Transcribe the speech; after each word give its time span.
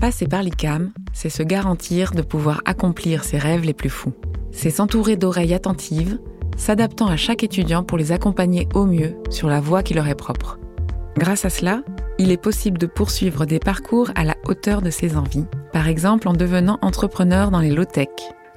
Passer 0.00 0.28
par 0.28 0.44
l'ICAM, 0.44 0.92
c'est 1.12 1.28
se 1.28 1.42
garantir 1.42 2.12
de 2.12 2.22
pouvoir 2.22 2.60
accomplir 2.64 3.24
ses 3.24 3.36
rêves 3.36 3.64
les 3.64 3.74
plus 3.74 3.90
fous. 3.90 4.12
C'est 4.52 4.70
s'entourer 4.70 5.16
d'oreilles 5.16 5.54
attentives, 5.54 6.20
s'adaptant 6.56 7.08
à 7.08 7.16
chaque 7.16 7.42
étudiant 7.42 7.82
pour 7.82 7.98
les 7.98 8.12
accompagner 8.12 8.68
au 8.74 8.86
mieux 8.86 9.16
sur 9.28 9.48
la 9.48 9.60
voie 9.60 9.82
qui 9.82 9.94
leur 9.94 10.06
est 10.06 10.14
propre. 10.14 10.60
Grâce 11.16 11.44
à 11.44 11.50
cela, 11.50 11.82
il 12.18 12.30
est 12.30 12.40
possible 12.40 12.78
de 12.78 12.86
poursuivre 12.86 13.44
des 13.44 13.58
parcours 13.58 14.10
à 14.14 14.22
la 14.22 14.36
hauteur 14.46 14.82
de 14.82 14.90
ses 14.90 15.16
envies, 15.16 15.46
par 15.72 15.88
exemple 15.88 16.28
en 16.28 16.32
devenant 16.32 16.78
entrepreneur 16.80 17.50
dans 17.50 17.60
les 17.60 17.70
low-tech, 17.70 18.08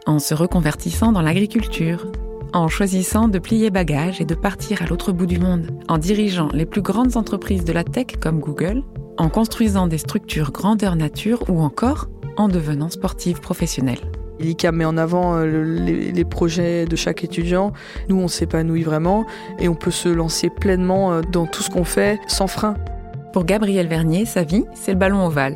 en 0.06 0.20
se 0.20 0.36
reconvertissant 0.36 1.12
dans 1.12 1.24
l'agriculture, 1.24 2.12
en 2.54 2.68
choisissant 2.68 3.28
de 3.28 3.40
plier 3.40 3.72
bagages 3.72 4.22
et 4.22 4.26
de 4.26 4.36
partir 4.36 4.84
à 4.84 4.86
l'autre 4.86 5.12
bout 5.12 5.26
du 5.26 5.40
monde, 5.40 5.72
en 5.88 5.98
dirigeant 5.98 6.50
les 6.54 6.68
plus 6.68 6.84
grandes 6.84 7.18
entreprises 7.18 7.66
de 7.66 7.74
la 7.74 7.84
tech 7.84 8.18
comme 8.20 8.40
Google, 8.40 8.84
en 9.22 9.30
construisant 9.30 9.86
des 9.86 10.00
structures 10.00 10.52
grandeur 10.52 10.96
nature 10.96 11.44
ou 11.48 11.62
encore 11.62 12.10
en 12.38 12.48
devenant 12.48 12.90
sportive 12.90 13.40
professionnelle. 13.40 14.00
L'ICAM 14.40 14.76
met 14.76 14.86
en 14.86 14.98
avant 14.98 15.36
euh, 15.36 15.46
les, 15.46 16.26
projets 16.26 16.86
de 16.86 16.96
chaque 16.96 17.24
étudiant. 17.24 17.72
Nous, 18.10 18.18
on 18.18 18.28
s'épanouit 18.28 18.82
vraiment 18.82 19.26
et 19.60 19.70
on 19.70 19.76
peut 19.76 19.92
se 19.92 20.10
lancer 20.10 20.50
pleinement 20.50 21.12
euh, 21.12 21.22
dans 21.22 21.46
tout 21.46 21.62
ce 21.62 21.70
qu'on 21.70 21.84
fait 21.84 22.20
sans 22.26 22.48
frein. 22.48 22.74
Pour 23.32 23.46
Gabrielle 23.46 23.88
Vernier, 23.88 24.26
sa 24.26 24.42
vie, 24.42 24.66
c'est 24.74 24.94
le 24.94 24.98
ballon 24.98 25.24
ovale. 25.24 25.56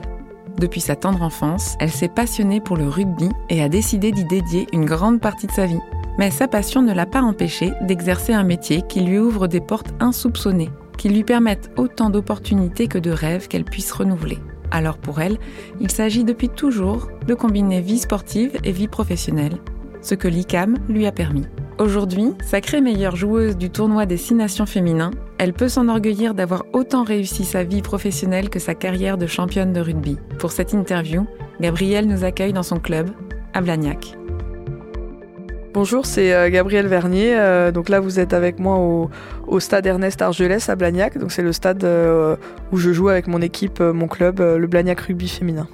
Depuis 0.60 0.80
sa 0.80 0.96
tendre 0.96 1.24
enfance, 1.24 1.76
elle 1.80 1.90
s'est 1.90 2.08
passionnée 2.08 2.62
pour 2.62 2.78
le 2.78 2.88
rugby 2.88 3.30
et 3.50 3.64
a 3.64 3.68
décidé 3.68 4.12
d'y 4.12 4.26
dédier 4.26 4.68
une 4.74 4.86
grande 4.86 5.20
partie 5.20 5.48
de 5.48 5.52
sa 5.52 5.66
vie. 5.66 5.82
Mais 6.20 6.30
sa 6.30 6.48
passion 6.48 6.84
ne 6.84 6.94
l'a 6.94 7.08
pas 7.08 7.24
empêchée 7.24 7.74
d'exercer 7.82 8.34
un 8.34 8.44
métier 8.44 8.84
qui 8.88 9.02
lui 9.02 9.18
ouvre 9.18 9.48
des 9.48 9.60
portes 9.60 9.94
insoupçonnées, 10.00 10.70
qui 10.98 11.10
lui 11.10 11.24
permettent 11.24 11.72
autant 11.78 12.10
d'opportunités 12.10 12.88
que 12.88 12.98
de 12.98 13.12
rêves 13.12 13.48
qu'elle 13.48 13.66
puisse 13.66 13.92
renouveler. 13.92 14.40
Alors 14.72 14.98
pour 14.98 15.22
elle, 15.22 15.38
il 15.80 15.92
s'agit 15.92 16.24
depuis 16.24 16.50
toujours 16.50 17.10
de 17.28 17.34
combiner 17.34 17.82
vie 17.82 18.00
sportive 18.00 18.58
et 18.64 18.72
vie 18.72 18.88
professionnelle, 18.88 19.58
ce 20.02 20.16
que 20.16 20.28
l'ICAM 20.28 20.76
lui 20.90 21.06
a 21.06 21.12
permis. 21.12 21.46
Aujourd'hui, 21.78 22.32
sacrée 22.42 22.80
meilleure 22.80 23.18
joueuse 23.18 23.58
du 23.58 23.70
tournoi 23.70 24.06
des 24.06 24.18
Six 24.18 24.34
Nations 24.34 24.66
féminins, 24.66 25.12
elle 25.38 25.54
peut 25.54 25.68
s'enorgueillir 25.68 26.34
d'avoir 26.34 26.64
autant 26.72 27.04
réussi 27.04 27.44
sa 27.44 27.64
vie 27.64 27.82
professionnelle 27.82 28.50
que 28.50 28.60
sa 28.60 28.76
carrière 28.76 29.18
de 29.18 29.28
championne 29.28 29.74
de 29.74 29.82
rugby. 29.82 30.18
Pour 30.40 30.52
cette 30.52 30.74
interview, 30.74 31.26
Gabrielle 31.60 32.08
nous 32.08 32.24
accueille 32.24 32.54
dans 32.54 32.64
son 32.64 32.80
club, 32.80 33.10
à 33.54 33.62
Blagnac. 33.62 34.18
Bonjour, 35.76 36.06
c'est 36.06 36.34
euh, 36.34 36.50
Gabriel 36.50 36.88
Vernier. 36.88 37.36
Euh, 37.38 37.70
donc 37.70 37.90
là, 37.90 38.00
vous 38.00 38.18
êtes 38.18 38.32
avec 38.32 38.60
moi 38.60 38.78
au, 39.46 39.60
stade 39.60 39.86
Ernest 39.86 40.22
Argelès 40.22 40.70
à 40.70 40.78
Blagnac. 40.78 41.18
Donc 41.18 41.34
c'est 41.34 41.42
le 41.42 41.52
stade 41.52 41.84
euh, 41.84 42.38
où 42.72 42.78
je 42.78 42.94
joue 42.94 43.10
avec 43.10 43.28
mon 43.28 43.42
équipe, 43.42 43.82
mon 43.82 44.08
club, 44.08 44.40
le 44.40 44.68
Blagnac 44.68 45.02
Rugby 45.02 45.28
féminin. 45.28 45.68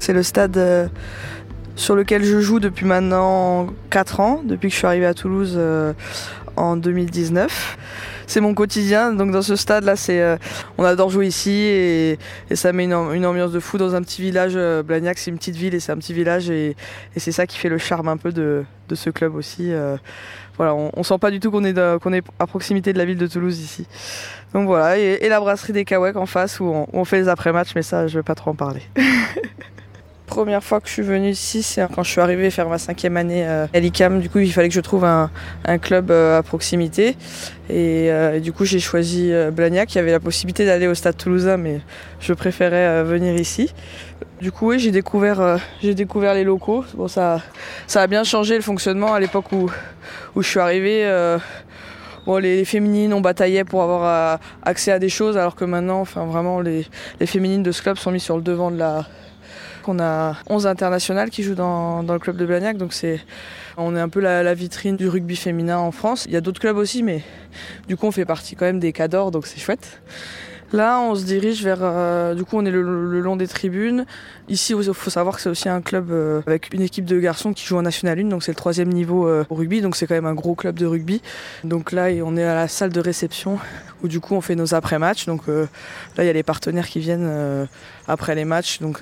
C'est 0.00 0.12
le 0.12 0.24
stade 0.24 0.90
sur 1.76 1.94
lequel 1.94 2.24
je 2.24 2.40
joue 2.40 2.58
depuis 2.58 2.84
maintenant 2.84 3.68
4 3.90 4.18
ans, 4.18 4.42
depuis 4.44 4.70
que 4.70 4.72
je 4.72 4.78
suis 4.78 4.88
arrivée 4.88 5.06
à 5.06 5.14
Toulouse 5.14 5.56
en 6.56 6.76
2019 6.76 7.78
c'est 8.26 8.40
mon 8.40 8.54
quotidien. 8.54 9.12
Donc 9.12 9.30
dans 9.30 9.42
ce 9.42 9.56
stade 9.56 9.84
là, 9.84 9.96
c'est 9.96 10.20
euh, 10.20 10.36
on 10.78 10.84
adore 10.84 11.10
jouer 11.10 11.26
ici 11.26 11.50
et, 11.50 12.18
ça 12.54 12.72
met 12.72 12.84
une, 12.84 12.94
ambiance 12.94 13.52
de 13.52 13.60
fou 13.60 13.78
dans 13.78 13.94
un 13.94 14.02
petit 14.02 14.22
village. 14.22 14.52
Euh, 14.56 14.82
Blagnac, 14.82 15.18
c'est 15.18 15.30
une 15.30 15.38
petite 15.38 15.56
ville 15.56 15.74
et 15.74 15.80
c'est 15.80 15.92
un 15.92 15.96
petit 15.96 16.12
village 16.12 16.50
et, 16.50 16.76
c'est 17.16 17.32
ça 17.32 17.46
qui 17.46 17.58
fait 17.58 17.68
le 17.68 17.78
charme 17.78 18.08
un 18.08 18.16
peu 18.16 18.32
de, 18.32 18.64
ce 18.94 19.08
club 19.10 19.34
aussi. 19.34 19.72
Euh. 19.72 19.96
voilà, 20.58 20.74
on, 20.74 21.02
sent 21.02 21.18
pas 21.18 21.30
du 21.30 21.40
tout 21.40 21.50
qu'on 21.50 21.64
est, 21.64 21.78
à 21.78 22.46
proximité 22.46 22.92
de 22.92 22.98
la 22.98 23.04
ville 23.06 23.16
de 23.16 23.26
Toulouse 23.26 23.58
ici. 23.58 23.86
Donc 24.52 24.66
voilà, 24.66 24.98
et, 24.98 25.28
la 25.28 25.40
brasserie 25.40 25.72
des 25.72 25.84
Kawek 25.84 26.16
en 26.16 26.26
face 26.26 26.60
où 26.60 26.64
on, 26.64 26.86
on 26.92 27.04
fait 27.04 27.20
les 27.20 27.28
après-matchs, 27.28 27.74
mais 27.74 27.82
ça 27.82 28.06
je 28.06 28.18
vais 28.18 28.22
pas 28.22 28.34
trop 28.34 28.50
en 28.50 28.54
parler. 28.54 28.82
première 30.34 30.64
fois 30.64 30.80
que 30.80 30.88
je 30.88 30.94
suis 30.94 31.02
venue 31.02 31.28
ici, 31.28 31.62
c'est 31.62 31.86
quand 31.94 32.02
je 32.02 32.10
suis 32.10 32.20
arrivée 32.20 32.50
faire 32.50 32.66
ma 32.66 32.78
cinquième 32.78 33.18
année 33.18 33.46
euh, 33.46 33.66
à 33.74 33.80
l'ICAM. 33.80 34.18
Du 34.18 34.30
coup, 34.30 34.38
il 34.38 34.50
fallait 34.50 34.68
que 34.68 34.74
je 34.74 34.80
trouve 34.80 35.04
un, 35.04 35.30
club 35.78 36.10
euh, 36.10 36.38
à 36.38 36.42
proximité. 36.42 37.16
Euh, 37.70 38.36
et, 38.36 38.40
du 38.40 38.50
coup, 38.52 38.64
j'ai 38.64 38.80
choisi 38.80 39.30
Blagnac. 39.52 39.94
Il 39.94 39.98
y 39.98 40.00
avait 40.00 40.10
la 40.10 40.20
possibilité 40.20 40.64
d'aller 40.64 40.86
au 40.86 40.94
stade 40.94 41.18
toulousain, 41.18 41.58
mais 41.58 41.80
je 42.18 42.32
préférais 42.32 43.04
venir 43.04 43.34
ici. 43.34 43.74
Du 44.40 44.50
coup, 44.50 44.70
oui, 44.70 44.78
j'ai 44.78 44.90
découvert, 44.90 45.60
les 45.82 46.44
locaux. 46.44 46.84
Bon, 46.94 47.08
ça, 47.08 47.42
a 47.94 48.06
bien 48.06 48.24
changé 48.24 48.56
le 48.56 48.62
fonctionnement 48.62 49.12
à 49.12 49.20
l'époque 49.20 49.52
où, 49.52 49.70
je 50.40 50.48
suis 50.48 50.60
arrivée. 50.60 51.06
Bon, 52.24 52.38
les, 52.38 52.64
féminines 52.64 53.12
ont 53.12 53.20
bataillé 53.20 53.64
pour 53.64 53.82
avoir 53.82 54.40
accès 54.62 54.92
à 54.92 54.98
des 54.98 55.10
choses, 55.10 55.36
alors 55.36 55.56
que 55.56 55.66
maintenant, 55.66 56.00
enfin 56.00 56.24
vraiment, 56.24 56.60
les 56.60 56.86
féminines 57.26 57.62
de 57.62 57.72
ce 57.72 57.82
club 57.82 57.98
sont 57.98 58.10
mises 58.10 58.22
sur 58.22 58.36
le 58.36 58.42
devant 58.42 58.70
de 58.70 58.78
la, 58.78 59.06
on 59.88 59.98
a 60.00 60.36
11 60.48 60.66
internationales 60.66 61.30
qui 61.30 61.42
jouent 61.42 61.54
dans, 61.54 62.02
le 62.02 62.18
club 62.18 62.36
de 62.36 62.46
Blagnac, 62.46 62.76
donc 62.76 62.92
c'est 62.92 63.20
on 63.76 63.96
est 63.96 64.00
un 64.00 64.08
peu 64.08 64.20
la, 64.20 64.54
vitrine 64.54 64.96
du 64.96 65.08
rugby 65.08 65.36
féminin 65.36 65.78
en 65.78 65.92
France. 65.92 66.24
Il 66.26 66.32
y 66.32 66.36
a 66.36 66.40
d'autres 66.40 66.60
clubs 66.60 66.76
aussi, 66.76 67.02
mais 67.02 67.22
du 67.88 67.96
coup 67.96 68.06
on 68.06 68.12
fait 68.12 68.24
partie 68.24 68.56
quand 68.56 68.66
même 68.66 68.80
des 68.80 68.92
cadors, 68.92 69.30
donc 69.30 69.46
c'est 69.46 69.60
chouette. 69.60 70.00
Là, 70.72 71.00
on 71.00 71.14
se 71.14 71.24
dirige 71.24 71.62
vers. 71.62 71.80
Euh, 71.82 72.34
du 72.34 72.44
coup, 72.44 72.56
on 72.56 72.64
est 72.64 72.70
le, 72.70 73.20
long 73.20 73.36
des 73.36 73.46
tribunes. 73.46 74.06
Ici, 74.52 74.74
il 74.78 74.92
faut 74.92 75.08
savoir 75.08 75.36
que 75.36 75.40
c'est 75.40 75.48
aussi 75.48 75.70
un 75.70 75.80
club 75.80 76.10
euh, 76.10 76.42
avec 76.46 76.74
une 76.74 76.82
équipe 76.82 77.06
de 77.06 77.18
garçons 77.18 77.54
qui 77.54 77.64
joue 77.64 77.78
en 77.78 77.82
National 77.82 78.20
1, 78.20 78.24
donc 78.24 78.42
c'est 78.42 78.50
le 78.50 78.56
troisième 78.56 78.90
niveau 78.90 79.26
euh, 79.26 79.46
au 79.48 79.54
rugby, 79.54 79.80
donc 79.80 79.96
c'est 79.96 80.06
quand 80.06 80.14
même 80.14 80.26
un 80.26 80.34
gros 80.34 80.54
club 80.54 80.78
de 80.78 80.84
rugby. 80.84 81.22
Donc 81.64 81.90
là, 81.90 82.08
on 82.22 82.36
est 82.36 82.44
à 82.44 82.54
la 82.54 82.68
salle 82.68 82.90
de 82.90 83.00
réception 83.00 83.58
où 84.02 84.08
du 84.08 84.20
coup 84.20 84.34
on 84.34 84.42
fait 84.42 84.54
nos 84.54 84.74
après-matchs. 84.74 85.24
Donc 85.24 85.46
là, 85.46 85.64
il 86.18 86.26
y 86.26 86.28
a 86.28 86.32
les 86.34 86.42
partenaires 86.42 86.88
qui 86.88 86.98
viennent 86.98 87.68
après 88.08 88.34
les 88.34 88.44
matchs. 88.44 88.80
Donc 88.80 88.98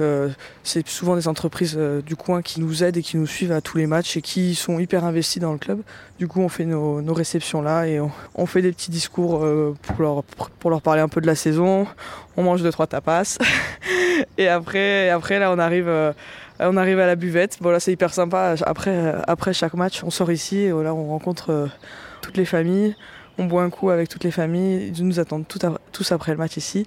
c'est 0.62 0.86
souvent 0.86 1.16
des 1.16 1.26
entreprises 1.26 1.74
du 2.04 2.16
coin 2.16 2.42
qui 2.42 2.60
nous 2.60 2.84
aident 2.84 2.98
et 2.98 3.02
qui 3.02 3.16
nous 3.16 3.26
suivent 3.26 3.52
à 3.52 3.62
tous 3.62 3.78
les 3.78 3.86
matchs 3.86 4.18
et 4.18 4.20
qui 4.20 4.54
sont 4.54 4.78
hyper 4.78 5.06
investis 5.06 5.40
dans 5.40 5.52
le 5.52 5.58
club. 5.58 5.80
Du 6.18 6.28
coup, 6.28 6.40
on 6.42 6.50
fait 6.50 6.66
nos, 6.66 7.14
réceptions 7.14 7.62
là 7.62 7.86
et 7.86 7.98
on, 8.34 8.46
fait 8.46 8.60
des 8.60 8.72
petits 8.72 8.90
discours 8.90 9.38
pour, 9.82 10.02
leur, 10.02 10.22
pour 10.22 10.68
leur 10.68 10.82
parler 10.82 11.00
un 11.00 11.08
peu 11.08 11.22
de 11.22 11.26
la 11.26 11.34
saison 11.34 11.86
on 12.36 12.42
mange 12.42 12.62
deux 12.62 12.72
trois 12.72 12.86
tapas 12.86 13.38
et 14.38 14.48
après, 14.48 15.10
après 15.10 15.38
là 15.38 15.52
on 15.52 15.58
arrive, 15.58 15.88
euh, 15.88 16.12
on 16.58 16.76
arrive 16.76 16.98
à 16.98 17.06
la 17.06 17.16
buvette. 17.16 17.58
Bon 17.60 17.70
là 17.70 17.80
c'est 17.80 17.92
hyper 17.92 18.12
sympa. 18.12 18.54
Après, 18.66 19.14
après 19.26 19.52
chaque 19.52 19.74
match, 19.74 20.02
on 20.04 20.10
sort 20.10 20.32
ici 20.32 20.58
et 20.58 20.70
là 20.70 20.94
on 20.94 21.08
rencontre 21.08 21.50
euh, 21.50 21.66
toutes 22.22 22.36
les 22.36 22.44
familles. 22.44 22.94
On 23.38 23.44
boit 23.44 23.62
un 23.62 23.70
coup 23.70 23.90
avec 23.90 24.08
toutes 24.08 24.24
les 24.24 24.30
familles. 24.30 24.92
Ils 24.94 25.06
nous 25.06 25.18
attendent 25.18 25.46
tous 25.46 26.12
après 26.12 26.32
le 26.32 26.38
match 26.38 26.56
ici. 26.56 26.86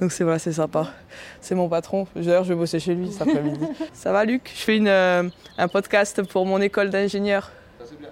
Donc 0.00 0.12
c'est 0.12 0.24
voilà, 0.24 0.38
c'est 0.38 0.52
sympa. 0.52 0.92
C'est 1.40 1.54
mon 1.54 1.68
patron. 1.68 2.06
D'ailleurs, 2.14 2.44
je 2.44 2.50
vais 2.50 2.58
bosser 2.58 2.80
chez 2.80 2.94
lui 2.94 3.10
cet 3.10 3.22
après-midi. 3.22 3.64
Ça 3.94 4.12
va, 4.12 4.24
Luc? 4.24 4.50
Je 4.54 4.60
fais 4.60 4.76
une, 4.76 4.88
euh, 4.88 5.22
un 5.56 5.68
podcast 5.68 6.22
pour 6.22 6.44
mon 6.44 6.60
école 6.60 6.90
d'ingénieur. 6.90 7.50
c'est 7.84 7.98
bien. 7.98 8.10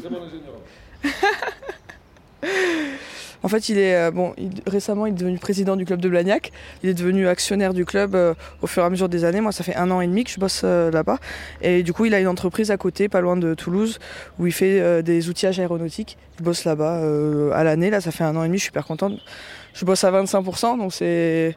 Très 0.00 0.10
bon 0.10 0.22
ingénieur. 0.24 0.56
En 3.42 3.48
fait, 3.48 3.68
il 3.68 3.78
est 3.78 3.96
euh, 3.96 4.10
bon. 4.10 4.34
récemment, 4.66 5.06
il 5.06 5.10
est 5.10 5.16
devenu 5.16 5.38
président 5.38 5.76
du 5.76 5.84
club 5.84 6.00
de 6.00 6.08
Blagnac. 6.08 6.52
Il 6.82 6.90
est 6.90 6.94
devenu 6.94 7.26
actionnaire 7.28 7.74
du 7.74 7.84
club 7.84 8.14
euh, 8.14 8.34
au 8.62 8.66
fur 8.66 8.82
et 8.82 8.86
à 8.86 8.90
mesure 8.90 9.08
des 9.08 9.24
années. 9.24 9.40
Moi, 9.40 9.52
ça 9.52 9.64
fait 9.64 9.74
un 9.76 9.90
an 9.90 10.00
et 10.00 10.06
demi 10.06 10.24
que 10.24 10.30
je 10.30 10.38
bosse 10.38 10.62
euh, 10.64 10.90
là-bas. 10.90 11.18
Et 11.62 11.82
du 11.82 11.92
coup, 11.92 12.04
il 12.04 12.14
a 12.14 12.20
une 12.20 12.28
entreprise 12.28 12.70
à 12.70 12.76
côté, 12.76 13.08
pas 13.08 13.20
loin 13.20 13.36
de 13.36 13.54
Toulouse, 13.54 13.98
où 14.38 14.46
il 14.46 14.52
fait 14.52 15.02
des 15.02 15.28
outillages 15.28 15.58
aéronautiques. 15.58 16.18
Il 16.38 16.44
bosse 16.44 16.64
là-bas 16.64 17.02
à 17.54 17.64
l'année. 17.64 17.90
Là, 17.90 18.00
ça 18.00 18.10
fait 18.10 18.24
un 18.24 18.36
an 18.36 18.44
et 18.44 18.46
demi. 18.46 18.58
Je 18.58 18.62
suis 18.62 18.68
super 18.68 18.86
contente. 18.86 19.18
Je 19.74 19.84
bosse 19.84 20.04
à 20.04 20.10
25%, 20.10 20.78
donc 20.78 20.92
c'est 20.92 21.56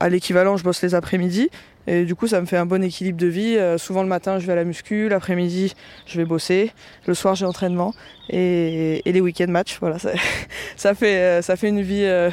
à 0.00 0.08
l'équivalent. 0.08 0.56
Je 0.56 0.64
bosse 0.64 0.82
les 0.82 0.94
après-midi. 0.94 1.50
Et 1.86 2.04
du 2.04 2.14
coup, 2.14 2.28
ça 2.28 2.40
me 2.40 2.46
fait 2.46 2.56
un 2.56 2.66
bon 2.66 2.82
équilibre 2.82 3.18
de 3.18 3.26
vie. 3.26 3.56
Euh, 3.56 3.76
souvent 3.76 4.02
le 4.02 4.08
matin, 4.08 4.38
je 4.38 4.46
vais 4.46 4.52
à 4.52 4.56
la 4.56 4.64
muscu, 4.64 5.08
l'après-midi, 5.08 5.74
je 6.06 6.16
vais 6.16 6.24
bosser, 6.24 6.70
le 7.06 7.14
soir, 7.14 7.34
j'ai 7.34 7.44
entraînement 7.44 7.92
et, 8.30 9.02
les 9.04 9.20
week-ends 9.20 9.48
match. 9.48 9.78
Voilà, 9.80 9.96
ça, 10.76 10.94
fait, 10.94 11.16
euh, 11.16 11.42
ça 11.42 11.56
fait 11.56 11.68
une 11.68 11.82
vie, 11.82 12.04
euh, 12.04 12.30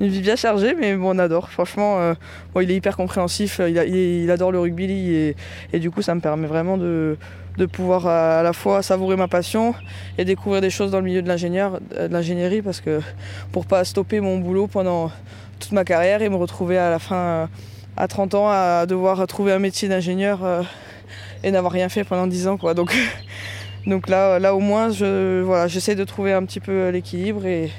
une 0.00 0.08
vie 0.08 0.20
bien 0.20 0.36
chargée, 0.36 0.74
mais 0.74 0.94
bon, 0.96 1.16
on 1.16 1.18
adore. 1.18 1.50
Franchement, 1.50 2.14
bon, 2.54 2.60
il 2.60 2.70
est 2.70 2.76
hyper 2.76 2.96
compréhensif, 2.96 3.60
il, 3.66 4.30
adore 4.30 4.52
le 4.52 4.60
rugby 4.60 4.84
et, 4.84 5.36
et, 5.72 5.78
du 5.78 5.90
coup, 5.90 6.02
ça 6.02 6.14
me 6.14 6.20
permet 6.20 6.46
vraiment 6.46 6.76
de, 6.76 7.16
de 7.56 7.66
pouvoir 7.66 8.06
à 8.06 8.42
la 8.42 8.52
fois 8.52 8.82
savourer 8.82 9.16
ma 9.16 9.28
passion 9.28 9.74
et 10.18 10.24
découvrir 10.24 10.60
des 10.60 10.70
choses 10.70 10.90
dans 10.90 10.98
le 10.98 11.04
milieu 11.04 11.22
de 11.22 11.28
l'ingénierie 11.28 12.62
parce 12.62 12.80
que 12.80 13.00
pour 13.52 13.66
pas 13.66 13.84
stopper 13.84 14.20
mon 14.20 14.38
boulot 14.38 14.66
pendant 14.66 15.10
toute 15.58 15.72
ma 15.72 15.84
carrière 15.84 16.22
et 16.22 16.28
me 16.28 16.36
retrouver 16.36 16.78
à 16.78 16.90
la 16.90 16.98
fin 16.98 17.48
à 17.96 18.08
30 18.08 18.34
ans 18.34 18.48
à 18.48 18.86
devoir 18.86 19.26
trouver 19.26 19.52
un 19.52 19.58
métier 19.58 19.88
d'ingénieur 19.88 20.44
euh, 20.44 20.62
et 21.42 21.50
n'avoir 21.50 21.72
rien 21.72 21.88
fait 21.88 22.04
pendant 22.04 22.26
10 22.26 22.48
ans. 22.48 22.58
Donc, 22.74 22.92
là, 24.08 24.54
au 24.54 24.60
moins, 24.60 24.90
je, 24.90 25.42
voilà, 25.42 25.68
j'essaie 25.68 25.94
de 25.94 26.04
trouver 26.04 26.32
un 26.32 26.44
petit 26.44 26.60
peu 26.60 26.88
l'équilibre 26.88 27.46
et, 27.46 27.70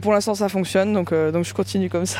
pour 0.00 0.12
l'instant 0.12 0.34
ça 0.34 0.50
fonctionne, 0.50 0.92
donc, 0.92 1.10
euh, 1.12 1.32
donc 1.32 1.46
je 1.46 1.54
continue 1.54 1.88
comme 1.88 2.04
ça. 2.04 2.18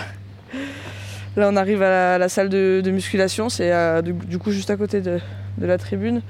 Là 1.37 1.51
on 1.53 1.57
arrive 1.57 1.83
à 1.83 2.17
la, 2.17 2.29
salle 2.31 2.49
de, 2.49 2.91
musculation, 2.91 3.51
c'est 3.51 3.71
euh, 3.71 4.01
du, 4.01 4.39
coup 4.39 4.51
juste 4.51 4.71
à 4.71 4.77
côté 4.79 5.03
de, 5.03 5.21
la 5.61 5.77
tribune. 5.77 6.23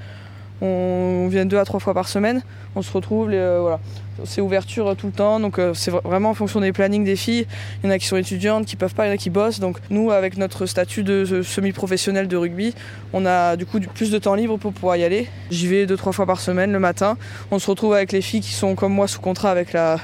On 0.61 1.27
vient 1.29 1.45
deux 1.45 1.57
à 1.57 1.65
trois 1.65 1.79
fois 1.79 1.93
par 1.93 2.07
semaine. 2.07 2.41
On 2.75 2.81
se 2.81 2.91
retrouve, 2.91 3.29
voilà. 3.29 3.79
C'est 4.23 4.41
ouverture 4.41 4.95
tout 4.95 5.07
le 5.07 5.13
temps, 5.13 5.39
donc 5.39 5.61
c'est 5.75 5.91
vraiment 5.91 6.31
en 6.31 6.33
fonction 6.33 6.59
des 6.59 6.71
plannings 6.71 7.03
des 7.03 7.15
filles. 7.15 7.45
Il 7.83 7.87
y 7.87 7.89
en 7.89 7.93
a 7.93 7.99
qui 7.99 8.07
sont 8.07 8.17
étudiantes, 8.17 8.65
qui 8.65 8.75
peuvent 8.75 8.95
pas, 8.95 9.05
il 9.05 9.09
y 9.09 9.11
en 9.11 9.13
a 9.13 9.17
qui 9.17 9.29
bossent. 9.29 9.59
Donc 9.59 9.77
nous, 9.91 10.09
avec 10.09 10.37
notre 10.37 10.65
statut 10.65 11.03
de 11.03 11.43
semi-professionnel 11.43 12.27
de 12.27 12.35
rugby, 12.35 12.73
on 13.13 13.27
a 13.27 13.55
du 13.55 13.67
coup 13.67 13.79
plus 13.79 14.09
de 14.09 14.17
temps 14.17 14.33
libre 14.33 14.57
pour 14.57 14.73
pouvoir 14.73 14.97
y 14.97 15.03
aller. 15.03 15.27
J'y 15.51 15.67
vais 15.67 15.85
deux 15.85 15.97
trois 15.97 16.13
fois 16.13 16.25
par 16.25 16.39
semaine 16.39 16.71
le 16.71 16.79
matin. 16.79 17.17
On 17.51 17.59
se 17.59 17.69
retrouve 17.69 17.93
avec 17.93 18.11
les 18.11 18.21
filles 18.21 18.41
qui 18.41 18.53
sont 18.53 18.73
comme 18.73 18.93
moi 18.93 19.07
sous 19.07 19.21
contrat 19.21 19.51
avec 19.51 19.73
la 19.73 19.97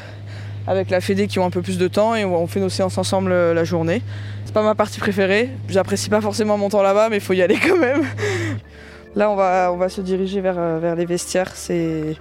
avec 0.67 0.93
Fédé 1.01 1.27
qui 1.27 1.39
ont 1.39 1.45
un 1.45 1.49
peu 1.49 1.61
plus 1.61 1.77
de 1.77 1.87
temps 1.87 2.15
et 2.15 2.23
on 2.25 2.47
fait 2.47 2.59
nos 2.59 2.69
séances 2.69 2.97
ensemble 2.97 3.31
euh, 3.31 3.53
la 3.53 3.63
journée. 3.63 4.01
C'est 4.45 4.53
pas 4.53 4.63
ma 4.63 4.75
partie 4.75 4.99
préférée, 4.99 5.49
j'apprécie 5.67 6.09
pas 6.09 6.21
forcément 6.21 6.57
mon 6.57 6.69
temps 6.69 6.81
là-bas 6.81 7.09
mais 7.09 7.17
il 7.17 7.21
faut 7.21 7.33
y 7.33 7.41
aller 7.41 7.57
quand 7.61 7.77
même. 7.77 8.03
Là 9.15 9.29
on 9.29 9.35
va, 9.35 9.71
on 9.71 9.77
va 9.77 9.89
se 9.89 10.01
diriger 10.01 10.41
vers, 10.41 10.57
euh, 10.57 10.79
vers 10.79 10.95
les 10.95 11.05
vestiaires, 11.05 11.51
c'est 11.55 12.15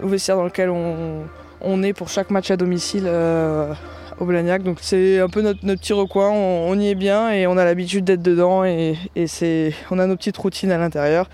le 0.00 0.08
vestiaire 0.08 0.36
dans 0.36 0.44
lequel 0.44 0.70
on, 0.70 1.24
on, 1.60 1.82
est 1.82 1.92
pour 1.92 2.08
chaque 2.08 2.30
match 2.30 2.50
à 2.50 2.56
domicile 2.56 3.04
euh, 3.06 3.72
au 4.18 4.24
Blagnac. 4.24 4.62
Donc 4.62 4.78
c'est 4.80 5.20
un 5.20 5.28
peu 5.28 5.42
notre, 5.42 5.64
notre 5.66 5.80
petit 5.80 5.92
recoin, 5.92 6.30
on, 6.30 6.78
y 6.78 6.88
est 6.88 6.94
bien 6.94 7.30
et 7.30 7.46
on 7.46 7.58
a 7.58 7.64
l'habitude 7.64 8.04
d'être 8.04 8.22
dedans 8.22 8.64
et, 8.64 8.96
et 9.16 9.72
on 9.90 9.98
a 9.98 10.06
nos 10.06 10.16
petites 10.16 10.36
routines 10.36 10.72
à 10.72 10.78
l'intérieur. 10.78 11.28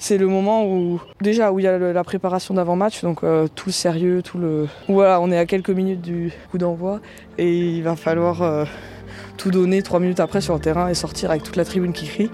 C'est 0.00 0.16
le 0.16 0.28
moment 0.28 0.64
où 0.64 1.00
déjà 1.20 1.50
où 1.50 1.58
il 1.58 1.64
y 1.64 1.66
a 1.66 1.76
la 1.76 2.04
préparation 2.04 2.54
d'avant-match, 2.54 3.02
donc 3.02 3.24
euh, 3.24 3.48
tout 3.52 3.70
le 3.70 3.72
sérieux, 3.72 4.22
tout 4.22 4.38
le. 4.38 4.68
Voilà, 4.88 5.20
on 5.20 5.30
est 5.32 5.36
à 5.36 5.44
quelques 5.44 5.70
minutes 5.70 6.00
du 6.00 6.32
coup 6.52 6.58
d'envoi 6.58 7.00
et 7.36 7.52
il 7.52 7.82
va 7.82 7.96
falloir 7.96 8.42
euh, 8.42 8.64
tout 9.36 9.50
donner 9.50 9.82
trois 9.82 9.98
minutes 9.98 10.20
après 10.20 10.40
sur 10.40 10.54
le 10.54 10.60
terrain 10.60 10.88
et 10.88 10.94
sortir 10.94 11.32
avec 11.32 11.42
toute 11.42 11.56
la 11.56 11.64
tribune 11.64 11.92
qui 11.92 12.06
crie. 12.06 12.30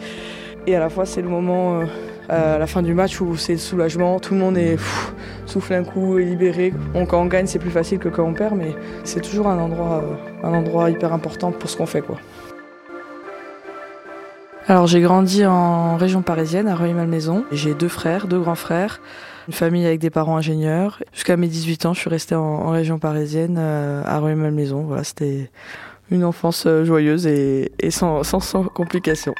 Et 0.66 0.74
à 0.74 0.80
la 0.80 0.88
fois 0.88 1.06
c'est 1.06 1.22
le 1.22 1.28
moment 1.28 1.80
euh, 1.80 2.56
à 2.56 2.58
la 2.58 2.66
fin 2.66 2.82
du 2.82 2.94
match 2.94 3.20
où 3.20 3.36
c'est 3.36 3.52
le 3.52 3.58
soulagement, 3.58 4.18
tout 4.18 4.34
le 4.34 4.40
monde 4.40 4.56
est 4.56 4.78
souffle 5.46 5.74
un 5.74 5.84
coup 5.84 6.18
et 6.18 6.24
libéré. 6.24 6.72
quand 7.08 7.20
on 7.20 7.26
gagne 7.26 7.46
c'est 7.46 7.58
plus 7.58 7.70
facile 7.70 7.98
que 7.98 8.08
quand 8.08 8.24
on 8.24 8.32
perd, 8.32 8.56
mais 8.56 8.74
c'est 9.04 9.20
toujours 9.20 9.48
un 9.48 9.58
endroit, 9.58 10.02
un 10.42 10.52
endroit 10.54 10.90
hyper 10.90 11.12
important 11.12 11.52
pour 11.52 11.68
ce 11.68 11.76
qu'on 11.76 11.86
fait 11.86 12.00
quoi. 12.00 12.16
Alors 14.66 14.86
j'ai 14.86 15.02
grandi 15.02 15.44
en 15.44 15.98
région 15.98 16.22
parisienne, 16.22 16.68
à 16.68 16.74
Rueil-Malmaison. 16.74 17.44
J'ai 17.52 17.74
deux 17.74 17.88
frères, 17.88 18.26
deux 18.26 18.40
grands 18.40 18.54
frères, 18.54 19.02
une 19.46 19.52
famille 19.52 19.84
avec 19.84 20.00
des 20.00 20.08
parents 20.08 20.38
ingénieurs. 20.38 21.02
Jusqu'à 21.12 21.36
mes 21.36 21.48
18 21.48 21.84
ans, 21.84 21.92
je 21.92 22.00
suis 22.00 22.08
restée 22.08 22.34
en, 22.34 22.70
région 22.70 22.98
parisienne, 22.98 23.56
euh, 23.58 24.02
à 24.06 24.18
Rueil-Malmaison. 24.20 24.84
Voilà, 24.84 25.04
c'était 25.04 25.50
une 26.10 26.24
enfance 26.24 26.64
euh, 26.66 26.82
joyeuse 26.82 27.26
et, 27.26 27.70
sans, 27.90 28.22
sans, 28.22 28.40
sans 28.40 28.64
complications. 28.64 29.34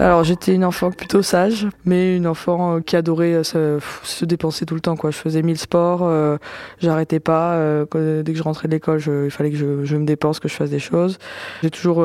Alors 0.00 0.24
j'étais 0.24 0.52
une 0.52 0.64
enfant 0.64 0.90
plutôt 0.90 1.22
sage, 1.22 1.68
mais 1.84 2.16
une 2.16 2.26
enfant 2.26 2.76
euh, 2.76 2.80
qui 2.80 2.96
adorait 2.96 3.34
euh, 3.34 3.78
se, 4.02 4.24
dépenser 4.24 4.66
tout 4.66 4.74
le 4.74 4.80
temps. 4.80 4.96
Quoi. 4.96 5.12
Je 5.12 5.16
faisais 5.16 5.40
mille 5.42 5.58
sports, 5.58 6.00
euh, 6.02 6.36
j'arrêtais 6.80 7.20
pas. 7.20 7.56
dès 7.94 8.32
que 8.32 8.34
je 8.34 8.42
rentrais 8.42 8.66
de 8.66 8.72
l'école, 8.72 9.00
il 9.24 9.30
fallait 9.30 9.52
que 9.52 9.56
je, 9.56 9.96
me 9.96 10.04
dépense, 10.04 10.40
que 10.40 10.48
je 10.48 10.54
fasse 10.54 10.70
des 10.70 10.80
choses. 10.80 11.18
J'ai 11.62 11.70
toujours 11.70 12.04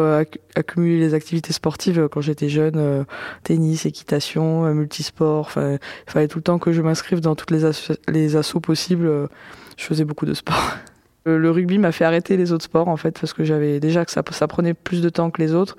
accumulé 0.55 0.99
les 0.99 1.15
activités 1.15 1.51
sportives 1.51 2.07
quand 2.11 2.21
j'étais 2.21 2.47
jeune, 2.47 3.05
tennis, 3.43 3.87
équitation, 3.87 4.71
multisport. 4.73 5.51
Il 5.57 5.79
fallait 6.11 6.27
tout 6.27 6.37
le 6.37 6.43
temps 6.43 6.59
que 6.59 6.71
je 6.71 6.81
m'inscrive 6.83 7.21
dans 7.21 7.35
toutes 7.35 7.51
les, 7.51 8.35
assauts 8.35 8.59
possibles. 8.59 9.29
Je 9.77 9.83
faisais 9.83 10.05
beaucoup 10.05 10.27
de 10.27 10.35
sport. 10.35 10.55
Le 11.25 11.51
rugby 11.51 11.77
m'a 11.77 11.91
fait 11.91 12.05
arrêter 12.05 12.37
les 12.37 12.53
autres 12.53 12.63
sports 12.63 12.87
en 12.87 12.97
fait 12.97 13.19
parce 13.19 13.33
que 13.33 13.43
j'avais 13.43 13.79
déjà 13.79 14.05
que 14.05 14.11
ça 14.11 14.47
prenait 14.47 14.73
plus 14.73 15.01
de 15.01 15.09
temps 15.09 15.29
que 15.31 15.41
les 15.41 15.53
autres. 15.53 15.75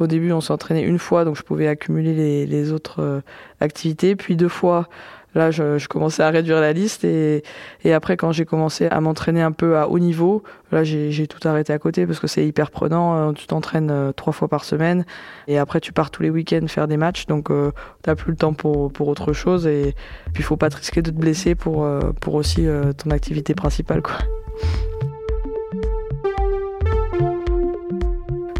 Au 0.00 0.06
début, 0.06 0.32
on 0.32 0.40
s'entraînait 0.40 0.82
une 0.82 0.98
fois, 0.98 1.24
donc 1.24 1.36
je 1.36 1.42
pouvais 1.42 1.68
accumuler 1.68 2.46
les, 2.46 2.72
autres 2.72 3.00
euh, 3.00 3.20
activités. 3.60 4.16
Puis 4.16 4.36
deux 4.36 4.48
fois, 4.48 4.88
là, 5.34 5.50
je, 5.50 5.86
commençais 5.88 6.22
à 6.22 6.30
réduire 6.30 6.60
la 6.60 6.72
liste. 6.72 7.04
Et, 7.04 7.42
et 7.84 7.92
après, 7.92 8.16
quand 8.16 8.32
j'ai 8.32 8.44
commencé 8.44 8.86
à 8.86 9.00
m'entraîner 9.00 9.42
un 9.42 9.52
peu 9.52 9.76
à 9.76 9.88
haut 9.88 9.98
niveau, 9.98 10.42
là, 10.72 10.84
j'ai 10.84 11.26
tout 11.26 11.46
arrêté 11.46 11.72
à 11.72 11.78
côté 11.78 12.06
parce 12.06 12.20
que 12.20 12.26
c'est 12.26 12.46
hyper 12.46 12.70
prenant. 12.70 13.16
Euh, 13.16 13.32
tu 13.32 13.46
t'entraînes 13.46 13.90
euh, 13.90 14.12
trois 14.12 14.32
fois 14.32 14.48
par 14.48 14.64
semaine. 14.64 15.04
Et 15.46 15.58
après, 15.58 15.80
tu 15.80 15.92
pars 15.92 16.10
tous 16.10 16.22
les 16.22 16.30
week-ends 16.30 16.66
faire 16.68 16.88
des 16.88 16.96
matchs. 16.96 17.26
Donc, 17.26 17.50
euh, 17.50 17.72
t'as 18.02 18.14
plus 18.14 18.30
le 18.30 18.36
temps 18.36 18.54
pour, 18.54 18.92
pour 18.92 19.08
autre 19.08 19.32
chose. 19.32 19.66
Et 19.66 19.94
puis, 20.32 20.42
il 20.42 20.44
faut 20.44 20.56
pas 20.56 20.70
te 20.70 20.76
risquer 20.76 21.02
de 21.02 21.10
te 21.10 21.16
blesser 21.16 21.54
pour, 21.54 21.86
pour 22.20 22.34
aussi 22.34 22.66
ton 23.02 23.10
activité 23.10 23.54
principale, 23.54 24.02
quoi. 24.02 24.18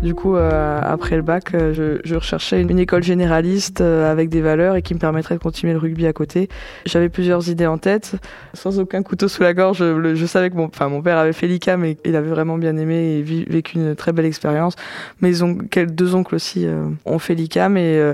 Du 0.05 0.15
coup, 0.15 0.37
euh, 0.37 0.81
après 0.83 1.17
le 1.17 1.23
bac, 1.23 1.55
euh, 1.55 1.99
je, 2.05 2.15
recherchais 2.15 2.61
une, 2.61 2.79
école 2.79 3.03
généraliste 3.03 3.81
euh, 3.81 4.13
avec 4.13 4.29
des 4.29 4.43
valeurs 4.43 4.77
et 4.77 4.83
qui 4.83 4.93
me 4.93 4.99
permettrait 4.99 5.37
de 5.37 5.41
continuer 5.41 5.73
le 5.73 5.79
rugby 5.79 6.07
à 6.07 6.13
côté. 6.13 6.51
J'avais 6.85 7.09
plusieurs 7.09 7.49
idées 7.49 7.67
en 7.67 7.79
tête, 7.79 8.17
sans 8.53 8.79
aucun 8.79 9.03
couteau 9.03 9.29
sous 9.29 9.43
la 9.43 9.55
gorge. 9.55 9.79
Je, 9.79 10.27
savais 10.27 10.51
que 10.51 10.57
mon, 10.57 10.69
père 10.69 11.17
avait 11.17 11.33
fait 11.33 11.47
l'ICAM 11.47 11.87
et 11.87 11.97
il 12.05 12.17
avait 12.17 12.29
vraiment 12.29 12.59
bien 12.59 12.77
aimé 12.77 13.17
et 13.17 13.23
vécu 13.23 13.79
une 13.79 13.97
très 13.97 14.13
belle 14.13 14.27
expérience. 14.27 14.77
Ont, 15.23 15.57
deux 15.87 16.15
oncles 16.15 16.35
aussi 16.35 16.67
ont 17.07 17.19
fait 17.19 17.35
l'ICAM 17.35 17.79
et 17.79 18.13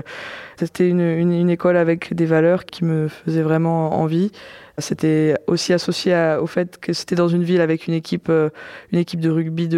c'était 0.55 0.87
une, 0.87 1.01
une, 1.01 1.49
école 1.49 1.75
avec 1.75 2.13
des 2.13 2.25
valeurs 2.25 2.63
qui 2.63 2.85
me 2.85 3.09
faisaient 3.09 3.41
vraiment 3.41 3.99
envie. 3.99 4.31
C'était 4.77 5.35
aussi 5.47 5.73
associé 5.73 6.37
au 6.41 6.47
fait 6.47 6.79
que 6.79 6.93
c'était 6.93 7.15
dans 7.15 7.27
une 7.27 7.43
ville 7.43 7.61
avec 7.61 7.87
une 7.87 7.93
équipe, 7.93 8.29
euh, 8.29 8.49
une 8.91 8.99
équipe 8.99 9.19
de 9.19 9.29
rugby 9.29 9.69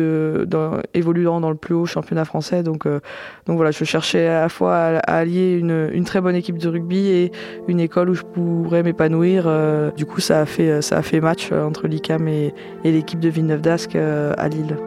évoluant 0.94 1.42
dans 1.42 1.50
le 1.50 1.56
plus 1.56 1.74
haut 1.74 1.86
championnat 1.86 2.25
français. 2.25 2.63
Donc, 2.63 2.86
euh, 2.86 3.00
donc 3.45 3.57
voilà, 3.57 3.72
je 3.72 3.84
cherchais 3.84 4.28
à 4.28 4.42
la 4.42 4.50
fois 4.50 4.75
à, 4.75 5.18
allier 5.18 5.57
une, 5.57 6.04
très 6.04 6.22
bonne 6.22 6.36
équipe 6.36 6.57
de 6.57 6.68
rugby 6.68 7.07
et 7.07 7.31
une 7.68 7.80
école 7.80 8.10
où 8.10 8.13
je 8.13 8.24
pourrais 8.24 8.84
m'épanouir. 8.84 9.45
Euh, 9.48 9.92
du 9.92 10.06
coup, 10.06 10.22
ça 10.22 10.42
a 10.42 10.45
fait, 10.45 10.81
ça 10.81 10.98
a 10.98 11.01
fait 11.01 11.22
match 11.22 11.51
entre 11.51 11.88
l'ICAM 11.88 12.28
et, 12.28 12.54
l'équipe 12.84 13.19
de 13.19 13.30
Villeneuve 13.30 13.62
d'Ascq 13.62 13.95
à 13.95 14.48
Lille. 14.48 14.78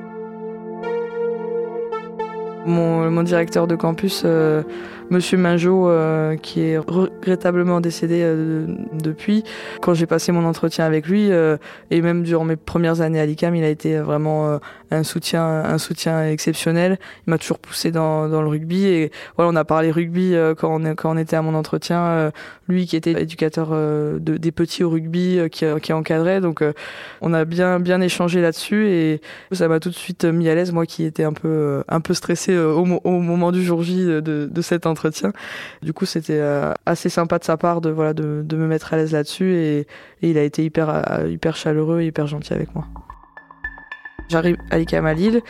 Mon, 2.66 3.08
mon, 3.12 3.22
directeur 3.22 3.68
de 3.68 3.76
campus, 3.76 4.22
euh, 4.24 4.64
Monsieur 5.10 5.38
Minjot, 5.38 5.88
euh, 5.88 6.36
qui 6.36 6.60
est 6.62 6.78
regrettablement 6.78 7.80
décédé 7.80 8.20
euh, 8.22 8.66
depuis, 8.92 9.44
quand 9.80 9.94
j'ai 9.94 10.06
passé 10.06 10.32
mon 10.32 10.44
entretien 10.44 10.84
avec 10.84 11.06
lui, 11.06 11.30
et 11.90 12.00
même 12.00 12.22
durant 12.22 12.44
mes 12.44 12.56
premières 12.56 13.00
années 13.00 13.20
à 13.20 13.26
l'ICAM, 13.26 13.54
il 13.54 13.64
a 13.64 13.68
été 13.68 13.98
vraiment 13.98 14.58
un 14.90 15.02
soutien, 15.02 15.44
un 15.44 15.78
soutien 15.78 16.28
exceptionnel. 16.28 16.98
Il 17.26 17.30
m'a 17.30 17.38
toujours 17.38 17.58
poussé 17.58 17.90
dans, 17.90 18.28
dans, 18.28 18.42
le 18.42 18.48
rugby, 18.48 18.86
et 18.86 19.10
voilà, 19.36 19.50
on 19.52 19.56
a 19.56 19.64
parlé 19.64 19.90
rugby 19.90 20.34
quand 20.58 20.80
on, 20.80 20.94
quand 20.94 21.14
on 21.14 21.16
était 21.16 21.36
à 21.36 21.42
mon 21.42 21.54
entretien. 21.54 22.32
lui, 22.68 22.86
qui 22.86 22.96
était 22.96 23.20
éducateur 23.20 23.70
de, 23.70 24.18
des 24.18 24.52
petits 24.52 24.84
au 24.84 24.90
rugby, 24.90 25.40
qui, 25.50 25.64
qui 25.82 25.92
encadrait, 25.92 26.40
donc 26.40 26.64
on 27.20 27.32
a 27.32 27.44
bien 27.44 27.80
bien 27.80 28.00
échangé 28.00 28.40
là-dessus, 28.40 28.88
et 28.88 29.20
ça 29.52 29.68
m'a 29.68 29.80
tout 29.80 29.90
de 29.90 29.94
suite 29.94 30.24
mis 30.24 30.48
à 30.48 30.54
l'aise, 30.54 30.72
moi 30.72 30.86
qui 30.86 31.04
étais 31.04 31.24
un 31.24 31.32
peu 31.32 31.84
un 31.88 32.00
peu 32.00 32.14
stressé 32.14 32.52
euh, 32.52 32.72
au, 32.72 32.84
moment 33.20 33.52
du 33.52 33.62
jour 33.62 33.82
J 33.82 34.04
de, 34.04 34.60
cet 34.60 34.86
entretien. 34.86 34.95
Du 35.82 35.92
coup, 35.92 36.06
c'était 36.06 36.40
euh, 36.40 36.72
assez 36.86 37.08
sympa 37.08 37.38
de 37.38 37.44
sa 37.44 37.56
part 37.56 37.80
de 37.80 37.90
voilà 37.90 38.14
de, 38.14 38.44
me 38.56 38.66
mettre 38.66 38.94
à 38.94 38.96
l'aise 38.96 39.12
là-dessus 39.12 39.54
et, 39.54 39.86
il 40.22 40.38
a 40.38 40.42
été 40.42 40.64
hyper 40.64 40.88
euh, 40.88 41.28
hyper 41.28 41.56
chaleureux 41.56 42.00
et 42.00 42.06
hyper 42.06 42.26
gentil 42.26 42.52
avec 42.52 42.74
moi. 42.74 42.86
J'arrive 44.28 44.56
à 44.70 44.78
l'ICAM 44.78 45.06
à 45.06 45.14
Lille. 45.14 45.40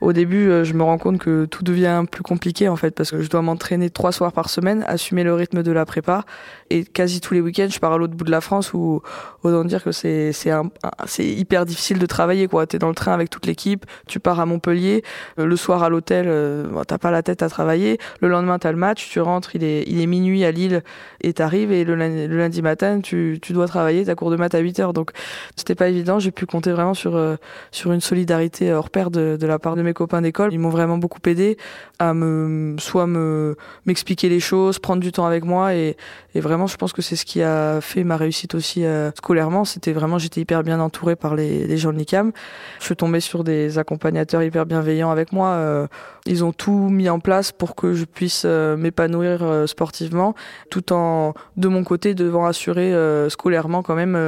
Au 0.00 0.12
début, 0.12 0.50
euh, 0.50 0.64
je 0.64 0.74
me 0.74 0.82
rends 0.82 0.98
compte 0.98 1.18
que 1.18 1.44
tout 1.44 1.62
devient 1.62 2.04
plus 2.10 2.22
compliqué 2.22 2.68
en 2.68 2.74
fait 2.74 2.90
parce 2.90 3.10
que 3.12 3.22
je 3.22 3.30
dois 3.30 3.42
m'entraîner 3.42 3.90
trois 3.90 4.10
soirs 4.10 4.32
par 4.32 4.50
semaine, 4.50 4.84
assumer 4.88 5.22
le 5.22 5.32
rythme 5.34 5.62
de 5.62 5.70
la 5.70 5.86
prépa 5.86 6.24
et 6.70 6.84
quasi 6.84 7.20
tous 7.20 7.32
les 7.34 7.40
week-ends, 7.40 7.68
je 7.70 7.78
pars 7.78 7.92
à 7.92 7.98
l'autre 7.98 8.14
bout 8.14 8.24
de 8.24 8.30
la 8.30 8.40
France 8.40 8.74
où 8.74 9.02
autant 9.44 9.64
dire 9.64 9.84
que 9.84 9.92
c'est 9.92 10.32
c'est 10.32 10.50
c'est 11.06 11.26
hyper 11.26 11.64
difficile 11.64 11.98
de 11.98 12.06
travailler 12.06 12.48
quoi. 12.48 12.66
T'es 12.66 12.78
dans 12.78 12.88
le 12.88 12.94
train 12.94 13.12
avec 13.12 13.30
toute 13.30 13.46
l'équipe, 13.46 13.86
tu 14.08 14.18
pars 14.18 14.40
à 14.40 14.46
Montpellier, 14.46 15.04
euh, 15.38 15.46
le 15.46 15.56
soir 15.56 15.82
à 15.84 15.88
l'hôtel, 15.88 16.26
euh, 16.28 16.82
t'as 16.86 16.98
pas 16.98 17.12
la 17.12 17.22
tête 17.22 17.42
à 17.42 17.48
travailler. 17.48 17.98
Le 18.20 18.28
lendemain, 18.28 18.58
t'as 18.58 18.72
le 18.72 18.78
match, 18.78 19.08
tu 19.08 19.20
rentres, 19.20 19.54
il 19.54 19.62
est 19.62 19.84
il 19.86 20.00
est 20.00 20.06
minuit 20.06 20.44
à 20.44 20.50
Lille 20.50 20.82
et 21.20 21.32
t'arrives 21.32 21.70
et 21.70 21.84
le 21.84 21.94
lundi, 21.94 22.26
le 22.26 22.36
lundi 22.36 22.62
matin, 22.62 23.00
tu 23.00 23.38
tu 23.40 23.52
dois 23.52 23.68
travailler, 23.68 24.04
ta 24.04 24.16
cours 24.16 24.30
de 24.30 24.36
maths 24.36 24.54
à 24.54 24.58
8 24.58 24.80
heures 24.80 24.92
donc 24.92 25.12
c'était 25.56 25.76
pas 25.76 25.88
évident. 25.88 26.18
J'ai 26.18 26.32
pu 26.32 26.46
compter 26.46 26.72
vraiment 26.72 26.94
sur 26.94 27.18
sur 27.70 27.92
une 27.92 28.00
solide 28.00 28.23
solidarité 28.24 28.72
hors 28.72 28.88
pair 28.88 29.10
de, 29.10 29.36
de 29.38 29.46
la 29.46 29.58
part 29.58 29.76
de 29.76 29.82
mes 29.82 29.92
copains 29.92 30.22
d'école. 30.22 30.52
Ils 30.52 30.58
m'ont 30.58 30.70
vraiment 30.70 30.96
beaucoup 30.96 31.20
aidé 31.26 31.58
à 31.98 32.14
me 32.14 32.76
soit 32.78 33.06
me 33.06 33.56
m'expliquer 33.86 34.28
les 34.28 34.40
choses, 34.40 34.78
prendre 34.78 35.00
du 35.02 35.12
temps 35.12 35.26
avec 35.26 35.44
moi 35.44 35.74
et, 35.74 35.96
et 36.34 36.40
vraiment 36.40 36.66
je 36.66 36.76
pense 36.76 36.92
que 36.92 37.02
c'est 37.02 37.16
ce 37.16 37.24
qui 37.24 37.42
a 37.42 37.80
fait 37.80 38.02
ma 38.02 38.16
réussite 38.16 38.54
aussi 38.54 38.84
euh, 38.84 39.10
scolairement. 39.16 39.64
C'était 39.64 39.92
vraiment 39.92 40.18
j'étais 40.18 40.40
hyper 40.40 40.62
bien 40.62 40.80
entouré 40.80 41.16
par 41.16 41.34
les, 41.34 41.66
les 41.66 41.76
gens 41.76 41.92
de 41.92 41.98
l'ICAM. 41.98 42.32
Je 42.80 42.86
suis 42.86 42.96
tombée 42.96 43.20
sur 43.20 43.44
des 43.44 43.78
accompagnateurs 43.78 44.42
hyper 44.42 44.64
bienveillants 44.64 45.10
avec 45.10 45.32
moi. 45.32 45.48
Euh, 45.48 45.86
ils 46.26 46.42
ont 46.42 46.52
tout 46.52 46.88
mis 46.88 47.10
en 47.10 47.20
place 47.20 47.52
pour 47.52 47.74
que 47.74 47.92
je 47.92 48.06
puisse 48.06 48.44
euh, 48.46 48.78
m'épanouir 48.78 49.64
sportivement, 49.66 50.34
tout 50.70 50.92
en 50.92 51.34
de 51.58 51.68
mon 51.68 51.84
côté 51.84 52.14
devant 52.14 52.46
assurer 52.46 52.94
scolairement 53.28 53.82
quand 53.82 53.94
même 53.94 54.18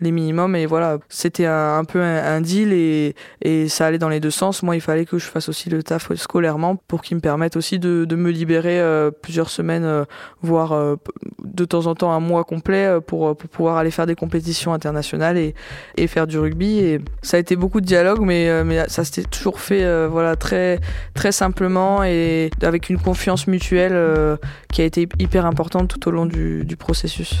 les 0.00 0.12
minimums. 0.12 0.54
Et 0.56 0.66
voilà, 0.66 0.98
c'était 1.08 1.46
un, 1.46 1.78
un, 1.78 1.84
peu 1.84 2.02
un, 2.02 2.36
un 2.36 2.40
deal 2.40 2.72
et 2.72 3.14
et 3.42 3.68
ça 3.68 3.86
allait 3.86 3.98
dans 3.98 4.08
les 4.08 4.20
deux 4.20 4.30
sens. 4.30 4.62
Moi, 4.62 4.76
il 4.76 4.80
fallait 4.80 5.04
que 5.04 5.18
je 5.18 5.26
fasse 5.26 5.48
aussi 5.48 5.70
le 5.70 5.82
taf 5.82 6.14
scolairement 6.14 6.76
pour 6.76 7.02
qu'il 7.02 7.16
me 7.16 7.20
permette 7.20 7.56
aussi 7.56 7.78
de, 7.78 8.04
de 8.04 8.16
me 8.16 8.30
libérer 8.30 8.80
plusieurs 9.22 9.50
semaines, 9.50 10.04
voire 10.42 10.96
de 11.42 11.64
temps 11.64 11.86
en 11.86 11.94
temps 11.94 12.12
un 12.12 12.20
mois 12.20 12.44
complet 12.44 12.98
pour, 13.06 13.36
pour 13.36 13.50
pouvoir 13.50 13.76
aller 13.76 13.90
faire 13.90 14.06
des 14.06 14.14
compétitions 14.14 14.72
internationales 14.72 15.36
et, 15.36 15.54
et 15.96 16.06
faire 16.06 16.26
du 16.26 16.38
rugby. 16.38 16.78
Et 16.78 17.00
ça 17.22 17.36
a 17.36 17.40
été 17.40 17.56
beaucoup 17.56 17.80
de 17.80 17.86
dialogue, 17.86 18.20
mais, 18.20 18.64
mais 18.64 18.88
ça 18.88 19.04
s'était 19.04 19.28
toujours 19.28 19.60
fait 19.60 20.06
voilà, 20.08 20.36
très, 20.36 20.80
très 21.14 21.32
simplement 21.32 22.02
et 22.04 22.50
avec 22.62 22.90
une 22.90 22.98
confiance 22.98 23.46
mutuelle 23.46 24.38
qui 24.72 24.82
a 24.82 24.84
été 24.84 25.08
hyper 25.18 25.46
importante 25.46 25.88
tout 25.88 26.08
au 26.08 26.10
long 26.10 26.26
du, 26.26 26.64
du 26.64 26.76
processus. 26.76 27.40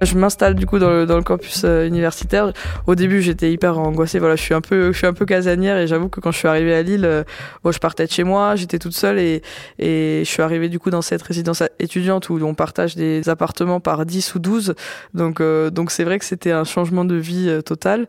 Je 0.00 0.16
m'installe 0.16 0.54
du 0.54 0.64
coup 0.64 0.78
dans 0.78 0.90
le, 0.90 1.06
dans 1.06 1.16
le 1.16 1.24
campus 1.24 1.62
euh, 1.64 1.84
universitaire. 1.86 2.52
Au 2.86 2.94
début, 2.94 3.20
j'étais 3.20 3.50
hyper 3.50 3.78
angoissée. 3.78 4.20
Voilà, 4.20 4.36
je 4.36 4.42
suis 4.42 4.54
un 4.54 4.60
peu, 4.60 4.92
je 4.92 4.96
suis 4.96 5.08
un 5.08 5.12
peu 5.12 5.26
casanière 5.26 5.76
et 5.76 5.88
j'avoue 5.88 6.08
que 6.08 6.20
quand 6.20 6.30
je 6.30 6.38
suis 6.38 6.46
arrivée 6.46 6.72
à 6.72 6.82
Lille, 6.82 7.04
euh, 7.04 7.24
bon, 7.64 7.72
je 7.72 7.80
partais 7.80 8.06
de 8.06 8.12
chez 8.12 8.22
moi, 8.22 8.54
j'étais 8.54 8.78
toute 8.78 8.94
seule 8.94 9.18
et, 9.18 9.42
et 9.80 10.22
je 10.24 10.30
suis 10.30 10.42
arrivée 10.42 10.68
du 10.68 10.78
coup 10.78 10.90
dans 10.90 11.02
cette 11.02 11.22
résidence 11.22 11.64
étudiante 11.80 12.28
où 12.28 12.38
on 12.40 12.54
partage 12.54 12.94
des 12.94 13.28
appartements 13.28 13.80
par 13.80 14.06
10 14.06 14.36
ou 14.36 14.38
12. 14.38 14.74
Donc, 15.14 15.40
euh, 15.40 15.70
donc 15.70 15.90
c'est 15.90 16.04
vrai 16.04 16.20
que 16.20 16.24
c'était 16.24 16.52
un 16.52 16.64
changement 16.64 17.04
de 17.04 17.16
vie 17.16 17.60
total. 17.64 18.06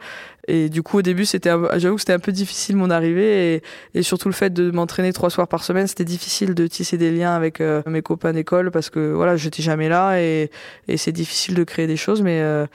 Et 0.50 0.67
du 0.67 0.81
coup, 0.81 0.98
au 0.98 1.01
début, 1.03 1.25
c'était, 1.25 1.51
j'avoue 1.75 1.96
que 1.96 2.01
c'était 2.01 2.13
un 2.13 2.19
peu 2.19 2.31
difficile 2.31 2.75
mon 2.75 2.89
arrivée 2.89 3.53
et, 3.53 3.63
et 3.93 4.01
surtout 4.01 4.29
le 4.29 4.34
fait 4.34 4.51
de 4.51 4.72
m'entraîner 4.72 5.13
trois 5.13 5.29
soirs 5.29 5.48
par 5.48 5.63
semaine, 5.63 5.86
c'était 5.86 6.05
difficile 6.05 6.55
de 6.55 6.65
tisser 6.65 6.98
des 6.98 7.12
liens 7.12 7.36
avec 7.36 7.62
euh, 7.62 7.84
mes 7.86 8.01
copains 8.01 8.34
d'école 8.34 8.72
parce 8.72 8.89
que 8.89 9.12
voilà, 9.13 9.36
j'étais 9.36 9.62
jamais 9.62 9.89
là 9.89 10.19
et, 10.19 10.50
et 10.88 10.98
c'est 10.98 11.12
difficile 11.12 11.53
de 11.53 11.63
créer 11.63 11.78
des 11.88 11.98
choses, 11.98 12.21
mais 12.21 12.41
euh, 12.41 12.65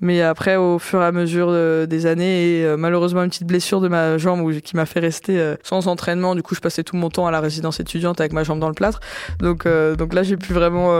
mais 0.00 0.22
après, 0.22 0.54
au 0.54 0.78
fur 0.78 1.02
et 1.02 1.04
à 1.04 1.10
mesure 1.10 1.50
des 1.88 2.06
années, 2.06 2.60
et 2.60 2.64
euh, 2.64 2.76
malheureusement 2.76 3.24
une 3.24 3.30
petite 3.30 3.48
blessure 3.48 3.80
de 3.80 3.88
ma 3.88 4.16
jambe 4.16 4.48
qui 4.60 4.76
m'a 4.76 4.86
fait 4.86 5.00
rester 5.00 5.40
euh, 5.40 5.56
sans 5.64 5.88
entraînement. 5.88 6.36
Du 6.36 6.42
coup, 6.44 6.54
je 6.54 6.60
passais 6.60 6.84
tout 6.84 6.94
mon 6.94 7.10
temps 7.10 7.26
à 7.26 7.32
la 7.32 7.40
résidence 7.40 7.80
étudiante 7.80 8.20
avec 8.20 8.32
ma 8.32 8.44
jambe 8.44 8.60
dans 8.60 8.68
le 8.68 8.74
plâtre. 8.74 9.00
Donc, 9.40 9.66
donc 9.66 10.14
là, 10.14 10.22
j'ai 10.22 10.36
pu 10.36 10.52
vraiment 10.52 10.92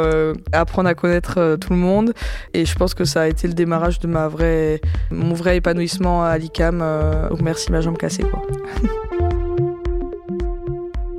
apprendre 0.53 0.89
à 0.89 0.95
connaître 0.95 1.57
tout 1.61 1.73
le 1.73 1.79
monde. 1.79 2.13
Et 2.55 2.65
je 2.65 2.75
pense 2.75 2.95
que 2.95 3.05
ça 3.05 3.23
a 3.23 3.29
été 3.29 3.47
le 3.47 3.55
démarrage 3.55 4.01
de 4.01 4.09
ma 4.09 4.27
vraie, 4.27 4.81
mon 5.13 5.33
vrai 5.33 5.59
épanouissement 5.59 6.25
à 6.25 6.37
l'ICAM. 6.37 6.83
donc 7.31 7.41
merci 7.41 7.71
ma 7.71 7.81
jambe 7.81 7.99
cassée. 7.99 8.25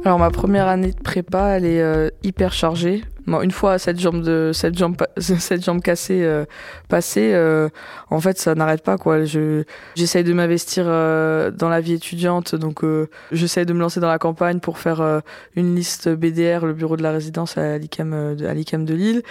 Alors 0.03 0.19
ma 0.19 0.31
première 0.31 0.67
année 0.67 0.91
de 0.91 1.01
prépa, 1.01 1.57
elle 1.57 1.65
est 1.65 2.11
hyper 2.23 2.51
chargée 2.51 3.03
une 3.41 3.51
fois 3.51 3.77
cette 3.77 3.99
jambe 3.99 4.21
de 4.21 4.51
cette 4.53 4.77
jambe 4.77 4.95
cette 5.17 5.63
jambe 5.63 5.81
cassée 5.81 6.23
euh, 6.23 6.45
passée, 6.87 7.31
euh, 7.33 7.69
en 8.09 8.19
fait, 8.19 8.37
ça 8.39 8.55
n'arrête 8.55 8.83
pas 8.83 8.97
quoi. 8.97 9.25
Je 9.25 9.63
j'essaye 9.95 10.23
de 10.23 10.33
m'investir 10.33 10.85
euh, 10.87 11.51
dans 11.51 11.69
la 11.69 11.81
vie 11.81 11.93
étudiante, 11.93 12.55
donc 12.55 12.83
j'essaye 13.31 13.65
de 13.65 13.73
me 13.73 13.79
lancer 13.79 13.99
dans 13.99 14.07
la 14.07 14.19
campagne 14.19 14.59
pour 14.59 14.79
faire 14.79 15.21
une 15.55 15.75
liste 15.75 16.09
BDR, 16.09 16.65
le 16.65 16.73
bureau 16.73 16.97
de 16.97 17.03
la 17.03 17.11
résidence 17.11 17.57
à 17.57 17.77
l'ICAM 17.77 18.13
à 18.13 18.53
l'ICAM 18.53 18.85
de 18.85 18.93
Lille. 18.93 19.23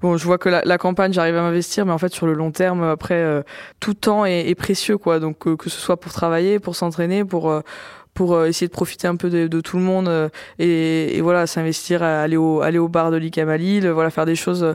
Bon, 0.00 0.16
je 0.16 0.24
vois 0.24 0.38
que 0.38 0.48
la, 0.48 0.62
la 0.64 0.76
campagne, 0.76 1.12
j'arrive 1.12 1.36
à 1.36 1.42
m'investir, 1.42 1.86
mais 1.86 1.92
en 1.92 1.98
fait, 1.98 2.12
sur 2.12 2.26
le 2.26 2.34
long 2.34 2.50
terme, 2.50 2.82
après, 2.82 3.44
tout 3.80 3.94
temps 3.94 4.26
est, 4.26 4.48
est 4.48 4.54
précieux 4.54 4.98
quoi. 4.98 5.20
Donc 5.20 5.38
que 5.56 5.70
ce 5.70 5.80
soit 5.80 5.98
pour 5.98 6.12
travailler, 6.12 6.58
pour 6.58 6.76
s'entraîner, 6.76 7.24
pour 7.24 7.62
pour 8.14 8.34
euh, 8.34 8.46
essayer 8.46 8.68
de 8.68 8.72
profiter 8.72 9.06
un 9.06 9.16
peu 9.16 9.28
de, 9.28 9.48
de 9.48 9.60
tout 9.60 9.76
le 9.76 9.82
monde 9.82 10.08
euh, 10.08 10.28
et, 10.58 11.16
et, 11.16 11.20
voilà 11.20 11.46
s'investir 11.46 12.02
aller 12.02 12.36
au 12.36 12.62
aller 12.62 12.78
au 12.78 12.88
bar 12.88 13.10
de 13.10 13.16
l'ICAM 13.16 13.48
à 13.48 13.56
Lille 13.56 13.88
voilà 13.88 14.10
faire 14.10 14.24
des 14.24 14.36
choses 14.36 14.62
euh, 14.62 14.74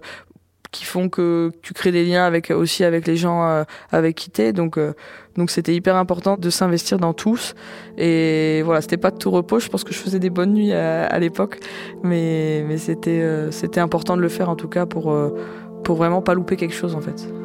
qui 0.72 0.86
font 0.86 1.10
que 1.10 1.52
tu 1.64 1.74
crées 1.74 1.92
des 1.92 2.06
liens 2.06 2.26
avec 2.26 2.52
aussi 2.52 2.84
avec 2.84 3.08
les 3.08 3.16
gens 3.18 3.66
avec 3.92 4.16
qui 4.16 4.30
t'es. 4.30 4.54
Donc 4.54 4.78
donc 5.36 5.50
c'était 5.50 5.74
hyper 5.74 5.96
important 5.96 6.38
de 6.38 6.50
s'investir 6.52 7.00
dans 7.00 7.14
tous. 7.14 7.56
Et 7.98 8.62
voilà 8.64 8.80
c'était 8.82 8.98
pas 8.98 9.10
de 9.10 9.18
tout 9.18 9.32
repos. 9.32 9.58
Je 9.58 9.68
pense 9.68 9.84
que 9.84 9.96
je 9.96 9.98
faisais 9.98 10.20
des 10.20 10.30
bonnes 10.30 10.54
nuits 10.54 10.72
à, 10.72 11.08
à 11.08 11.18
l'époque. 11.18 11.58
Mais 12.04 12.64
mais 12.68 12.78
c'était 12.78 13.48
c'était 13.50 13.80
important 13.80 14.16
de 14.16 14.22
le 14.22 14.30
faire 14.30 14.48
en 14.48 14.56
tout 14.56 14.68
cas 14.68 14.86
pour 14.86 15.12
pour 15.84 15.96
vraiment 15.96 16.22
pas 16.22 16.36
louper 16.36 16.56
quelque 16.56 16.76
chose 16.76 16.94
en 16.94 17.02
fait 17.02 17.39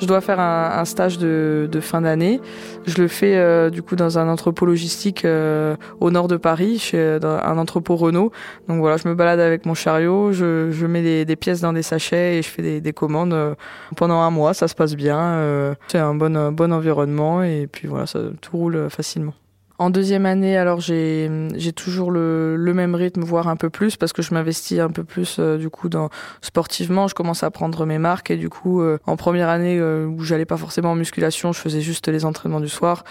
Je 0.00 0.06
dois 0.06 0.20
faire 0.20 0.40
un, 0.40 0.78
un 0.78 0.84
stage 0.84 1.18
de, 1.18 1.68
de 1.70 1.80
fin 1.80 2.00
d'année. 2.00 2.40
Je 2.86 3.00
le 3.00 3.08
fais 3.08 3.36
euh, 3.36 3.70
du 3.70 3.82
coup 3.82 3.96
dans 3.96 4.18
un 4.18 4.28
entrepôt 4.28 4.66
logistique 4.66 5.24
euh, 5.24 5.76
au 6.00 6.10
nord 6.10 6.28
de 6.28 6.36
Paris, 6.36 6.78
chez 6.78 7.18
dans 7.20 7.38
un 7.38 7.58
entrepôt 7.58 7.96
Renault. 7.96 8.30
Donc 8.68 8.80
voilà, 8.80 8.96
je 8.96 9.08
me 9.08 9.14
balade 9.14 9.40
avec 9.40 9.66
mon 9.66 9.74
chariot, 9.74 10.32
je, 10.32 10.70
je 10.70 10.86
mets 10.86 11.02
des, 11.02 11.24
des, 11.24 11.36
pièces 11.36 11.60
dans 11.60 11.72
des 11.72 11.82
sachets 11.82 12.38
et 12.38 12.42
je 12.42 12.48
fais 12.48 12.62
des, 12.62 12.80
des 12.80 12.92
commandes 12.92 13.34
euh, 13.34 13.54
pendant 13.96 14.20
un 14.20 14.30
mois. 14.30 14.54
Ça 14.54 14.68
se 14.68 14.74
passe 14.74 14.94
bien. 14.94 15.76
C'est 15.88 15.98
un 15.98 16.14
bon, 16.14 16.52
bon 16.52 16.72
environnement 16.72 17.42
et 17.42 17.68
puis 17.70 17.88
voilà, 17.88 18.06
ça 18.06 18.20
tout 18.40 18.56
roule 18.56 18.88
facilement. 18.90 19.34
En 19.80 19.90
deuxième 19.90 20.26
année, 20.26 20.56
alors 20.56 20.80
j'ai 20.80 21.30
toujours 21.76 22.10
le, 22.10 22.56
le, 22.56 22.74
même 22.74 22.96
rythme, 22.96 23.22
voire 23.22 23.46
un 23.46 23.54
peu 23.54 23.70
plus, 23.70 23.96
parce 23.96 24.12
que 24.12 24.22
je 24.22 24.34
m'investis 24.34 24.80
un 24.80 24.90
peu 24.90 25.04
plus 25.04 25.36
euh, 25.38 25.56
du 25.56 25.70
coup 25.70 25.88
dans 25.88 26.10
sportivement. 26.40 27.06
Je 27.06 27.14
commence 27.14 27.44
à 27.44 27.50
prendre 27.52 27.86
mes 27.86 27.98
marques 27.98 28.32
et 28.32 28.36
du 28.36 28.48
coup, 28.48 28.82
euh, 28.82 28.98
en 29.06 29.16
première 29.16 29.48
année 29.48 29.78
euh, 29.78 30.04
où 30.06 30.24
j'allais 30.24 30.46
pas 30.46 30.56
forcément 30.56 30.90
en 30.90 30.94
musculation, 30.96 31.52
je 31.52 31.60
faisais 31.60 31.80
juste 31.80 32.08
les 32.08 32.24
entraînements 32.24 32.58
du 32.58 32.68
soir. 32.68 33.04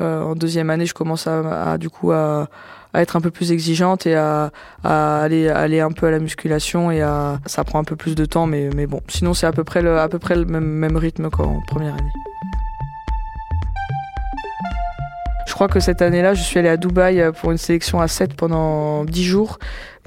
en 0.00 0.34
deuxième 0.34 0.70
année, 0.70 0.86
je 0.86 0.94
commence 0.94 1.28
à, 1.28 1.72
à 1.72 1.78
du 1.78 1.88
coup 1.88 2.10
à, 2.10 2.48
à, 2.94 3.00
être 3.00 3.14
un 3.14 3.20
peu 3.20 3.30
plus 3.30 3.52
exigeante 3.52 4.04
et 4.06 4.16
à, 4.16 4.50
à 4.82 5.20
aller 5.22 5.48
aller 5.48 5.78
un 5.80 5.92
peu 5.92 6.06
à 6.06 6.10
la 6.10 6.18
musculation 6.18 6.90
et 6.90 7.00
à 7.00 7.38
ça 7.46 7.62
prend 7.62 7.78
un 7.78 7.84
peu 7.84 7.94
plus 7.96 8.16
de 8.16 8.24
temps, 8.24 8.46
mais 8.46 8.70
mais 8.74 8.88
bon, 8.88 9.00
sinon 9.08 9.34
c'est 9.34 9.46
à 9.46 9.52
peu 9.52 9.62
près 9.62 9.82
le 9.82 10.00
à 10.00 10.08
peu 10.08 10.18
près 10.18 10.34
le 10.34 10.44
même 10.44 10.96
rythme 10.96 11.30
qu'en 11.30 11.60
première 11.68 11.94
année. 11.94 12.27
Crois 15.58 15.66
que 15.66 15.80
cette 15.80 16.02
année-là, 16.02 16.34
je 16.34 16.42
suis 16.44 16.60
allée 16.60 16.68
à 16.68 16.76
Dubaï 16.76 17.20
euh, 17.20 17.32
pour 17.32 17.50
une 17.50 17.58
sélection 17.58 18.00
à 18.00 18.06
7 18.06 18.34
pendant 18.34 19.04
10 19.04 19.24
jours 19.24 19.58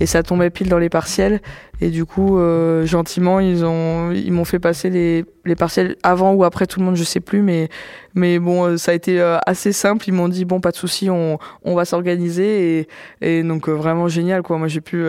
et 0.01 0.08
ça 0.08 0.24
tombait 0.24 0.50
pile 0.50 0.67
dans 0.67 0.79
les 0.79 0.89
partiels. 0.89 1.41
Et 1.84 1.89
du 1.89 2.05
coup, 2.05 2.38
euh, 2.38 2.86
gentiment, 2.86 3.39
ils 3.39 3.65
ont, 3.65 4.12
ils 4.12 4.31
m'ont 4.31 4.46
fait 4.46 4.60
passer 4.60 4.91
les, 4.91 5.25
les 5.46 5.55
partiels 5.55 5.96
avant 6.03 6.34
ou 6.34 6.43
après 6.43 6.67
tout 6.67 6.79
le 6.79 6.86
monde, 6.86 6.96
je 6.96 7.03
sais 7.03 7.20
plus, 7.20 7.41
mais, 7.41 7.70
mais 8.13 8.38
bon, 8.38 8.65
euh, 8.65 8.77
ça 8.77 8.91
a 8.91 8.93
été 8.93 9.20
euh, 9.20 9.39
assez 9.48 9.72
simple. 9.72 10.08
Ils 10.08 10.12
m'ont 10.12 10.27
dit 10.27 10.46
bon, 10.46 10.62
pas 10.62 10.70
de 10.70 10.75
souci, 10.75 11.10
on, 11.10 11.39
on 11.63 11.74
va 11.74 11.86
s'organiser 11.86 12.79
et, 12.81 12.88
et 13.22 13.41
donc 13.41 13.67
vraiment 13.67 14.08
génial 14.08 14.43
quoi. 14.43 14.60
Moi, 14.60 14.67
j'ai 14.67 14.81
pu 14.81 15.03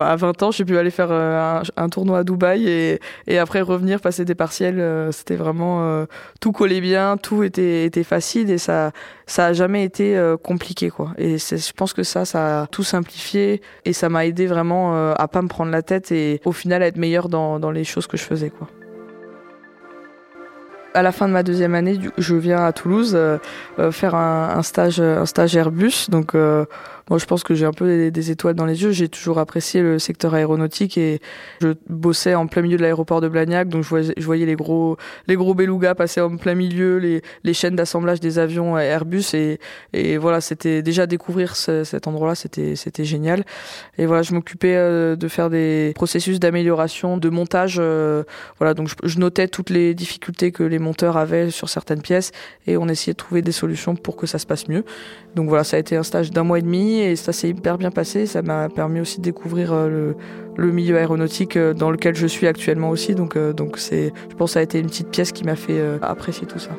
à 0.00 0.16
20 0.16 0.42
ans, 0.42 0.50
j'ai 0.50 0.64
pu 0.64 0.76
aller 0.76 0.90
faire 0.90 1.12
un, 1.12 1.62
un, 1.76 1.88
tournoi 1.88 2.18
à 2.18 2.24
Dubaï 2.24 2.68
et, 2.68 3.00
et 3.28 3.38
après 3.38 3.60
revenir 3.60 4.00
passer 4.00 4.24
des 4.24 4.34
partiels. 4.34 5.08
C'était 5.12 5.36
vraiment 5.36 6.06
tout 6.40 6.50
collait 6.50 6.80
bien, 6.80 7.16
tout 7.16 7.44
était, 7.44 7.84
était 7.84 8.02
facile 8.02 8.50
et 8.50 8.58
ça, 8.58 8.90
ça 9.26 9.46
a 9.46 9.52
jamais 9.52 9.84
été 9.84 10.20
compliqué 10.42 10.90
quoi. 10.90 11.12
Et 11.16 11.38
je 11.38 11.72
pense 11.72 11.92
que 11.92 12.02
ça, 12.02 12.24
ça 12.24 12.62
a 12.62 12.66
tout 12.66 12.82
simplifié 12.82 13.62
et 13.84 13.92
ça 13.92 14.08
m'a 14.12 14.26
aidé 14.26 14.46
vraiment 14.46 15.12
à 15.12 15.28
pas 15.28 15.42
me 15.42 15.48
prendre 15.48 15.70
la 15.70 15.82
tête 15.82 16.12
et 16.12 16.40
au 16.44 16.52
final 16.52 16.82
être 16.82 16.96
meilleur 16.96 17.28
dans, 17.28 17.58
dans 17.58 17.70
les 17.70 17.84
choses 17.84 18.06
que 18.06 18.16
je 18.16 18.22
faisais. 18.22 18.50
Quoi. 18.50 18.68
À 20.94 21.02
la 21.02 21.12
fin 21.12 21.26
de 21.26 21.32
ma 21.32 21.42
deuxième 21.42 21.74
année, 21.74 21.98
je 22.18 22.34
viens 22.34 22.64
à 22.64 22.72
Toulouse 22.72 23.12
euh, 23.14 23.38
euh, 23.78 23.90
faire 23.90 24.14
un, 24.14 24.62
stage, 24.62 25.00
un 25.00 25.24
stage 25.24 25.56
Airbus. 25.56 26.10
Donc, 26.10 26.34
euh, 26.34 26.66
moi, 27.10 27.18
je 27.18 27.26
pense 27.26 27.42
que 27.42 27.54
j'ai 27.54 27.66
un 27.66 27.72
peu 27.72 28.10
des, 28.10 28.30
étoiles 28.30 28.54
dans 28.54 28.66
les 28.66 28.82
yeux. 28.82 28.92
J'ai 28.92 29.08
toujours 29.08 29.38
apprécié 29.38 29.82
le 29.82 29.98
secteur 29.98 30.34
aéronautique 30.34 30.96
et 30.96 31.20
je 31.60 31.74
bossais 31.88 32.34
en 32.34 32.46
plein 32.46 32.62
milieu 32.62 32.76
de 32.76 32.82
l'aéroport 32.82 33.20
de 33.20 33.28
Blagnac, 33.28 33.68
donc 33.68 33.82
je 33.82 33.88
voyais, 33.88 34.14
je 34.16 34.24
voyais 34.24 34.46
les 34.46 34.54
gros, 34.54 34.96
les 35.26 35.36
gros 35.36 35.54
belugas 35.54 35.94
passer 35.94 36.20
en 36.20 36.36
plein 36.36 36.54
milieu, 36.54 36.98
les, 36.98 37.22
les 37.44 37.54
chaînes 37.54 37.76
d'assemblage 37.76 38.20
des 38.20 38.38
avions 38.38 38.78
Airbus 38.78 39.34
et, 39.34 39.58
et 39.92 40.16
voilà, 40.18 40.40
c'était 40.40 40.82
déjà 40.82 41.06
découvrir 41.06 41.56
ce, 41.56 41.84
cet 41.84 42.06
endroit-là, 42.06 42.34
c'était, 42.34 42.76
c'était 42.76 43.04
génial. 43.04 43.44
Et 43.98 44.06
voilà, 44.06 44.22
je 44.22 44.34
m'occupais 44.34 44.76
euh, 44.76 45.16
de 45.16 45.28
faire 45.28 45.50
des 45.50 45.92
processus 45.94 46.40
d'amélioration, 46.40 47.18
de 47.18 47.28
montage. 47.28 47.76
Euh, 47.78 48.24
voilà, 48.58 48.74
donc 48.74 48.88
je 49.02 49.18
notais 49.18 49.48
toutes 49.48 49.70
les 49.70 49.94
difficultés 49.94 50.52
que 50.52 50.62
les 50.62 50.78
monteurs 50.78 51.16
avaient 51.16 51.50
sur 51.50 51.68
certaines 51.68 52.02
pièces 52.02 52.32
et 52.66 52.76
on 52.76 52.88
essayait 52.88 53.12
de 53.12 53.18
trouver 53.18 53.42
des 53.42 53.52
solutions 53.52 53.96
pour 53.96 54.16
que 54.16 54.26
ça 54.26 54.38
se 54.38 54.46
passe 54.46 54.68
mieux. 54.68 54.84
Donc 55.34 55.48
voilà, 55.48 55.64
ça 55.64 55.76
a 55.76 55.80
été 55.80 55.96
un 55.96 56.02
stage 56.02 56.30
d'un 56.30 56.44
mois 56.44 56.58
et 56.58 56.62
demi 56.62 56.91
et 57.00 57.16
ça 57.16 57.32
s'est 57.32 57.48
hyper 57.48 57.78
bien 57.78 57.90
passé. 57.90 58.26
Ça 58.26 58.42
m'a 58.42 58.68
permis 58.68 59.00
aussi 59.00 59.18
de 59.18 59.22
découvrir 59.22 59.72
euh, 59.72 60.12
le, 60.56 60.72
milieu 60.72 60.96
aéronautique 60.96 61.56
euh, 61.56 61.74
dans 61.74 61.90
lequel 61.90 62.14
je 62.14 62.26
suis 62.26 62.46
actuellement 62.46 62.90
aussi. 62.90 63.14
Donc, 63.14 63.36
euh, 63.36 63.52
donc 63.52 63.78
c'est, 63.78 64.12
je 64.30 64.34
pense 64.34 64.50
que 64.50 64.54
ça 64.54 64.60
a 64.60 64.62
été 64.62 64.78
une 64.78 64.86
petite 64.86 65.08
pièce 65.08 65.32
qui 65.32 65.44
m'a 65.44 65.56
fait 65.56 65.80
apprécier 66.02 66.46
tout 66.46 66.58
ça. 66.58 66.70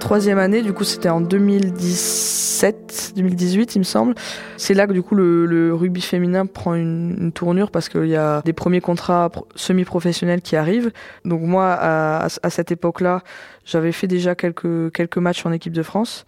Troisième 0.00 0.38
année, 0.38 0.62
du 0.62 0.72
coup, 0.72 0.84
c'était 0.84 1.08
en 1.08 1.20
2017, 1.20 3.14
2018, 3.16 3.74
il 3.74 3.78
me 3.80 3.84
semble. 3.84 4.14
C'est 4.56 4.74
là 4.74 4.86
que 4.86 4.92
du 4.92 5.02
coup 5.02 5.14
le, 5.16 5.74
rugby 5.74 6.00
féminin 6.00 6.46
prend 6.46 6.74
une, 6.74 7.16
une 7.18 7.32
tournure 7.32 7.70
parce 7.70 7.88
qu'il 7.88 8.06
y 8.06 8.14
a 8.14 8.40
des 8.44 8.52
premiers 8.52 8.80
contrats 8.80 9.30
semi-professionnels 9.56 10.42
qui 10.42 10.54
arrivent. 10.54 10.92
Donc 11.24 11.40
moi, 11.40 11.72
à, 11.72 12.26
à 12.26 12.50
cette 12.50 12.70
époque-là, 12.70 13.22
j'avais 13.64 13.92
fait 13.92 14.06
déjà 14.06 14.34
quelques 14.34 14.92
quelques 14.92 15.18
matchs 15.18 15.44
en 15.44 15.52
équipe 15.52 15.72
de 15.72 15.82
France. 15.82 16.24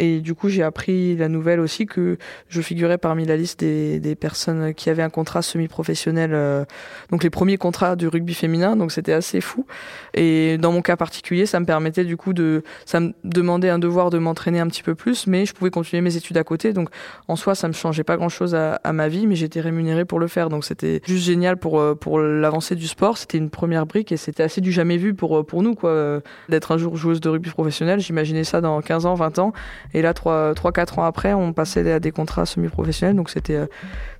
Et 0.00 0.20
du 0.20 0.34
coup, 0.34 0.48
j'ai 0.48 0.62
appris 0.62 1.14
la 1.14 1.28
nouvelle 1.28 1.60
aussi 1.60 1.84
que 1.84 2.16
je 2.48 2.62
figurais 2.62 2.96
parmi 2.96 3.26
la 3.26 3.36
liste 3.36 3.60
des, 3.60 4.00
des 4.00 4.14
personnes 4.14 4.72
qui 4.72 4.88
avaient 4.88 5.02
un 5.02 5.10
contrat 5.10 5.42
semi-professionnel, 5.42 6.30
euh, 6.32 6.64
donc 7.10 7.22
les 7.22 7.28
premiers 7.28 7.58
contrats 7.58 7.96
du 7.96 8.08
rugby 8.08 8.32
féminin, 8.32 8.76
donc 8.76 8.92
c'était 8.92 9.12
assez 9.12 9.42
fou. 9.42 9.66
Et 10.14 10.56
dans 10.56 10.72
mon 10.72 10.80
cas 10.80 10.96
particulier, 10.96 11.44
ça 11.44 11.60
me 11.60 11.66
permettait 11.66 12.04
du 12.04 12.16
coup 12.16 12.32
de, 12.32 12.62
ça 12.86 13.00
me 13.00 13.12
demandait 13.24 13.68
un 13.68 13.78
devoir 13.78 14.08
de 14.08 14.16
m'entraîner 14.16 14.58
un 14.58 14.68
petit 14.68 14.82
peu 14.82 14.94
plus, 14.94 15.26
mais 15.26 15.44
je 15.44 15.52
pouvais 15.52 15.68
continuer 15.70 16.00
mes 16.00 16.16
études 16.16 16.38
à 16.38 16.44
côté. 16.44 16.72
Donc 16.72 16.88
en 17.28 17.36
soi, 17.36 17.54
ça 17.54 17.68
me 17.68 17.74
changeait 17.74 18.02
pas 18.02 18.16
grand-chose 18.16 18.54
à, 18.54 18.76
à, 18.76 18.94
ma 18.94 19.08
vie, 19.08 19.26
mais 19.26 19.34
j'étais 19.34 19.60
rémunérée 19.60 20.06
pour 20.06 20.18
le 20.18 20.28
faire. 20.28 20.48
Donc 20.48 20.64
c'était 20.64 21.02
juste 21.04 21.26
génial 21.26 21.58
pour 21.58 21.78
euh, 21.78 21.94
pour 21.94 22.20
l'avancée 22.20 22.74
du 22.74 22.88
sport. 22.88 23.18
C'était 23.18 23.36
une 23.36 23.50
première 23.50 23.84
brique 23.84 24.12
et 24.12 24.16
c'était 24.16 24.44
assez 24.44 24.62
du 24.62 24.72
jamais 24.72 24.96
vu 24.96 25.12
pour 25.12 25.44
pour 25.44 25.62
nous 25.62 25.74
quoi, 25.74 26.22
d'être 26.48 26.72
un 26.72 26.78
jour 26.78 26.96
joueuse 26.96 27.20
de 27.20 27.28
rugby 27.28 27.50
professionnelle. 27.50 28.00
J'imaginais 28.00 28.44
ça 28.44 28.62
dans 28.62 28.80
15 28.80 29.04
ans, 29.04 29.14
20 29.14 29.38
ans. 29.40 29.52
Et 29.94 30.02
là, 30.02 30.12
3-4 30.12 31.00
ans 31.00 31.04
après, 31.04 31.32
on 31.32 31.52
passait 31.52 31.90
à 31.90 32.00
des 32.00 32.12
contrats 32.12 32.46
semi-professionnels. 32.46 33.16
Donc 33.16 33.30
c'était 33.30 33.56
euh, 33.56 33.66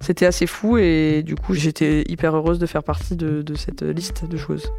c'était 0.01 0.27
assez 0.27 0.47
fou. 0.47 0.79
Et 0.79 1.23
du 1.23 1.35
coup, 1.37 1.55
j'étais 1.55 2.05
hyper 2.09 2.37
heureuse 2.37 2.59
de 2.59 2.67
faire 2.67 2.83
partie 2.83 3.17
de, 3.17 3.43
de 3.43 3.55
cette 3.55 3.83
liste 3.83 4.25
de 4.25 4.37
joueuses. 4.37 4.71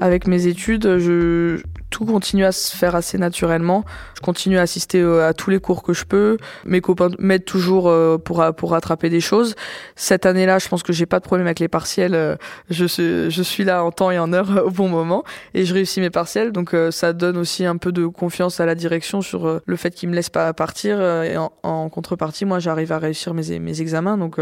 Avec 0.00 0.26
mes 0.26 0.48
études, 0.48 0.98
je, 0.98 1.62
tout 1.92 2.06
continue 2.06 2.44
à 2.44 2.52
se 2.52 2.74
faire 2.74 2.96
assez 2.96 3.18
naturellement. 3.18 3.84
Je 4.16 4.22
continue 4.22 4.58
à 4.58 4.62
assister 4.62 5.00
euh, 5.00 5.28
à 5.28 5.34
tous 5.34 5.50
les 5.50 5.60
cours 5.60 5.82
que 5.82 5.92
je 5.92 6.04
peux. 6.04 6.38
Mes 6.64 6.80
copains 6.80 7.10
m'aident 7.18 7.44
toujours 7.44 7.88
euh, 7.88 8.16
pour 8.18 8.42
pour 8.56 8.70
rattraper 8.70 9.10
des 9.10 9.20
choses. 9.20 9.54
Cette 9.94 10.26
année-là, 10.26 10.58
je 10.58 10.68
pense 10.68 10.82
que 10.82 10.92
j'ai 10.92 11.06
pas 11.06 11.20
de 11.20 11.24
problème 11.24 11.46
avec 11.46 11.60
les 11.60 11.68
partiels. 11.68 12.14
Euh, 12.14 12.36
je 12.70 12.86
suis 12.86 13.30
je 13.30 13.42
suis 13.42 13.64
là 13.64 13.84
en 13.84 13.92
temps 13.92 14.10
et 14.10 14.18
en 14.18 14.32
heure 14.32 14.62
au 14.66 14.70
bon 14.70 14.88
moment 14.88 15.22
et 15.54 15.64
je 15.64 15.74
réussis 15.74 16.00
mes 16.00 16.10
partiels. 16.10 16.50
Donc 16.50 16.74
ça 16.90 17.12
donne 17.12 17.36
aussi 17.36 17.66
un 17.66 17.76
peu 17.76 17.92
de 17.92 18.06
confiance 18.06 18.58
à 18.58 18.66
la 18.66 18.74
direction 18.74 19.20
sur 19.20 19.60
le 19.64 19.76
fait 19.76 19.90
qu'ils 19.90 20.08
me 20.08 20.14
laissent 20.14 20.30
pas 20.30 20.52
partir. 20.54 21.00
Et 21.00 21.36
en, 21.36 21.88
contrepartie, 21.90 22.46
moi, 22.46 22.58
j'arrive 22.58 22.92
à 22.92 22.98
réussir 22.98 23.34
mes 23.34 23.58
mes 23.58 23.80
examens. 23.82 24.16
Donc 24.16 24.38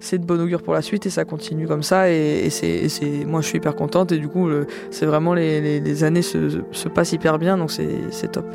c'est 0.00 0.18
de 0.18 0.24
bon 0.24 0.40
augure 0.40 0.62
pour 0.62 0.72
la 0.72 0.82
suite 0.82 1.04
et 1.06 1.10
ça 1.10 1.24
continue 1.24 1.66
comme 1.66 1.82
ça 1.82 2.10
et, 2.10 2.46
et 2.46 2.50
c'est, 2.50 3.24
moi 3.26 3.40
je 3.40 3.48
suis 3.48 3.58
hyper 3.58 3.74
contente 3.74 4.12
et 4.12 4.18
du 4.18 4.28
coup 4.28 4.48
c'est 4.90 5.06
vraiment 5.06 5.32
les, 5.34 5.60
les, 5.60 5.80
les 5.80 6.04
années 6.04 6.22
se, 6.22 6.62
se, 6.70 6.85
passent 6.90 7.12
hyper 7.12 7.38
bien 7.38 7.56
donc 7.56 7.70
c'est, 7.70 8.32
top. 8.32 8.46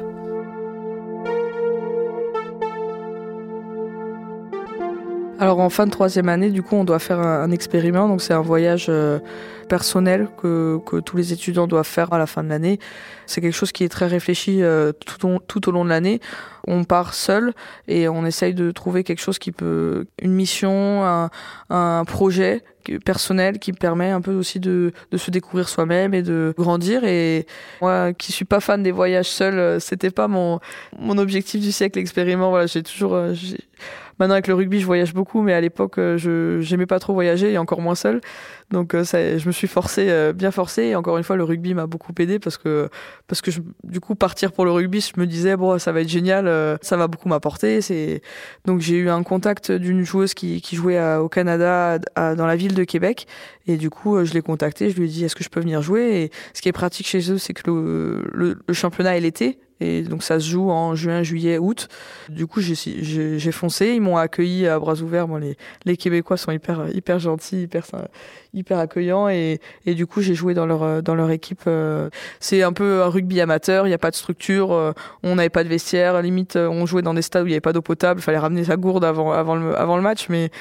Alors 5.40 5.60
en 5.60 5.72
fin 5.72 5.88
de 5.88 5.92
troisième 5.92 6.30
année, 6.30 6.52
du 6.52 6.62
coup, 6.62 6.76
on 6.76 6.84
doit 6.84 7.00
faire 7.00 7.20
un, 7.20 7.50
expériment. 7.50 8.08
Donc 8.08 8.22
c'est 8.22 8.34
un 8.34 8.42
voyage 8.42 8.86
euh, 8.90 9.18
personnel 9.68 10.28
que, 10.38 10.78
que, 10.86 10.98
tous 10.98 11.18
les 11.18 11.34
étudiants 11.34 11.66
doivent 11.66 11.88
faire 11.88 12.14
à 12.14 12.20
la 12.20 12.28
fin 12.28 12.44
de 12.44 12.50
l'année. 12.50 12.78
C'est 13.26 13.42
quelque 13.42 13.56
chose 13.56 13.72
qui 13.72 13.84
est 13.84 13.90
très 13.90 14.06
réfléchi 14.06 14.62
euh, 14.62 14.92
tout, 14.92 15.40
tout 15.48 15.70
au 15.70 15.72
long 15.72 15.84
de 15.84 15.90
l'année. 15.90 16.20
On 16.68 16.84
part 16.84 17.16
seul 17.16 17.54
et 17.88 18.08
on 18.08 18.24
essaye 18.24 18.54
de 18.54 18.70
trouver 18.70 19.04
quelque 19.04 19.22
chose 19.22 19.40
qui 19.40 19.52
peut, 19.52 20.06
une 20.22 20.34
mission, 20.34 21.04
un, 21.04 21.32
un 21.72 22.06
projet 22.06 22.64
personnel 23.06 23.60
qui 23.60 23.74
permet 23.74 24.10
un 24.10 24.22
peu 24.22 24.34
aussi 24.34 24.60
de, 24.60 24.92
de 25.12 25.18
se 25.18 25.32
découvrir 25.32 25.70
soi-même 25.70 26.14
et 26.14 26.22
de 26.22 26.54
grandir. 26.58 27.04
Et 27.04 27.46
moi, 27.82 28.14
qui 28.14 28.32
suis 28.32 28.46
pas 28.46 28.60
fan 28.60 28.84
des 28.84 28.92
voyages 28.92 29.30
seuls, 29.30 29.58
euh, 29.58 29.80
c'était 29.80 30.12
pas 30.12 30.28
mon, 30.28 30.60
mon 31.00 31.18
objectif 31.18 31.62
du 31.62 31.72
siècle 31.72 32.00
expériment. 32.00 32.50
Voilà, 32.50 32.68
j'ai 32.68 32.84
toujours, 32.84 33.16
Maintenant 34.22 34.36
avec 34.36 34.46
le 34.46 34.54
rugby, 34.54 34.80
je 34.80 34.86
voyage 34.86 35.16
beaucoup, 35.16 35.42
mais 35.42 35.52
à 35.52 35.62
l'époque, 35.62 35.98
euh, 35.98 36.16
je 36.16 36.62
j'aimais 36.62 36.86
pas 36.86 37.00
trop 37.00 37.12
voyager 37.12 37.54
et 37.54 37.58
encore 37.58 37.82
moins 37.82 37.96
seul. 37.96 38.22
Donc 38.70 38.94
euh, 38.94 39.04
ça, 39.04 39.36
je 39.40 39.48
me 39.48 39.52
suis 39.52 39.68
forcé, 39.68 40.12
euh, 40.12 40.32
bien 40.32 40.52
forcé. 40.52 40.84
Et 40.84 40.96
encore 40.96 41.18
une 41.18 41.24
fois, 41.24 41.38
le 41.38 41.44
rugby 41.44 41.74
m'a 41.74 41.88
beaucoup 41.88 42.14
aidé 42.20 42.38
parce 42.38 42.60
que 42.60 42.88
parce 43.26 43.42
que 43.42 43.50
je, 43.50 43.62
du 43.84 44.00
coup 44.00 44.14
partir 44.14 44.52
pour 44.52 44.64
le 44.64 44.72
rugby, 44.72 45.02
je 45.02 45.20
me 45.20 45.26
disais 45.26 45.58
bon, 45.58 45.80
ça 45.80 45.92
va 45.92 46.02
être 46.02 46.08
génial, 46.08 46.46
ça 46.84 46.98
va 46.98 47.08
beaucoup 47.08 47.30
m'apporter. 47.30 47.82
C'est 47.82 48.22
donc 48.66 48.82
j'ai 48.82 48.98
eu 48.98 49.10
un 49.10 49.24
contact 49.24 49.72
d'une 49.72 50.04
joueuse 50.04 50.36
qui 50.36 50.62
qui 50.62 50.76
jouait 50.76 51.04
au 51.16 51.28
Canada 51.28 51.98
dans 52.16 52.46
la 52.46 52.56
ville 52.56 52.76
de 52.76 52.84
Québec 52.84 53.26
et 53.66 53.76
du 53.76 53.90
coup 53.90 54.24
je 54.24 54.34
l'ai 54.34 54.44
contactée. 54.44 54.92
Je 54.92 54.98
lui 54.98 55.06
ai 55.06 55.10
dit 55.10 55.26
est-ce 55.26 55.36
que 55.36 55.44
je 55.44 55.50
peux 55.50 55.62
venir 55.62 55.82
jouer? 55.82 56.22
Et 56.22 56.32
ce 56.54 56.62
qui 56.62 56.70
est 56.70 56.74
pratique 56.74 57.08
chez 57.08 57.32
eux, 57.32 57.40
c'est 57.40 57.54
que 57.54 57.64
le, 57.66 58.24
le, 58.34 58.60
le 58.68 58.74
championnat 58.76 59.18
est 59.18 59.22
l'été 59.22 59.58
et 59.82 60.04
donc 60.04 60.22
ça 60.22 60.40
se 60.40 60.48
joue 60.48 60.70
en 60.70 60.94
juin, 60.96 61.24
juillet, 61.24 61.58
août. 61.58 61.90
Du 62.30 62.46
coup, 62.46 62.62
j'ai 62.62 63.52
foncé. 63.52 63.94
Ils 63.96 64.02
m'ont 64.02 64.18
accueilli 64.18 64.68
à 64.68 64.78
bras 64.78 65.02
ouverts. 65.02 65.28
Moi, 65.28 65.40
les, 65.40 65.58
les 65.86 65.98
Québécois 65.98 66.38
sont 66.38 66.52
hyper, 66.52 66.88
hyper 66.94 67.18
gentils, 67.18 67.64
hyper, 67.64 67.84
hyper 68.54 68.78
accueillants. 68.78 69.28
Et, 69.28 69.60
du 69.88 70.06
coup, 70.06 70.22
j'ai 70.22 70.36
joué 70.36 70.54
dans 70.54 70.68
leur, 70.68 71.02
dans 71.02 71.16
leur 71.16 71.32
équipe. 71.32 71.64
Euh, 71.66 72.10
c'est 72.40 72.62
un 72.62 72.74
peu 72.74 73.02
un 73.02 73.08
rugby 73.08 73.42
amateur. 73.42 73.88
Il 73.88 73.90
n'y 73.90 73.96
a 73.96 74.00
pas 74.00 74.12
de 74.12 74.16
structure. 74.16 74.72
Euh, 74.72 74.92
on 75.24 75.36
n'avait 75.36 75.50
pas 75.50 75.64
de 75.64 75.70
vestiaire. 75.70 76.22
Limite, 76.22 76.56
on 76.58 76.86
jouait 76.86 77.02
dans 77.02 77.16
des 77.16 77.24
stades 77.24 77.44
où 77.44 77.48
il 77.48 77.50
n'y 77.50 77.56
avait 77.56 77.62
pas 77.62 77.74
d'eau 77.74 77.82
potable. 77.82 78.20
Il 78.20 78.24
fallait 78.24 78.38
ramener 78.38 78.66
sa 78.66 78.78
gourde 78.78 79.04
avant, 79.04 79.32
avant, 79.32 79.56
le, 79.56 79.76
avant 79.76 79.96
le 79.96 80.04
match. 80.04 80.28
Mais 80.30 80.52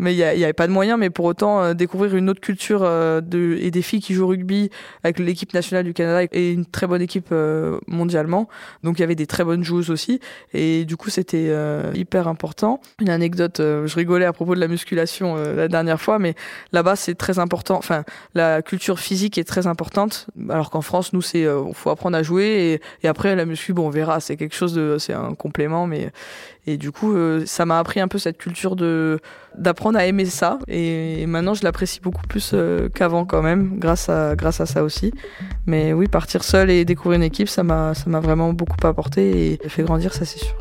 mais 0.00 0.14
il 0.14 0.18
y, 0.18 0.24
avait 0.24 0.52
pas 0.54 0.66
de 0.66 0.72
moyens. 0.72 0.98
Mais 0.98 1.10
pour 1.10 1.26
autant, 1.26 1.62
euh, 1.62 1.74
découvrir 1.74 2.16
une 2.16 2.30
autre 2.30 2.40
culture 2.40 2.80
euh, 2.82 3.20
de, 3.20 3.58
et 3.60 3.70
des 3.70 3.82
filles 3.82 4.00
qui 4.00 4.14
jouent 4.14 4.28
rugby 4.28 4.70
avec 5.04 5.18
l'équipe 5.18 5.52
nationale 5.52 5.84
du 5.84 5.92
Canada 5.92 6.26
et 6.32 6.52
une 6.52 6.64
très 6.64 6.86
bonne 6.86 7.02
équipe 7.02 7.28
euh, 7.32 7.78
mondialement. 7.86 8.48
Donc 8.82 8.98
il 8.98 9.02
y 9.02 9.04
avait 9.04 9.14
des 9.14 9.26
très 9.26 9.44
bonnes 9.44 9.64
joueuses 9.64 9.90
aussi. 9.90 10.20
Et 10.52 10.84
du 10.84 10.96
coup, 10.96 11.10
c'était 11.10 11.54
hyper 11.94 12.28
important. 12.28 12.80
Une 13.00 13.10
anecdote, 13.10 13.56
je 13.58 13.94
rigolais 13.94 14.24
à 14.24 14.32
propos 14.32 14.54
de 14.54 14.60
la 14.60 14.68
musculation 14.68 15.36
la 15.36 15.68
dernière 15.68 16.00
fois, 16.00 16.18
mais 16.18 16.34
là-bas 16.72 16.96
c'est 16.96 17.14
très 17.14 17.38
important. 17.38 17.76
Enfin, 17.76 18.04
la 18.34 18.62
culture 18.62 18.98
physique 18.98 19.38
est 19.38 19.44
très 19.44 19.66
importante. 19.66 20.26
Alors 20.48 20.70
qu'en 20.70 20.82
France, 20.82 21.12
nous 21.12 21.22
c'est, 21.22 21.46
faut 21.74 21.90
apprendre 21.90 22.16
à 22.16 22.22
jouer 22.22 22.80
et, 23.02 23.06
et 23.06 23.08
après 23.08 23.34
la 23.36 23.44
muscu, 23.44 23.72
bon, 23.72 23.86
on 23.86 23.90
verra. 23.90 24.20
C'est 24.20 24.36
quelque 24.36 24.54
chose 24.54 24.74
de, 24.74 24.96
c'est 24.98 25.12
un 25.12 25.34
complément, 25.34 25.86
mais 25.86 26.10
et 26.66 26.76
du 26.76 26.92
coup, 26.92 27.14
euh, 27.14 27.44
ça 27.46 27.64
m'a 27.64 27.78
appris 27.78 28.00
un 28.00 28.08
peu 28.08 28.18
cette 28.18 28.36
culture 28.36 28.76
de 28.76 29.18
d'apprendre 29.56 29.98
à 29.98 30.06
aimer 30.06 30.26
ça. 30.26 30.58
Et, 30.68 31.26
maintenant, 31.26 31.54
je 31.54 31.64
l'apprécie 31.64 32.00
beaucoup 32.00 32.26
plus 32.26 32.52
euh, 32.54 32.88
qu'avant 32.88 33.24
quand 33.24 33.42
même, 33.42 33.78
grâce 33.78 34.08
à 34.08 34.34
grâce 34.36 34.60
à 34.60 34.66
ça 34.66 34.82
aussi. 34.82 35.12
Mais 35.66 35.92
oui, 35.92 36.06
partir 36.06 36.44
seul 36.44 36.70
et 36.70 36.84
découvrir 36.84 37.16
une 37.16 37.24
équipe, 37.24 37.48
ça 37.48 37.62
m'a 37.62 37.94
ça 37.94 38.08
m'a 38.08 38.20
vraiment 38.20 38.52
beaucoup 38.52 38.86
apporté 38.86 39.58
et 39.62 39.68
fait 39.68 39.82
grandir, 39.82 40.14
ça 40.14 40.24
c'est 40.24 40.38
sûr. 40.38 40.56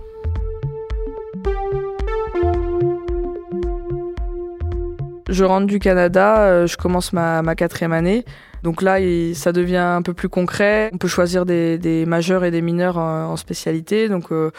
Je 5.30 5.43
rentre 5.43 5.67
du 5.67 5.78
Canada, 5.78 6.39
euh, 6.39 6.67
je 6.67 6.75
commence 6.75 7.13
ma, 7.13 7.43
ma 7.43 7.56
quatrième 7.56 7.93
année. 7.93 8.25
Donc 8.63 8.82
là, 8.82 8.97
ça 9.36 9.52
devient 9.52 9.78
un 9.78 10.02
peu 10.02 10.13
plus 10.13 10.28
concret. 10.28 10.89
On 10.91 10.97
peut 10.97 11.08
choisir 11.08 11.45
des, 11.45 11.78
des 11.78 12.06
majeurs 12.06 12.43
et 12.43 12.52
des 12.52 12.62
mineurs 12.62 12.97
en, 12.97 13.38
spécialité. 13.38 14.10
Donc 14.10 14.32
euh, 14.32 14.52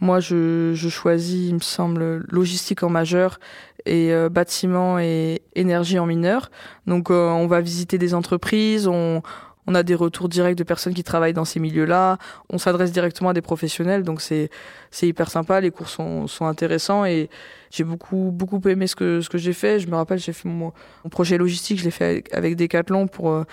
moi, 0.00 0.20
je, 0.20 0.72
je, 0.74 0.88
choisis, 0.88 1.48
il 1.48 1.54
me 1.54 1.60
semble, 1.60 2.24
logistique 2.28 2.82
en 2.82 2.90
majeur 2.90 3.38
et 3.86 4.12
euh, 4.12 4.28
bâtiment 4.28 4.98
et 4.98 5.42
énergie 5.54 5.98
en 5.98 6.06
mineur. 6.06 6.50
Donc 6.86 7.10
euh, 7.10 7.28
on 7.28 7.46
va 7.46 7.60
visiter 7.60 7.98
des 7.98 8.14
entreprises, 8.14 8.86
on, 8.86 9.22
on 9.66 9.74
a 9.74 9.82
des 9.82 9.94
retours 9.94 10.28
directs 10.28 10.56
de 10.56 10.64
personnes 10.64 10.94
qui 10.94 11.02
travaillent 11.02 11.32
dans 11.32 11.44
ces 11.44 11.60
milieux-là. 11.60 12.18
On 12.50 12.58
s'adresse 12.58 12.92
directement 12.92 13.30
à 13.30 13.32
des 13.32 13.42
professionnels, 13.42 14.02
donc 14.02 14.20
c'est 14.20 14.50
c'est 14.90 15.08
hyper 15.08 15.30
sympa. 15.30 15.60
Les 15.60 15.70
cours 15.70 15.88
sont 15.88 16.26
sont 16.26 16.46
intéressants 16.46 17.04
et 17.04 17.28
j'ai 17.70 17.84
beaucoup 17.84 18.30
beaucoup 18.32 18.60
aimé 18.68 18.86
ce 18.86 18.96
que 18.96 19.20
ce 19.20 19.28
que 19.28 19.38
j'ai 19.38 19.52
fait. 19.52 19.80
Je 19.80 19.88
me 19.88 19.96
rappelle, 19.96 20.18
j'ai 20.18 20.32
fait 20.32 20.48
mon, 20.48 20.72
projet 21.10 21.38
logistique, 21.38 21.78
je 21.78 21.84
l'ai 21.84 21.90
fait 21.90 22.04
avec, 22.04 22.34
avec 22.34 22.56
Decathlon 22.56 23.08
pour 23.08 23.30
euh, 23.30 23.44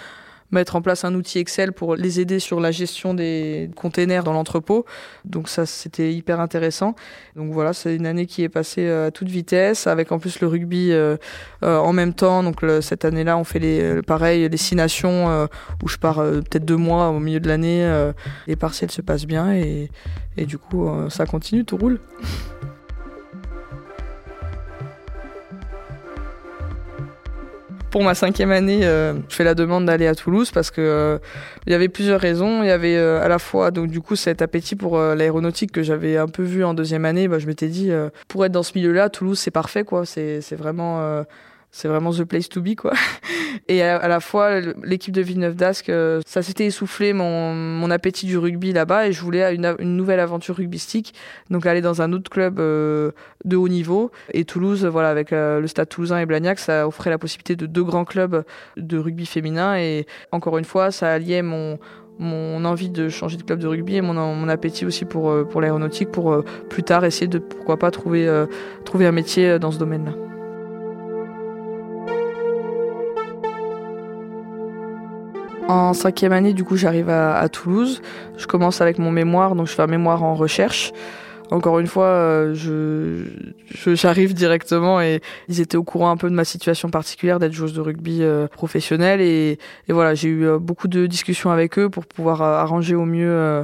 mettre 0.54 0.76
en 0.76 0.82
place 0.82 1.04
un 1.04 1.14
outil 1.16 1.40
Excel 1.40 1.74
pour 1.74 1.96
les 1.96 2.20
aider 2.20 2.40
sur 2.40 2.60
la 2.60 2.72
gestion 2.72 3.14
des 3.14 3.70
containers 3.76 4.24
dans 4.24 4.34
l'entrepôt. 4.34 4.86
Donc 5.26 5.50
ça, 5.50 5.66
c'était 5.66 6.14
hyper 6.14 6.40
intéressant. 6.40 6.96
Donc 7.36 7.52
voilà, 7.52 7.74
c'est 7.74 7.96
une 7.96 8.06
année 8.06 8.26
qui 8.26 8.44
est 8.44 8.50
passée 8.50 8.88
euh, 8.88 9.08
à 9.08 9.12
toute 9.12 9.28
vitesse, 9.28 9.88
avec 9.88 10.12
en 10.12 10.20
plus 10.20 10.40
le 10.40 10.48
rugby 10.48 10.92
euh, 10.92 11.18
euh, 11.64 11.78
en 11.78 11.94
même 11.94 12.14
temps. 12.14 12.44
Donc 12.44 12.62
cette 12.82 13.06
année-là, 13.06 13.38
on 13.38 13.44
fait 13.44 13.60
les 13.60 14.02
pareil, 14.04 14.48
les 14.48 14.58
six 14.58 14.76
nations 14.76 15.48
où 15.84 15.88
je 15.88 15.98
pars 15.98 16.18
peut-être 16.18 16.66
deux 16.66 16.78
mois 16.78 17.10
au 17.10 17.20
milieu 17.20 17.40
de 17.40 17.48
l'année. 17.48 18.12
les 18.48 18.56
partiels 18.56 18.92
se 18.92 19.02
passent 19.02 19.26
bien 19.26 19.54
et, 19.54 19.90
et 20.38 20.46
du 20.46 20.58
coup, 20.58 20.90
ça 21.10 21.26
continue, 21.26 21.66
tout 21.66 21.78
roule. 21.78 22.00
Pour 27.94 28.02
ma 28.02 28.16
cinquième 28.16 28.50
année, 28.50 28.80
euh, 28.86 29.14
je 29.30 29.36
fais 29.36 29.44
la 29.44 29.54
demande 29.54 29.86
d'aller 29.86 30.08
à 30.08 30.16
Toulouse 30.16 30.50
parce 30.50 30.72
que 30.72 30.82
euh, 30.82 31.20
il 31.68 31.74
y 31.74 31.76
avait 31.76 31.90
plusieurs 31.90 32.20
raisons. 32.20 32.64
Il 32.64 32.66
y 32.66 32.72
avait 32.72 32.96
euh, 32.98 33.22
à 33.22 33.28
la 33.28 33.38
fois 33.38 33.70
donc 33.70 33.92
du 33.92 34.02
coup 34.02 34.16
cet 34.16 34.42
appétit 34.42 34.76
pour 34.76 34.98
l'aéronautique 34.98 35.72
que 35.72 35.84
j'avais 35.84 36.18
un 36.18 36.26
peu 36.26 36.42
vu 36.42 36.64
en 36.64 36.74
deuxième 36.74 37.06
année. 37.06 37.28
Bah, 37.28 37.38
je 37.38 37.46
m'étais 37.46 37.68
dit 37.68 37.92
pour 38.28 38.46
être 38.46 38.52
dans 38.52 38.64
ce 38.64 38.72
milieu-là, 38.74 39.10
Toulouse 39.10 39.38
c'est 39.38 39.52
parfait 39.52 39.84
quoi. 39.84 40.08
C'est 40.08 40.42
c'est 40.42 40.56
vraiment 40.56 41.24
c'est 41.74 41.88
vraiment 41.88 42.12
the 42.12 42.24
place 42.24 42.48
to 42.48 42.62
be 42.62 42.76
quoi. 42.76 42.94
Et 43.68 43.82
à, 43.82 44.08
la 44.08 44.20
fois 44.20 44.60
l'équipe 44.84 45.14
de 45.14 45.22
Villeneuve 45.22 45.56
d'Ascq, 45.56 45.90
euh, 45.90 46.22
ça 46.26 46.42
s'était 46.44 46.66
essoufflé 46.66 47.14
mon, 47.14 47.54
mon 47.54 47.90
appétit 47.90 48.28
du 48.28 48.38
rugby 48.38 48.74
là-bas 48.74 49.08
et 49.08 49.12
je 49.12 49.22
voulais 49.22 49.54
une, 49.56 49.76
une, 49.80 49.98
nouvelle 49.98 50.20
aventure 50.20 50.56
rugbystique, 50.56 51.14
donc 51.50 51.66
aller 51.66 51.82
dans 51.82 52.02
un 52.02 52.14
autre 52.14 52.30
club 52.30 52.60
euh, 52.60 53.12
de 53.44 53.56
haut 53.58 53.68
niveau. 53.68 54.12
Et 54.34 54.46
Toulouse, 54.46 54.86
voilà, 54.86 55.10
avec 55.10 55.34
euh, 55.34 55.60
le 55.60 55.68
Stade 55.68 55.90
Toulousain 55.90 56.20
et 56.20 56.26
Blagnac, 56.26 56.60
ça 56.60 56.88
offrait 56.88 57.10
la 57.10 57.18
possibilité 57.18 57.56
de 57.56 57.66
deux 57.66 57.84
grands 57.84 58.06
clubs 58.06 58.44
de 58.78 58.98
rugby 58.98 59.26
féminin 59.26 59.76
et 59.76 60.06
encore 60.32 60.60
une 60.60 60.66
fois, 60.66 60.92
ça 60.92 61.12
alliait 61.12 61.42
mon 61.42 61.80
mon 62.20 62.64
envie 62.64 62.92
de 62.92 63.10
changer 63.10 63.38
de 63.38 63.44
club 63.44 63.58
de 63.58 63.66
rugby 63.66 63.96
et 63.96 64.02
mon, 64.02 64.14
mon 64.14 64.48
appétit 64.48 64.86
aussi 64.86 65.04
pour, 65.04 65.34
pour 65.48 65.62
l'aéronautique 65.62 66.12
pour 66.12 66.44
plus 66.70 66.84
tard 66.84 67.04
essayer 67.06 67.28
de 67.28 67.40
pourquoi 67.40 67.80
pas 67.80 67.90
trouver, 67.90 68.30
trouver 68.86 69.08
un 69.08 69.12
métier 69.12 69.58
dans 69.58 69.72
ce 69.72 69.80
domaine-là. 69.80 70.33
En 75.68 75.94
cinquième 75.94 76.34
année, 76.34 76.54
du 76.54 76.64
coup, 76.64 76.76
j'arrive 76.76 77.10
à, 77.10 77.48
Toulouse. 77.50 78.02
Je 78.38 78.48
commence 78.48 78.82
avec 78.82 79.00
mon 79.00 79.12
mémoire, 79.12 79.56
donc 79.56 79.68
je 79.68 79.74
fais 79.74 79.82
un 79.82 79.88
mémoire 79.88 80.24
en 80.24 80.36
recherche. 80.36 80.92
Encore 81.52 81.80
une 81.80 81.88
fois, 81.88 82.06
euh, 82.06 82.54
je, 82.56 83.94
j'arrive 83.94 84.34
directement 84.34 85.00
et 85.02 85.22
ils 85.50 85.62
étaient 85.62 85.78
au 85.78 85.84
courant 85.84 86.10
un 86.10 86.18
peu 86.18 86.30
de 86.30 86.36
ma 86.36 86.46
situation 86.46 86.90
particulière 86.90 87.38
d'être 87.38 87.54
joueuse 87.54 87.74
de 87.74 87.82
rugby 87.82 88.24
euh, 88.24 88.48
professionnelle 88.48 89.22
et, 89.22 89.60
voilà, 89.88 90.16
j'ai 90.16 90.30
eu 90.30 90.48
euh, 90.48 90.58
beaucoup 90.58 90.88
de 90.88 91.06
discussions 91.06 91.52
avec 91.52 91.78
eux 91.78 91.90
pour 91.90 92.06
pouvoir 92.06 92.42
arranger 92.42 92.96
au 92.96 93.06
mieux 93.06 93.64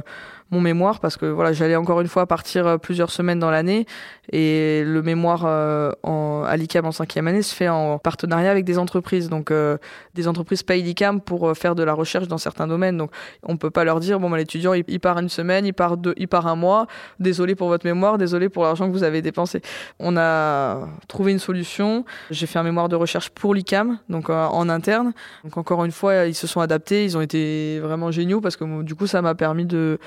mon 0.50 0.60
mémoire 0.60 1.00
parce 1.00 1.16
que 1.16 1.26
voilà, 1.26 1.52
j'allais 1.52 1.76
encore 1.76 2.00
une 2.00 2.08
fois 2.08 2.26
partir 2.26 2.66
euh, 2.66 2.76
plusieurs 2.76 3.10
semaines 3.10 3.38
dans 3.38 3.50
l'année 3.50 3.86
et 4.32 4.82
le 4.84 5.02
mémoire 5.02 5.44
euh, 5.44 5.92
en, 6.02 6.42
à 6.46 6.56
l'ICAM 6.56 6.86
en 6.86 6.92
cinquième 6.92 7.28
année 7.28 7.42
se 7.42 7.54
fait 7.54 7.68
en 7.68 7.98
partenariat 7.98 8.50
avec 8.50 8.64
des 8.64 8.78
entreprises. 8.78 9.28
Donc 9.28 9.50
euh, 9.50 9.78
des 10.14 10.28
entreprises 10.28 10.62
payent 10.62 10.82
l'ICAM 10.82 11.20
pour 11.20 11.56
faire 11.56 11.74
de 11.74 11.82
la 11.82 11.94
recherche 11.94 12.28
dans 12.28 12.38
certains 12.38 12.66
domaines. 12.66 12.96
Donc 12.96 13.10
on 13.44 13.56
peut 13.56 13.70
pas 13.70 13.84
leur 13.84 14.00
dire 14.00 14.18
bon 14.18 14.28
bah, 14.28 14.38
l'étudiant 14.38 14.74
il, 14.74 15.00
part 15.00 15.18
une 15.18 15.28
semaine, 15.28 15.66
il 15.66 15.72
part 15.72 15.96
deux, 15.96 16.14
il 16.16 16.28
part 16.28 16.46
un 16.46 16.56
mois. 16.56 16.86
Désolé 17.20 17.54
pour 17.54 17.68
votre 17.68 17.86
mémoire, 17.86 18.18
désolé 18.18 18.48
pour 18.48 18.64
l'argent 18.64 18.88
que 18.88 18.92
vous 18.92 19.04
avez 19.04 19.22
dépensé. 19.22 19.62
On 19.98 20.16
a 20.16 20.88
trouvé 21.06 21.32
une 21.32 21.38
solution. 21.38 22.04
J'ai 22.30 22.46
fait 22.46 22.58
un 22.58 22.64
mémoire 22.64 22.88
de 22.88 22.96
recherche 22.96 23.30
pour 23.30 23.54
l'ICAM, 23.54 23.98
donc 24.08 24.30
en 24.30 24.68
interne. 24.68 25.12
Donc 25.44 25.56
encore 25.56 25.84
une 25.84 25.92
fois 25.92 26.26
ils 26.26 26.34
se 26.34 26.46
sont 26.46 26.60
adaptés, 26.60 27.04
ils 27.04 27.16
ont 27.16 27.20
été 27.20 27.78
vraiment 27.80 28.10
géniaux 28.10 28.40
parce 28.40 28.56
que 28.56 28.82
du 28.82 28.94
coup 28.94 29.06
ça 29.06 29.22
m'a 29.22 29.34
permis 29.34 29.64
de 29.64 29.98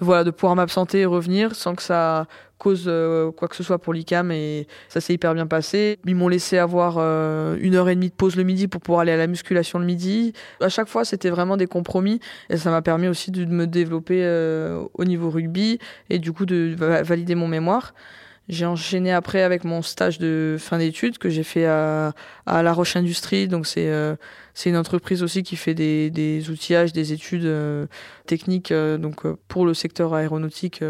voilà, 0.00 0.24
de 0.24 0.30
pouvoir 0.30 0.56
m'absenter 0.56 1.00
et 1.00 1.06
revenir 1.06 1.54
sans 1.54 1.74
que 1.74 1.82
ça 1.82 2.26
cause 2.62 2.84
euh, 2.86 3.32
quoi 3.32 3.48
que 3.48 3.56
ce 3.56 3.64
soit 3.64 3.78
pour 3.78 3.92
l'ICAM 3.92 4.30
et 4.30 4.68
ça 4.88 5.00
s'est 5.00 5.12
hyper 5.14 5.34
bien 5.34 5.48
passé. 5.48 5.98
Ils 6.06 6.14
m'ont 6.14 6.28
laissé 6.28 6.58
avoir 6.58 6.96
euh, 6.98 7.56
une 7.60 7.74
heure 7.74 7.88
et 7.88 7.96
demie 7.96 8.08
de 8.08 8.14
pause 8.14 8.36
le 8.36 8.44
midi 8.44 8.68
pour 8.68 8.80
pouvoir 8.80 9.00
aller 9.00 9.10
à 9.10 9.16
la 9.16 9.26
musculation 9.26 9.80
le 9.80 9.84
midi. 9.84 10.32
À 10.60 10.68
chaque 10.68 10.88
fois, 10.88 11.04
c'était 11.04 11.30
vraiment 11.30 11.56
des 11.56 11.66
compromis 11.66 12.20
et 12.50 12.56
ça 12.56 12.70
m'a 12.70 12.80
permis 12.80 13.08
aussi 13.08 13.32
de 13.32 13.44
me 13.46 13.66
développer 13.66 14.20
euh, 14.22 14.84
au 14.94 15.04
niveau 15.04 15.28
rugby 15.28 15.80
et 16.08 16.20
du 16.20 16.32
coup 16.32 16.46
de 16.46 16.76
valider 16.78 17.34
mon 17.34 17.48
mémoire. 17.48 17.94
J'ai 18.48 18.66
enchaîné 18.66 19.12
après 19.12 19.42
avec 19.42 19.62
mon 19.62 19.82
stage 19.82 20.18
de 20.18 20.56
fin 20.58 20.78
d'études 20.78 21.18
que 21.18 21.28
j'ai 21.28 21.44
fait 21.44 21.64
à, 21.64 22.12
La 22.46 22.72
Roche 22.72 22.96
Industrie. 22.96 23.46
Donc 23.46 23.66
c'est 23.66 23.88
euh, 23.88 24.16
c'est 24.52 24.68
une 24.68 24.76
entreprise 24.76 25.22
aussi 25.22 25.44
qui 25.44 25.54
fait 25.54 25.74
des, 25.74 26.10
des 26.10 26.50
outillages, 26.50 26.92
des 26.92 27.12
études 27.12 27.44
euh, 27.44 27.86
techniques 28.26 28.72
euh, 28.72 28.98
donc 28.98 29.26
pour 29.46 29.64
le 29.64 29.74
secteur 29.74 30.12
aéronautique 30.12 30.82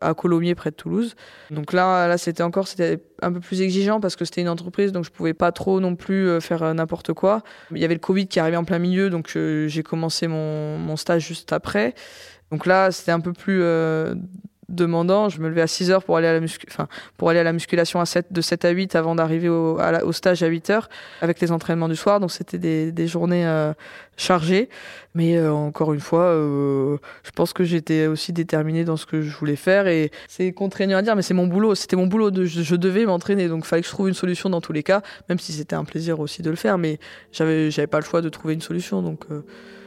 à 0.00 0.14
Colomiers 0.14 0.54
près 0.54 0.70
de 0.70 0.76
Toulouse. 0.76 1.16
Donc 1.50 1.72
là 1.72 2.06
là 2.06 2.18
c'était 2.18 2.42
encore 2.42 2.68
c'était 2.68 3.02
un 3.22 3.32
peu 3.32 3.40
plus 3.40 3.62
exigeant 3.62 3.98
parce 3.98 4.14
que 4.14 4.26
c'était 4.26 4.42
une 4.42 4.50
entreprise 4.50 4.92
donc 4.92 5.04
je 5.04 5.10
pouvais 5.10 5.34
pas 5.34 5.52
trop 5.52 5.80
non 5.80 5.96
plus 5.96 6.38
faire 6.42 6.74
n'importe 6.74 7.14
quoi. 7.14 7.42
Il 7.70 7.78
y 7.78 7.84
avait 7.86 7.94
le 7.94 8.00
Covid 8.00 8.28
qui 8.28 8.40
arrivait 8.40 8.58
en 8.58 8.64
plein 8.64 8.78
milieu 8.78 9.08
donc 9.08 9.36
j'ai 9.36 9.82
commencé 9.82 10.28
mon, 10.28 10.76
mon 10.76 10.96
stage 10.96 11.26
juste 11.26 11.54
après. 11.54 11.94
Donc 12.50 12.64
là, 12.64 12.90
c'était 12.90 13.12
un 13.12 13.20
peu 13.20 13.34
plus 13.34 13.62
demandant. 14.68 15.28
Je 15.28 15.40
me 15.40 15.48
levais 15.48 15.62
à 15.62 15.66
6 15.66 15.90
heures 15.90 16.04
pour 16.04 16.16
aller 16.16 16.26
à 16.26 16.38
la, 16.38 16.46
enfin, 16.68 16.88
pour 17.16 17.30
aller 17.30 17.40
à 17.40 17.44
la 17.44 17.52
musculation 17.52 18.00
à 18.00 18.06
7, 18.06 18.32
de 18.32 18.40
7 18.40 18.64
à 18.64 18.70
8 18.70 18.96
avant 18.96 19.14
d'arriver 19.14 19.48
au, 19.48 19.78
au, 19.78 20.12
stage 20.12 20.42
à 20.42 20.46
8 20.46 20.70
heures 20.70 20.88
avec 21.22 21.40
les 21.40 21.52
entraînements 21.52 21.88
du 21.88 21.96
soir. 21.96 22.20
Donc 22.20 22.30
c'était 22.30 22.58
des, 22.58 22.92
des, 22.92 23.06
journées 23.06 23.46
euh, 23.46 23.72
chargées. 24.16 24.68
Mais 25.14 25.36
euh, 25.36 25.52
encore 25.52 25.94
une 25.94 26.00
fois, 26.00 26.24
euh, 26.24 26.98
je 27.24 27.30
pense 27.30 27.52
que 27.52 27.64
j'étais 27.64 28.06
aussi 28.06 28.32
déterminée 28.32 28.84
dans 28.84 28.96
ce 28.96 29.06
que 29.06 29.22
je 29.22 29.34
voulais 29.36 29.56
faire. 29.56 29.86
Et 29.86 30.10
c'est 30.28 30.52
contraignant 30.52 30.98
à 30.98 31.02
dire, 31.02 31.16
mais 31.16 31.22
c'est 31.22 31.34
mon 31.34 31.46
boulot. 31.46 31.74
C'était 31.74 31.96
mon 31.96 32.06
boulot. 32.06 32.30
De, 32.30 32.44
je, 32.44 32.76
devais 32.76 33.06
m'entraîner. 33.06 33.48
Donc 33.48 33.64
il 33.64 33.68
fallait 33.68 33.82
que 33.82 33.88
je 33.88 33.92
trouve 33.92 34.08
une 34.08 34.14
solution 34.14 34.50
dans 34.50 34.60
tous 34.60 34.72
les 34.72 34.82
cas, 34.82 35.02
même 35.28 35.38
si 35.38 35.52
c'était 35.52 35.76
un 35.76 35.84
plaisir 35.84 36.20
aussi 36.20 36.42
de 36.42 36.50
le 36.50 36.56
faire. 36.56 36.78
Mais 36.78 36.98
j'avais, 37.32 37.70
j'avais 37.70 37.86
pas 37.86 37.98
le 37.98 38.04
choix 38.04 38.20
de 38.20 38.28
trouver 38.28 38.54
une 38.54 38.60
solution. 38.60 39.02
Donc, 39.02 39.24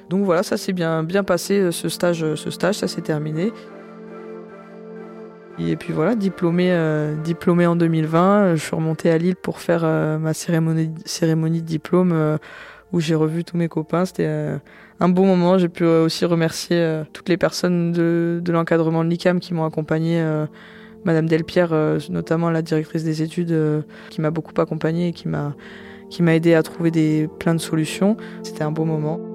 donc 0.09 0.25
voilà, 0.25 0.43
ça 0.43 0.57
s'est 0.57 0.73
bien, 0.73 1.03
bien 1.03 1.23
passé, 1.23 1.71
ce 1.71 1.87
stage, 1.87 2.35
ce 2.35 2.49
stage, 2.49 2.75
ça 2.75 2.87
s'est 2.87 3.01
terminé. 3.01 3.53
Et 5.69 5.75
puis 5.75 5.93
voilà, 5.93 6.15
diplômé, 6.15 6.71
euh, 6.71 7.15
diplômé 7.15 7.65
en 7.65 7.75
2020, 7.75 8.41
euh, 8.41 8.55
je 8.55 8.61
suis 8.61 8.75
remontée 8.75 9.09
à 9.09 9.17
Lille 9.17 9.35
pour 9.35 9.59
faire 9.59 9.81
euh, 9.83 10.17
ma 10.17 10.33
cérémonie, 10.33 10.91
cérémonie 11.05 11.61
de 11.61 11.67
diplôme 11.67 12.39
où 12.91 12.99
j'ai 12.99 13.15
revu 13.15 13.43
tous 13.43 13.57
mes 13.57 13.67
copains. 13.67 14.05
C'était 14.05 14.59
un 14.99 15.09
bon 15.09 15.25
moment. 15.25 15.57
J'ai 15.57 15.69
pu 15.69 15.85
aussi 15.85 16.25
remercier 16.25 17.03
toutes 17.13 17.29
les 17.29 17.37
personnes 17.37 17.91
de, 17.91 18.41
l'encadrement 18.49 19.03
de 19.05 19.09
l'ICAM 19.09 19.39
qui 19.39 19.53
m'ont 19.53 19.65
accompagné. 19.65 20.21
Madame 21.05 21.27
Delpierre, 21.27 21.73
notamment 22.09 22.49
la 22.49 22.61
directrice 22.61 23.05
des 23.05 23.21
études, 23.21 23.57
qui 24.09 24.19
m'a 24.19 24.29
beaucoup 24.29 24.59
accompagnée 24.59 25.09
et 25.09 25.13
qui 25.13 25.29
m'a 25.29 25.55
qui 26.09 26.21
m'a 26.21 26.35
aidé 26.35 26.53
à 26.53 26.61
trouver 26.61 26.91
des 26.91 27.29
plein 27.39 27.55
de 27.55 27.61
solutions. 27.61 28.17
C'était 28.43 28.63
un 28.63 28.71
beau 28.71 28.83
moment. 28.83 29.30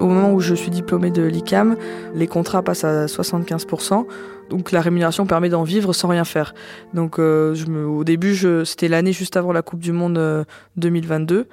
Au 0.00 0.06
moment 0.06 0.32
où 0.32 0.40
je 0.40 0.54
suis 0.54 0.70
diplômée 0.70 1.10
de 1.10 1.22
l'ICAM, 1.22 1.76
les 2.14 2.26
contrats 2.26 2.62
passent 2.62 2.84
à 2.84 3.04
75%. 3.04 4.06
Donc 4.48 4.72
la 4.72 4.80
rémunération 4.80 5.26
permet 5.26 5.50
d'en 5.50 5.62
vivre 5.62 5.92
sans 5.92 6.08
rien 6.08 6.24
faire. 6.24 6.54
Donc 6.94 7.18
euh, 7.18 7.54
au 7.84 8.02
début, 8.02 8.34
c'était 8.64 8.88
l'année 8.88 9.12
juste 9.12 9.36
avant 9.36 9.52
la 9.52 9.60
Coupe 9.60 9.80
du 9.80 9.92
Monde 9.92 10.46
2022. 10.78 11.36
Euh, 11.36 11.44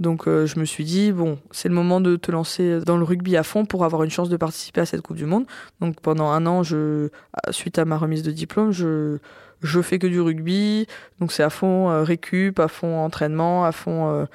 Donc 0.00 0.26
euh, 0.26 0.46
je 0.46 0.58
me 0.58 0.64
suis 0.64 0.84
dit, 0.84 1.12
bon, 1.12 1.38
c'est 1.52 1.68
le 1.68 1.74
moment 1.76 2.00
de 2.00 2.16
te 2.16 2.32
lancer 2.32 2.80
dans 2.80 2.96
le 2.96 3.04
rugby 3.04 3.36
à 3.36 3.44
fond 3.44 3.64
pour 3.64 3.84
avoir 3.84 4.02
une 4.02 4.10
chance 4.10 4.28
de 4.28 4.36
participer 4.36 4.80
à 4.80 4.86
cette 4.86 5.02
Coupe 5.02 5.16
du 5.16 5.26
Monde. 5.26 5.44
Donc 5.80 6.00
pendant 6.00 6.30
un 6.30 6.44
an, 6.46 6.62
suite 7.50 7.78
à 7.78 7.84
ma 7.84 7.98
remise 7.98 8.24
de 8.24 8.32
diplôme, 8.32 8.72
je, 8.72 9.18
je 9.62 9.80
fais 9.80 10.00
que 10.00 10.08
du 10.08 10.20
rugby. 10.20 10.88
Donc 11.20 11.30
c'est 11.30 11.44
à 11.44 11.50
fond 11.50 12.02
récup, 12.02 12.58
à 12.58 12.66
fond 12.66 12.98
entraînement, 12.98 13.64
à 13.64 13.70
fond 13.70 14.26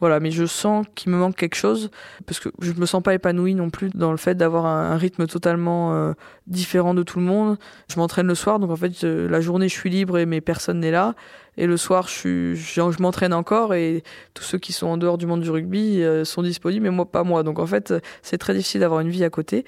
voilà, 0.00 0.20
mais 0.20 0.30
je 0.30 0.44
sens 0.44 0.86
qu'il 0.94 1.10
me 1.10 1.16
manque 1.16 1.36
quelque 1.36 1.54
chose 1.54 1.90
parce 2.26 2.38
que 2.38 2.50
je 2.60 2.72
me 2.72 2.84
sens 2.84 3.02
pas 3.02 3.14
épanouie 3.14 3.54
non 3.54 3.70
plus 3.70 3.90
dans 3.90 4.10
le 4.10 4.18
fait 4.18 4.34
d'avoir 4.34 4.66
un, 4.66 4.96
rythme 4.96 5.26
totalement 5.26 5.94
euh, 5.94 6.12
différent 6.46 6.92
de 6.92 7.02
tout 7.02 7.18
le 7.18 7.24
monde. 7.24 7.56
Je 7.88 7.96
m'entraîne 7.96 8.26
le 8.26 8.34
soir, 8.34 8.58
donc 8.58 8.70
en 8.70 8.76
fait 8.76 9.02
la 9.02 9.40
journée 9.40 9.68
je 9.68 9.74
suis 9.74 9.90
libre 9.90 10.18
et 10.18 10.26
mes 10.26 10.40
personnes 10.40 10.80
n'est 10.80 10.90
là. 10.90 11.14
Et 11.58 11.66
le 11.66 11.76
soir, 11.76 12.08
je, 12.08 12.54
je, 12.54 13.02
m'entraîne 13.02 13.32
encore 13.32 13.74
et 13.74 14.02
tous 14.34 14.44
ceux 14.44 14.58
qui 14.58 14.72
sont 14.72 14.86
en 14.86 14.96
dehors 14.98 15.16
du 15.16 15.26
monde 15.26 15.40
du 15.40 15.50
rugby 15.50 16.02
euh, 16.02 16.24
sont 16.24 16.42
disponibles, 16.42 16.84
mais 16.84 16.90
moi 16.90 17.10
pas 17.10 17.24
moi. 17.24 17.42
Donc 17.42 17.58
en 17.58 17.66
fait, 17.66 17.94
c'est 18.22 18.38
très 18.38 18.52
difficile 18.52 18.80
d'avoir 18.80 19.00
une 19.00 19.08
vie 19.08 19.24
à 19.24 19.30
côté. 19.30 19.64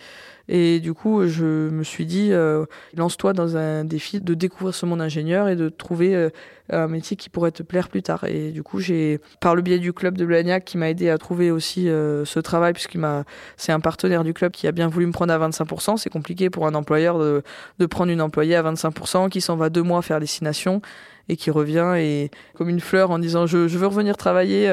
Et 0.51 0.81
du 0.81 0.95
coup, 0.95 1.27
je 1.27 1.45
me 1.45 1.85
suis 1.85 2.07
dit, 2.07 2.33
euh, 2.33 2.65
lance-toi 2.97 3.35
dans 3.35 3.59
un 3.59 3.85
défi 3.85 4.19
de 4.19 4.33
découvrir 4.33 4.75
ce 4.75 4.87
monde 4.87 5.03
ingénieur 5.03 5.47
et 5.49 5.57
de 5.57 5.69
trouver 5.69 6.15
euh, 6.15 6.31
un 6.71 6.89
métier 6.89 7.19
qui 7.19 7.29
pourrait 7.29 7.51
te 7.51 7.63
plaire 7.63 7.91
plus 7.91 8.03
tard. 8.03 8.25
Et 8.25 8.51
du 8.51 8.63
coup, 8.63 8.81
j'ai, 8.81 9.21
par 9.41 9.55
le 9.55 9.61
biais 9.61 9.79
du 9.79 9.93
club 9.93 10.17
de 10.17 10.25
Blagnac, 10.25 10.65
qui 10.65 10.79
m'a 10.79 10.89
aidé 10.89 11.11
à 11.11 11.19
trouver 11.19 11.51
aussi 11.51 11.85
ce 11.85 12.41
travail, 12.41 12.73
puisqu'il 12.73 12.99
m'a, 12.99 13.25
c'est 13.59 13.73
un 13.73 13.81
partenaire 13.81 14.25
du 14.25 14.33
club 14.33 14.53
qui 14.53 14.67
a 14.67 14.73
bien 14.73 14.89
voulu 14.89 15.07
me 15.07 15.13
prendre 15.13 15.35
à 15.35 15.49
25%. 15.49 15.99
C'est 15.99 16.11
compliqué 16.11 16.49
pour 16.49 16.67
un 16.67 16.75
employeur 16.75 17.19
de, 17.19 17.43
de 17.79 17.87
prendre 17.87 18.11
une 18.11 18.23
employée 18.23 18.57
à 18.57 18.63
25%, 18.63 19.29
qui 19.29 19.43
s'en 19.43 19.57
va 19.57 19.69
deux 19.69 19.83
mois 19.83 20.01
faire 20.01 20.19
destination 20.19 20.81
et 21.29 21.37
qui 21.37 21.51
revient 21.51 21.95
et 21.97 22.31
comme 22.55 22.69
une 22.69 22.81
fleur 22.81 23.11
en 23.11 23.19
disant 23.19 23.47
je, 23.47 23.69
je 23.69 23.79
veux 23.79 23.87
revenir 23.87 24.17
travailler. 24.17 24.69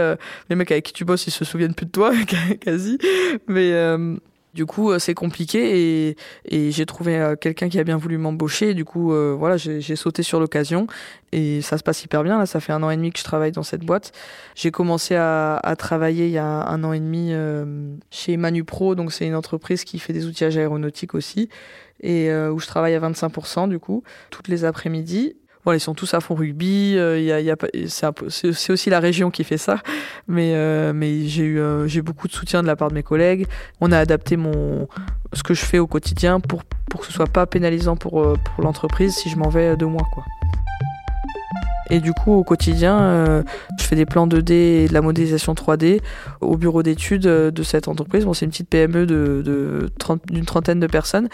les 0.49 0.55
mecs 0.55 0.71
avec 0.71 0.85
qui 0.85 0.93
tu 0.93 1.05
bosses, 1.05 1.27
ils 1.27 1.31
se 1.31 1.45
souviennent 1.45 1.73
plus 1.73 1.85
de 1.85 1.91
toi 1.91 2.11
quasi, 2.61 2.97
mais 3.47 3.71
du 4.55 4.65
coup, 4.65 4.89
euh, 4.89 4.99
c'est 4.99 5.13
compliqué 5.13 6.07
et, 6.09 6.17
et 6.45 6.71
j'ai 6.71 6.85
trouvé 6.85 7.17
euh, 7.17 7.35
quelqu'un 7.35 7.67
qui 7.67 7.77
a 7.77 7.83
bien 7.83 7.97
voulu 7.97 8.17
m'embaucher. 8.17 8.73
Du 8.73 8.85
coup, 8.85 9.11
euh, 9.11 9.35
voilà, 9.37 9.57
j'ai 9.57 9.95
sauté 9.97 10.23
sur 10.23 10.39
l'occasion 10.39 10.87
et 11.33 11.61
ça 11.61 11.77
se 11.77 11.83
passe 11.83 12.03
hyper 12.03 12.23
bien. 12.23 12.37
Là, 12.39 12.45
ça 12.45 12.61
fait 12.61 12.71
un 12.71 12.81
an 12.81 12.89
et 12.89 12.95
demi 12.95 13.11
que 13.11 13.19
je 13.19 13.25
travaille 13.25 13.51
dans 13.51 13.63
cette 13.63 13.83
boîte. 13.83 14.13
J'ai 14.55 14.71
commencé 14.71 15.15
à, 15.15 15.57
à, 15.57 15.75
travailler 15.75 16.27
il 16.27 16.31
y 16.31 16.37
a 16.37 16.45
un 16.45 16.83
an 16.85 16.93
et 16.93 17.01
demi 17.01 17.33
chez 18.09 18.37
Manupro, 18.37 18.95
donc 18.95 19.11
c'est 19.11 19.27
une 19.27 19.35
entreprise 19.35 19.83
qui 19.83 19.99
fait 19.99 20.13
des 20.13 20.25
outillages 20.25 20.57
aéronautiques 20.57 21.15
aussi 21.15 21.49
et 22.01 22.31
où 22.31 22.59
je 22.59 22.67
travaille 22.67 22.95
à 22.95 22.99
25% 22.99 23.67
du 23.67 23.79
coup, 23.79 24.03
toutes 24.29 24.47
les 24.47 24.63
après-midi 24.63 25.35
ils 25.73 25.79
sont 25.79 25.93
tous 25.93 26.13
à 26.13 26.19
fond 26.19 26.35
rugby. 26.35 26.95
Euh, 26.97 27.19
y 27.19 27.31
a, 27.31 27.55
c'est 27.89 28.73
aussi 28.73 28.89
la 28.89 28.99
région 28.99 29.31
qui 29.31 29.43
fait 29.43 29.57
ça. 29.57 29.79
Mais, 30.27 30.53
euh, 30.53 30.93
j'ai 31.25 31.43
eu 31.43 31.59
euh, 31.59 32.01
beaucoup 32.03 32.27
de 32.27 32.33
soutien 32.33 32.61
de 32.61 32.67
la 32.67 32.75
part 32.75 32.89
de 32.89 32.93
mes 32.93 33.03
collègues. 33.03 33.47
On 33.81 33.91
a 33.91 33.97
adapté 33.97 34.37
mon, 34.37 34.87
ce 35.33 35.43
que 35.43 35.53
je 35.53 35.65
fais 35.65 35.79
au 35.79 35.87
quotidien 35.87 36.39
pour, 36.39 36.63
que 36.63 37.05
ce 37.05 37.11
soit 37.11 37.27
pas 37.27 37.45
pénalisant 37.45 37.95
pour, 37.95 38.35
l'entreprise 38.59 39.15
si 39.15 39.29
je 39.29 39.37
m'en 39.37 39.49
vais 39.49 39.75
deux 39.75 39.87
mois. 39.87 40.07
Quoi. 40.13 40.23
Et 41.89 41.99
du 41.99 42.13
coup, 42.13 42.33
au 42.33 42.43
quotidien, 42.43 43.43
je 43.85 43.89
fais 43.89 43.95
des 43.95 44.07
plans 44.07 44.25
2D 44.25 44.51
et 44.51 44.87
de 44.87 44.93
la 44.95 45.01
modélisation 45.01 45.53
3D 45.53 46.01
au 46.41 46.57
bureau 46.57 46.81
d'études 46.81 47.27
euh, 47.27 47.51
de 47.51 47.61
cette 47.61 47.87
entreprise. 47.87 48.25
Bon, 48.25 48.33
c'est 48.33 48.45
une 48.45 48.49
petite 48.49 48.67
PME 48.67 49.05
de, 49.05 49.91
d'une 50.27 50.45
trentaine 50.45 50.79
de 50.79 50.87
personnes, 50.87 51.29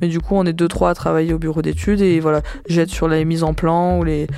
mais 0.00 0.06
du 0.06 0.20
coup, 0.20 0.36
on 0.36 0.46
est 0.46 0.52
deux 0.52 0.68
trois 0.68 0.90
à 0.90 0.94
travailler 0.94 1.34
au 1.34 1.38
bureau 1.40 1.62
d'études 1.62 2.00
et 2.00 2.20
voilà, 2.20 2.42
j'aide 2.68 2.90
sur 2.90 3.08
les 3.08 3.24
mises 3.24 3.42
en 3.42 3.54
plan 3.54 3.98
ou 3.98 4.04
les, 4.04 4.28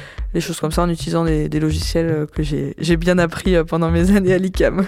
choses 0.40 0.58
comme 0.60 0.72
ça 0.72 0.80
en 0.82 0.88
utilisant 0.88 1.26
des, 1.26 1.60
logiciels 1.60 2.26
que 2.32 2.42
j'ai, 2.42 2.96
bien 2.96 3.18
appris 3.18 3.62
pendant 3.64 3.90
mes 3.90 4.10
années 4.16 4.32
à 4.32 4.38
l'ICAM. 4.38 4.86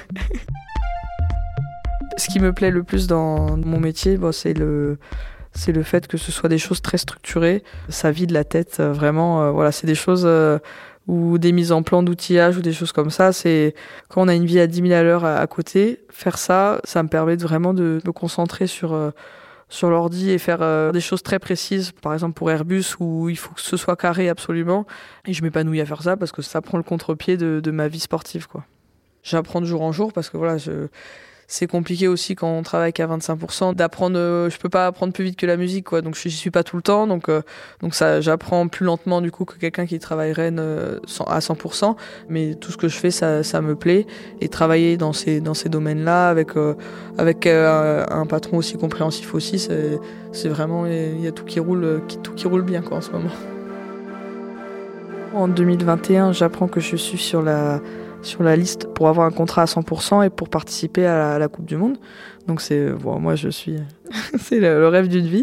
Ce 2.16 2.28
qui 2.28 2.40
me 2.40 2.54
plaît 2.54 2.70
le 2.70 2.82
plus 2.82 3.06
dans 3.06 3.58
mon 3.58 3.78
métier, 3.78 4.16
bon, 4.16 4.32
c'est 4.32 4.54
le 4.54 4.96
c'est 5.52 5.72
le 5.72 5.82
fait 5.82 6.06
que 6.06 6.16
ce 6.16 6.30
soit 6.30 6.48
des 6.48 6.58
choses 6.58 6.80
très 6.80 6.98
structurées. 6.98 7.62
Ça 7.88 8.10
vide 8.10 8.30
la 8.30 8.44
tête 8.44 8.78
euh, 8.80 8.92
vraiment. 8.92 9.42
Euh, 9.42 9.50
voilà, 9.50 9.72
c'est 9.72 9.86
des 9.86 9.94
choses 9.94 10.22
euh, 10.24 10.58
ou 11.06 11.38
des 11.38 11.52
mises 11.52 11.72
en 11.72 11.82
plan 11.82 12.02
d'outillage 12.02 12.56
ou 12.56 12.62
des 12.62 12.72
choses 12.72 12.92
comme 12.92 13.10
ça. 13.10 13.32
C'est 13.32 13.74
quand 14.08 14.22
on 14.22 14.28
a 14.28 14.34
une 14.34 14.46
vie 14.46 14.60
à 14.60 14.66
10 14.66 14.82
000 14.82 14.92
à 14.92 15.02
l'heure 15.02 15.24
à, 15.24 15.46
côté, 15.46 16.00
faire 16.10 16.38
ça, 16.38 16.80
ça 16.84 17.02
me 17.02 17.08
permet 17.08 17.36
vraiment 17.36 17.74
de 17.74 18.00
me 18.04 18.12
concentrer 18.12 18.66
sur 18.66 19.12
sur 19.68 19.88
l'ordi 19.88 20.30
et 20.30 20.38
faire 20.38 20.92
des 20.92 21.00
choses 21.00 21.22
très 21.22 21.38
précises. 21.38 21.92
Par 21.92 22.12
exemple 22.12 22.34
pour 22.34 22.50
Airbus 22.50 22.96
où 23.00 23.28
il 23.28 23.36
faut 23.36 23.54
que 23.54 23.60
ce 23.60 23.76
soit 23.76 23.96
carré 23.96 24.28
absolument. 24.28 24.86
Et 25.26 25.32
je 25.32 25.42
m'épanouis 25.42 25.80
à 25.80 25.86
faire 25.86 26.02
ça 26.02 26.16
parce 26.16 26.32
que 26.32 26.42
ça 26.42 26.60
prend 26.60 26.78
le 26.78 26.84
contre-pied 26.84 27.36
de, 27.36 27.60
de 27.62 27.70
ma 27.70 27.88
vie 27.88 28.00
sportive 28.00 28.46
quoi. 28.46 28.64
J'apprends 29.22 29.60
de 29.60 29.66
jour 29.66 29.82
en 29.82 29.92
jour 29.92 30.12
parce 30.12 30.30
que 30.30 30.36
voilà, 30.36 30.58
je 30.58 30.88
c'est 31.50 31.66
compliqué 31.66 32.06
aussi 32.06 32.36
quand 32.36 32.48
on 32.48 32.62
travaille 32.62 32.92
qu'à 32.92 33.08
25% 33.08 33.74
d'apprendre 33.74 34.16
euh, 34.16 34.48
je 34.48 34.56
peux 34.58 34.68
pas 34.68 34.86
apprendre 34.86 35.12
plus 35.12 35.24
vite 35.24 35.36
que 35.36 35.46
la 35.46 35.56
musique 35.56 35.84
quoi. 35.84 36.00
Donc 36.00 36.14
j'y 36.14 36.30
suis 36.30 36.52
pas 36.52 36.62
tout 36.62 36.76
le 36.76 36.82
temps. 36.82 37.08
Donc 37.08 37.28
euh, 37.28 37.42
donc 37.82 37.96
ça 37.96 38.20
j'apprends 38.20 38.68
plus 38.68 38.86
lentement 38.86 39.20
du 39.20 39.32
coup 39.32 39.44
que 39.44 39.58
quelqu'un 39.58 39.84
qui 39.84 39.98
travaillerait 39.98 40.52
euh, 40.56 41.00
à 41.26 41.40
100% 41.40 41.96
mais 42.28 42.54
tout 42.54 42.70
ce 42.70 42.76
que 42.76 42.86
je 42.86 42.96
fais 42.96 43.10
ça, 43.10 43.42
ça 43.42 43.60
me 43.62 43.74
plaît. 43.74 44.06
Et 44.40 44.48
travailler 44.48 44.96
dans 44.96 45.12
ces 45.12 45.40
dans 45.40 45.54
ces 45.54 45.68
domaines 45.68 46.04
là 46.04 46.28
avec 46.28 46.50
avec 47.18 47.46
un, 47.46 48.26
patron 48.28 48.58
aussi 48.58 48.76
compréhensif 48.76 49.34
aussi 49.34 49.58
c'est 49.58 49.98
c'est 50.30 50.48
vraiment 50.48 50.86
il 50.86 51.20
y 51.20 51.26
a 51.26 51.32
tout 51.32 51.44
qui 51.44 51.58
roule 51.58 52.00
tout 52.22 52.32
qui 52.34 52.46
roule 52.46 52.62
bien 52.62 52.80
quoi 52.80 52.98
en 52.98 53.00
ce 53.00 53.10
moment. 53.10 53.30
En 55.34 55.48
2021 55.48 56.30
j'apprends 56.30 56.68
que 56.68 56.78
je 56.78 56.94
suis 56.94 57.18
sur 57.18 57.42
la 57.42 57.80
sur 58.22 58.42
la 58.42 58.56
liste 58.56 58.86
pour 58.94 59.08
avoir 59.08 59.26
un 59.26 59.30
contrat 59.30 59.62
à 59.62 59.66
100% 59.66 60.26
et 60.26 60.30
pour 60.30 60.48
participer 60.48 61.06
à 61.06 61.38
la, 61.38 61.48
Coupe 61.48 61.66
du 61.66 61.76
Monde. 61.76 61.98
Donc 62.46 62.60
c'est, 62.60 62.90
bon, 62.90 63.20
moi 63.20 63.34
je 63.34 63.48
suis, 63.48 63.76
c'est 64.38 64.60
le, 64.60 64.88
rêve 64.88 65.08
d'une 65.08 65.26
vie. 65.26 65.42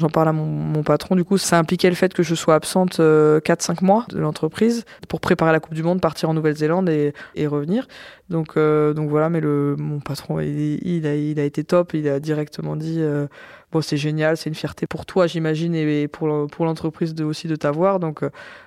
J'en 0.00 0.08
parle 0.08 0.28
à 0.28 0.32
mon, 0.32 0.82
patron. 0.82 1.16
Du 1.16 1.24
coup, 1.24 1.38
ça 1.38 1.58
impliquait 1.58 1.88
le 1.88 1.96
fait 1.96 2.14
que 2.14 2.22
je 2.22 2.34
sois 2.34 2.54
absente 2.54 2.98
4-5 2.98 3.00
euh, 3.00 3.74
mois 3.82 4.06
de 4.08 4.18
l'entreprise 4.18 4.84
pour 5.08 5.20
préparer 5.20 5.52
la 5.52 5.60
Coupe 5.60 5.74
du 5.74 5.82
Monde, 5.82 6.00
partir 6.00 6.30
en 6.30 6.34
Nouvelle-Zélande 6.34 6.88
et, 6.88 7.12
revenir. 7.46 7.86
Donc, 8.28 8.56
euh, 8.56 8.92
donc 8.92 9.08
voilà. 9.10 9.28
Mais 9.28 9.40
le, 9.40 9.76
mon 9.78 10.00
patron, 10.00 10.40
il, 10.40 11.06
a, 11.06 11.44
été 11.44 11.64
top. 11.64 11.94
Il 11.94 12.08
a 12.08 12.20
directement 12.20 12.76
dit. 12.76 12.96
Euh, 12.98 13.26
bon, 13.72 13.80
c'est 13.80 13.96
génial, 13.96 14.36
c'est 14.36 14.48
une 14.48 14.54
fierté 14.54 14.86
pour 14.86 15.06
toi, 15.06 15.26
j'imagine, 15.26 15.74
et 15.74 16.08
pour, 16.08 16.28
l'entreprise 16.28 17.14
aussi 17.20 17.48
de 17.48 17.56
t'avoir. 17.56 18.00
Donc, 18.00 18.20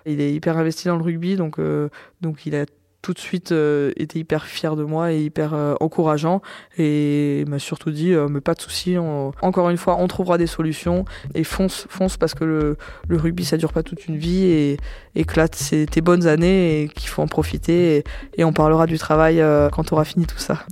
il 0.05 0.21
est 0.21 0.33
hyper 0.33 0.57
investi 0.57 0.87
dans 0.87 0.97
le 0.97 1.03
rugby, 1.03 1.35
donc, 1.35 1.59
donc 2.21 2.45
il 2.45 2.55
a 2.55 2.65
tout 3.01 3.13
de 3.13 3.19
suite 3.19 3.51
euh, 3.51 3.91
hyper 4.13 4.45
fier 4.45 4.75
de 4.75 4.83
moi 4.83 5.13
et 5.13 5.23
hyper 5.23 5.53
euh, 5.53 5.75
encourageant 5.79 6.41
et 6.77 7.45
m'a 7.47 7.59
surtout 7.59 7.91
dit 7.91 8.13
euh, 8.13 8.27
mais 8.27 8.41
pas 8.41 8.53
de 8.53 8.61
souci 8.61 8.97
encore 8.97 9.69
une 9.69 9.77
fois 9.77 9.97
on 9.97 10.07
trouvera 10.07 10.37
des 10.37 10.47
solutions 10.47 11.05
et 11.33 11.43
fonce 11.43 11.87
fonce 11.89 12.17
parce 12.17 12.33
que 12.33 12.43
le, 12.43 12.77
le 13.07 13.17
rugby 13.17 13.45
ça 13.45 13.57
dure 13.57 13.73
pas 13.73 13.83
toute 13.83 14.07
une 14.07 14.17
vie 14.17 14.45
et 14.45 14.77
éclate 15.15 15.73
tes 15.89 16.01
bonnes 16.01 16.27
années 16.27 16.83
et 16.83 16.87
qu'il 16.89 17.09
faut 17.09 17.21
en 17.21 17.27
profiter 17.27 17.97
et, 17.97 18.03
et, 18.37 18.43
on 18.43 18.53
parlera 18.53 18.85
du 18.85 18.97
travail 18.97 19.43
quand 19.71 19.91
on 19.91 19.95
aura 19.95 20.05
fini 20.05 20.25
tout 20.25 20.37
ça. 20.37 20.65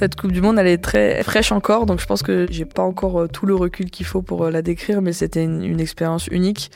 Cette 0.00 0.18
Coupe 0.18 0.32
du 0.32 0.40
Monde, 0.40 0.58
elle 0.58 0.66
est 0.66 0.82
très 0.82 1.22
fraîche 1.22 1.52
encore, 1.52 1.84
donc 1.84 2.00
je 2.00 2.06
pense 2.06 2.22
que 2.22 2.46
j'ai 2.48 2.64
pas 2.64 2.80
encore 2.80 3.20
euh, 3.20 3.26
tout 3.26 3.44
le 3.44 3.54
recul 3.54 3.90
qu'il 3.90 4.06
faut 4.06 4.22
pour 4.22 4.44
euh, 4.44 4.50
la 4.50 4.62
décrire, 4.62 5.02
mais 5.02 5.12
c'était 5.12 5.44
une, 5.44 5.78
expérience 5.78 6.26
unique. 6.28 6.70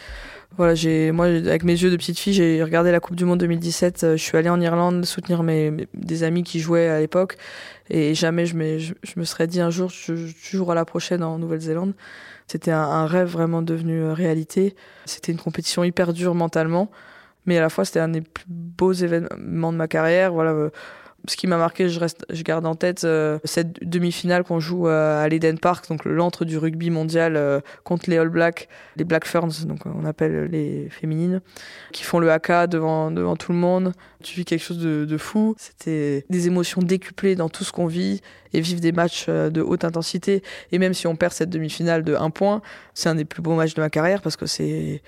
Voilà, 0.59 0.75
j'ai 0.75 1.11
moi 1.11 1.25
avec 1.25 1.65
mes 1.65 1.73
yeux 1.73 1.91
de 1.91 1.97
petite 1.97 2.19
fille, 2.19 2.35
j'ai 2.35 2.63
regardé 2.63 2.93
la 2.93 3.01
Coupe 3.01 3.17
du 3.17 3.25
Monde 3.25 3.41
2017. 3.41 4.05
Euh, 4.05 4.17
je 4.19 4.23
suis 4.23 4.37
allée 4.37 4.51
en 4.51 4.61
Irlande 4.61 5.07
soutenir 5.07 5.43
mes, 5.43 5.73
des 5.95 6.23
amis 6.23 6.43
qui 6.43 6.61
jouaient 6.61 6.91
à 6.91 7.01
l'époque, 7.01 7.39
et 7.89 8.15
jamais 8.15 8.45
je, 8.45 8.57
me, 8.57 9.25
serais 9.25 9.47
dit 9.47 9.63
un 9.63 9.71
jour 9.71 9.89
je, 9.89 10.15
je 10.15 10.35
jouerai 10.51 10.75
la 10.75 10.85
prochaine 10.85 11.23
en 11.23 11.39
Nouvelle-Zélande. 11.39 11.95
C'était 12.47 12.73
un, 12.73 12.83
un, 12.83 13.07
rêve 13.07 13.29
vraiment 13.29 13.63
devenu 13.63 14.05
réalité. 14.11 14.77
C'était 15.07 15.33
une 15.33 15.39
compétition 15.39 15.83
hyper 15.83 16.13
dure 16.13 16.35
mentalement, 16.35 16.91
mais 17.47 17.57
à 17.57 17.63
la 17.63 17.71
fois 17.71 17.87
c'était 17.87 18.01
un 18.01 18.09
des 18.09 18.21
plus 18.21 18.45
beaux 18.49 18.93
événements 18.93 19.73
de 19.73 19.79
ma 19.79 19.89
carrière. 19.89 20.35
Voilà 20.35 20.53
ce 21.27 21.37
qui 21.37 21.47
m'a 21.47 21.57
marqué, 21.57 21.89
je, 21.89 21.99
reste, 21.99 22.27
je 22.31 22.43
garde 22.43 22.67
en 22.67 22.75
tête 22.75 23.05
euh, 23.05 23.39
cette 23.45 23.83
demi-finale 23.83 24.45
qu'on 24.45 24.61
joue 24.61 24.89
euh, 24.89 25.23
à 25.23 25.29
l'Eden 25.29 25.59
Park, 25.59 25.89
donc 25.89 26.05
l'antre 26.05 26.45
du 26.45 26.59
rugby 26.59 26.91
mondial 26.91 27.37
euh, 27.37 27.61
contre 27.83 28.11
les 28.11 28.19
All 28.19 28.29
Blacks, 28.29 28.69
les 28.97 29.05
Black 29.05 29.27
Ferns, 29.27 29.65
donc 29.67 29.81
on 29.87 30.05
appelle 30.05 30.51
les 30.51 30.89
féminines, 30.91 31.41
qui 31.93 32.03
font 32.03 32.19
le 32.19 32.31
haka 32.31 32.67
devant, 32.67 33.11
devant 33.11 33.37
tout 33.37 33.53
le 33.53 33.59
monde. 33.59 33.93
Tu 34.23 34.37
vis 34.37 34.45
quelque 34.45 34.63
chose 34.63 34.79
de, 34.79 35.05
de 35.05 35.19
fou. 35.19 35.55
C'était 35.59 36.25
des 36.31 36.47
émotions 36.47 36.81
décuplées 36.81 37.37
dans 37.37 37.49
tout 37.49 37.65
ce 37.65 37.73
qu'on 37.73 37.87
vit 37.87 38.23
et 38.55 38.61
vivre 38.61 38.81
des 38.81 38.93
matchs 38.93 39.29
de 39.29 39.61
haute 39.61 39.85
intensité. 39.85 40.43
Et 40.73 40.79
même 40.79 40.95
si 40.95 41.07
on 41.07 41.17
perd 41.17 41.33
cette 41.33 41.51
demi-finale 41.51 42.05
de 42.05 42.15
1 42.15 42.31
point, 42.31 42.63
c'est 42.95 43.11
un 43.11 43.17
des 43.17 43.27
plus 43.27 43.43
beaux 43.43 43.55
matchs 43.55 43.75
de 43.75 43.83
ma 43.83 43.91
carrière 43.91 44.23
parce 44.23 44.37
que 44.37 44.47
c'est 44.47 45.03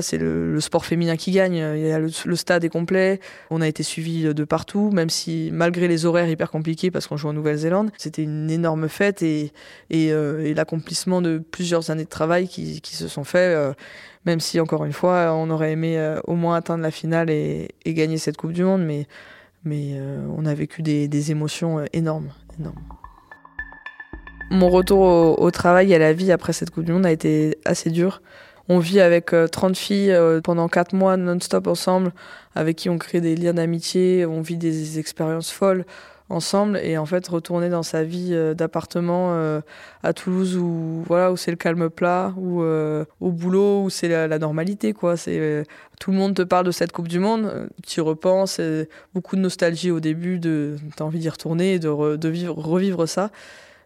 c'est 0.00 0.18
le, 0.18 0.60
sport 0.60 0.84
féminin 0.84 1.16
qui 1.16 1.32
gagne. 1.32 1.60
Le, 1.60 2.36
stade 2.36 2.64
est 2.64 2.68
complet. 2.68 3.20
On 3.50 3.60
a 3.60 3.68
été 3.68 3.82
suivi 3.82 4.22
de 4.32 4.44
partout, 4.44 4.90
même 4.90 5.10
si 5.10 5.50
malgré 5.52 5.88
les 5.88 6.06
horaires 6.06 6.28
hyper 6.28 6.50
compliqués 6.50 6.90
parce 6.90 7.06
qu'on 7.06 7.16
joue 7.16 7.28
en 7.28 7.32
Nouvelle-Zélande, 7.32 7.90
c'était 7.98 8.22
une 8.22 8.50
énorme 8.50 8.88
fête 8.88 9.22
et, 9.22 9.52
euh, 9.92 10.54
l'accomplissement 10.54 11.22
de 11.22 11.38
plusieurs 11.38 11.90
années 11.90 12.04
de 12.04 12.08
travail 12.08 12.48
qui, 12.48 12.80
se 12.84 13.08
sont 13.08 13.24
faits. 13.24 13.56
Euh, 13.56 13.72
même 14.26 14.40
si 14.40 14.60
encore 14.60 14.84
une 14.84 14.92
fois, 14.92 15.32
on 15.34 15.50
aurait 15.50 15.72
aimé 15.72 15.98
euh, 15.98 16.20
au 16.24 16.34
moins 16.34 16.56
atteindre 16.56 16.82
la 16.82 16.90
finale 16.90 17.30
et, 17.30 17.68
gagner 17.86 18.18
cette 18.18 18.36
Coupe 18.36 18.52
du 18.52 18.64
Monde, 18.64 18.82
mais, 18.82 19.06
on 20.36 20.46
a 20.46 20.54
vécu 20.54 20.82
des, 20.82 21.30
émotions 21.30 21.84
énormes, 21.92 22.30
énormes. 22.58 22.82
Mon 24.50 24.68
retour 24.68 25.40
au 25.40 25.50
travail 25.50 25.92
et 25.92 25.94
à 25.94 25.98
la 25.98 26.12
vie 26.12 26.32
après 26.32 26.52
cette 26.52 26.70
Coupe 26.70 26.84
du 26.84 26.92
Monde 26.92 27.06
a 27.06 27.12
été 27.12 27.58
assez 27.64 27.90
dur. 27.90 28.20
On 28.72 28.78
vit 28.78 29.00
avec 29.00 29.34
30 29.50 29.72
euh, 29.72 29.74
filles 29.74 30.12
euh, 30.12 30.40
pendant 30.40 30.68
4 30.68 30.94
mois 30.94 31.16
non-stop 31.16 31.66
ensemble, 31.66 32.12
avec 32.54 32.76
qui 32.76 32.88
on 32.88 32.98
crée 32.98 33.20
des 33.20 33.34
liens 33.34 33.54
d'amitié, 33.54 34.24
on 34.26 34.42
vit 34.42 34.58
des 34.58 35.00
expériences 35.00 35.50
folles 35.50 35.84
ensemble 36.28 36.78
et 36.80 36.96
en 36.96 37.04
fait 37.04 37.26
retourner 37.26 37.68
dans 37.68 37.82
sa 37.82 38.04
vie 38.04 38.28
euh, 38.30 38.54
d'appartement 38.54 39.36
à 40.04 40.12
Toulouse 40.12 40.56
où 40.56 41.02
voilà 41.04 41.32
où 41.32 41.36
c'est 41.36 41.50
le 41.50 41.56
calme 41.56 41.90
plat 41.90 42.32
ou 42.36 42.62
au 42.62 43.32
boulot 43.32 43.82
où 43.82 43.90
c'est 43.90 44.06
la, 44.06 44.38
normalité 44.38 44.92
quoi. 44.92 45.16
C'est 45.16 45.64
tout 45.98 46.12
le 46.12 46.16
monde 46.16 46.36
te 46.36 46.42
parle 46.42 46.66
de 46.66 46.70
cette 46.70 46.92
coupe 46.92 47.08
du 47.08 47.18
monde 47.18 47.68
tu 47.84 48.00
repenses 48.00 48.60
beaucoup 49.14 49.34
de 49.34 49.40
nostalgie 49.40 49.90
au 49.90 49.98
début 49.98 50.38
de 50.38 50.76
t'as 50.94 51.02
envie 51.02 51.18
d'y 51.18 51.28
retourner 51.28 51.74
et 51.74 51.78
de, 51.80 52.14
de 52.14 52.28
vivre 52.28 52.54
revivre 52.54 53.08
ça 53.08 53.32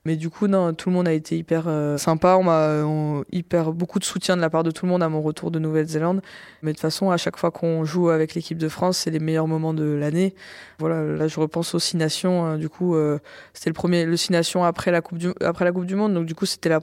mais 0.06 0.16
du 0.16 0.28
coup, 0.28 0.48
non, 0.48 0.74
tout 0.74 0.90
le 0.90 0.94
monde 0.94 1.08
a 1.08 1.12
été 1.12 1.38
hyper 1.38 1.64
euh, 1.66 1.96
sympa. 1.96 2.36
On 2.36 2.44
m'a 2.44 3.24
hyper 3.32 3.72
beaucoup 3.72 3.98
de 3.98 4.04
soutien 4.04 4.36
de 4.36 4.42
la 4.42 4.50
part 4.50 4.62
de 4.62 4.70
tout 4.70 4.84
le 4.84 4.92
monde 4.92 5.02
à 5.02 5.08
mon 5.08 5.22
retour 5.22 5.50
de 5.50 5.58
Nouvelle-Zélande. 5.58 6.20
Mais 6.62 6.72
de 6.72 6.76
toute 6.76 6.82
façon, 6.82 7.10
à 7.10 7.16
chaque 7.16 7.38
fois 7.38 7.50
qu'on 7.50 7.84
joue 7.84 8.10
avec 8.10 8.34
l'équipe 8.34 8.58
de 8.58 8.68
France, 8.68 8.98
c'est 8.98 9.10
les 9.10 9.18
meilleurs 9.18 9.48
moments 9.48 9.72
de 9.72 9.84
l'année. 9.84 10.34
Voilà, 10.78 11.02
là, 11.02 11.26
je 11.26 11.40
repense 11.40 11.74
aux 11.74 11.78
Six 11.78 11.96
Nations. 11.96 12.44
Hein. 12.44 12.58
du 12.58 12.68
coup, 12.68 12.94
euh, 12.94 13.18
c'était 13.54 13.70
le 13.70 13.74
premier, 13.74 14.04
le 14.04 14.16
Six 14.18 14.32
Nations 14.32 14.62
après 14.62 14.90
la 14.90 15.00
Coupe 15.00 15.16
du, 15.16 15.32
après 15.40 15.64
la 15.64 15.72
Coupe 15.72 15.86
du 15.86 15.94
Monde. 15.94 16.12
Donc, 16.12 16.26
du 16.26 16.34
coup, 16.34 16.44
c'était 16.44 16.68
la, 16.68 16.80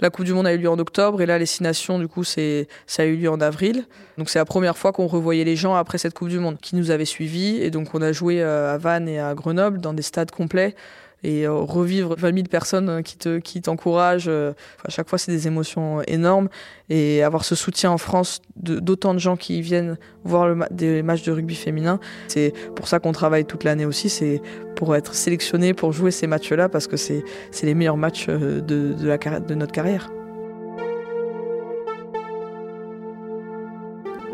la 0.00 0.10
Coupe 0.10 0.24
du 0.24 0.32
Monde 0.32 0.48
a 0.48 0.52
eu 0.52 0.58
lieu 0.58 0.68
en 0.68 0.78
octobre. 0.80 1.22
Et 1.22 1.26
là, 1.26 1.38
les 1.38 1.46
Six 1.46 1.62
Nations, 1.62 2.00
du 2.00 2.08
coup, 2.08 2.24
c'est, 2.24 2.66
ça 2.88 3.04
a 3.04 3.06
eu 3.06 3.14
lieu 3.14 3.30
en 3.30 3.40
avril. 3.40 3.84
Donc, 4.18 4.28
c'est 4.28 4.40
la 4.40 4.44
première 4.44 4.76
fois 4.76 4.90
qu'on 4.90 5.06
revoyait 5.06 5.44
les 5.44 5.54
gens 5.54 5.76
après 5.76 5.98
cette 5.98 6.14
Coupe 6.14 6.28
du 6.28 6.40
Monde 6.40 6.58
qui 6.60 6.74
nous 6.74 6.90
avaient 6.90 7.04
suivis. 7.04 7.58
Et 7.62 7.70
donc, 7.70 7.94
on 7.94 8.02
a 8.02 8.10
joué 8.10 8.42
euh, 8.42 8.74
à 8.74 8.78
Vannes 8.78 9.08
et 9.08 9.20
à 9.20 9.32
Grenoble 9.34 9.80
dans 9.80 9.92
des 9.92 10.02
stades 10.02 10.32
complets 10.32 10.74
et 11.24 11.46
euh, 11.46 11.52
revivre 11.52 12.14
20 12.16 12.34
000 12.34 12.46
personnes 12.48 12.88
euh, 12.88 13.02
qui 13.02 13.16
te 13.16 13.38
qui 13.38 13.62
t'encouragent. 13.62 14.28
Euh, 14.28 14.52
à 14.84 14.90
chaque 14.90 15.08
fois, 15.08 15.18
c'est 15.18 15.32
des 15.32 15.46
émotions 15.46 16.02
énormes 16.02 16.48
et 16.90 17.22
avoir 17.22 17.44
ce 17.44 17.54
soutien 17.54 17.90
en 17.90 17.98
France 17.98 18.42
d'autant 18.56 19.14
de, 19.14 19.18
gens 19.18 19.36
qui 19.36 19.62
viennent 19.62 19.96
voir 20.22 20.54
des 20.70 21.02
matchs 21.02 21.22
de 21.22 21.32
rugby 21.32 21.54
féminin, 21.54 21.98
c'est 22.28 22.52
pour 22.76 22.88
ça 22.88 22.98
qu'on 22.98 23.12
travaille 23.12 23.46
toute 23.46 23.64
l'année 23.64 23.86
aussi. 23.86 24.10
C'est 24.10 24.42
pour 24.76 24.94
être 24.94 25.14
sélectionné 25.14 25.72
pour 25.72 25.92
jouer 25.92 26.10
ces 26.10 26.26
matchs-là 26.26 26.68
parce 26.68 26.86
que 26.86 26.98
c'est 26.98 27.24
les 27.62 27.74
meilleurs 27.74 27.96
matchs 27.96 28.26
de, 28.26 28.60
de 28.60 29.54
notre 29.54 29.72
carrière. 29.72 30.10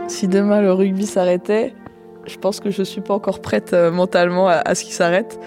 Si 0.09 0.27
demain 0.27 0.61
le 0.61 0.73
rugby 0.73 1.07
s'arrêtait, 1.07 1.73
je 2.27 2.37
pense 2.37 2.59
que 2.59 2.71
je 2.71 2.83
suis 2.83 3.01
pas 3.01 3.15
encore 3.15 3.41
prête 3.41 3.75
mentalement 3.75 4.49
à, 4.49 4.55
à 4.55 4.75
ce 4.75 4.83
qu'il 4.83 4.93
s'arrête 4.95 5.39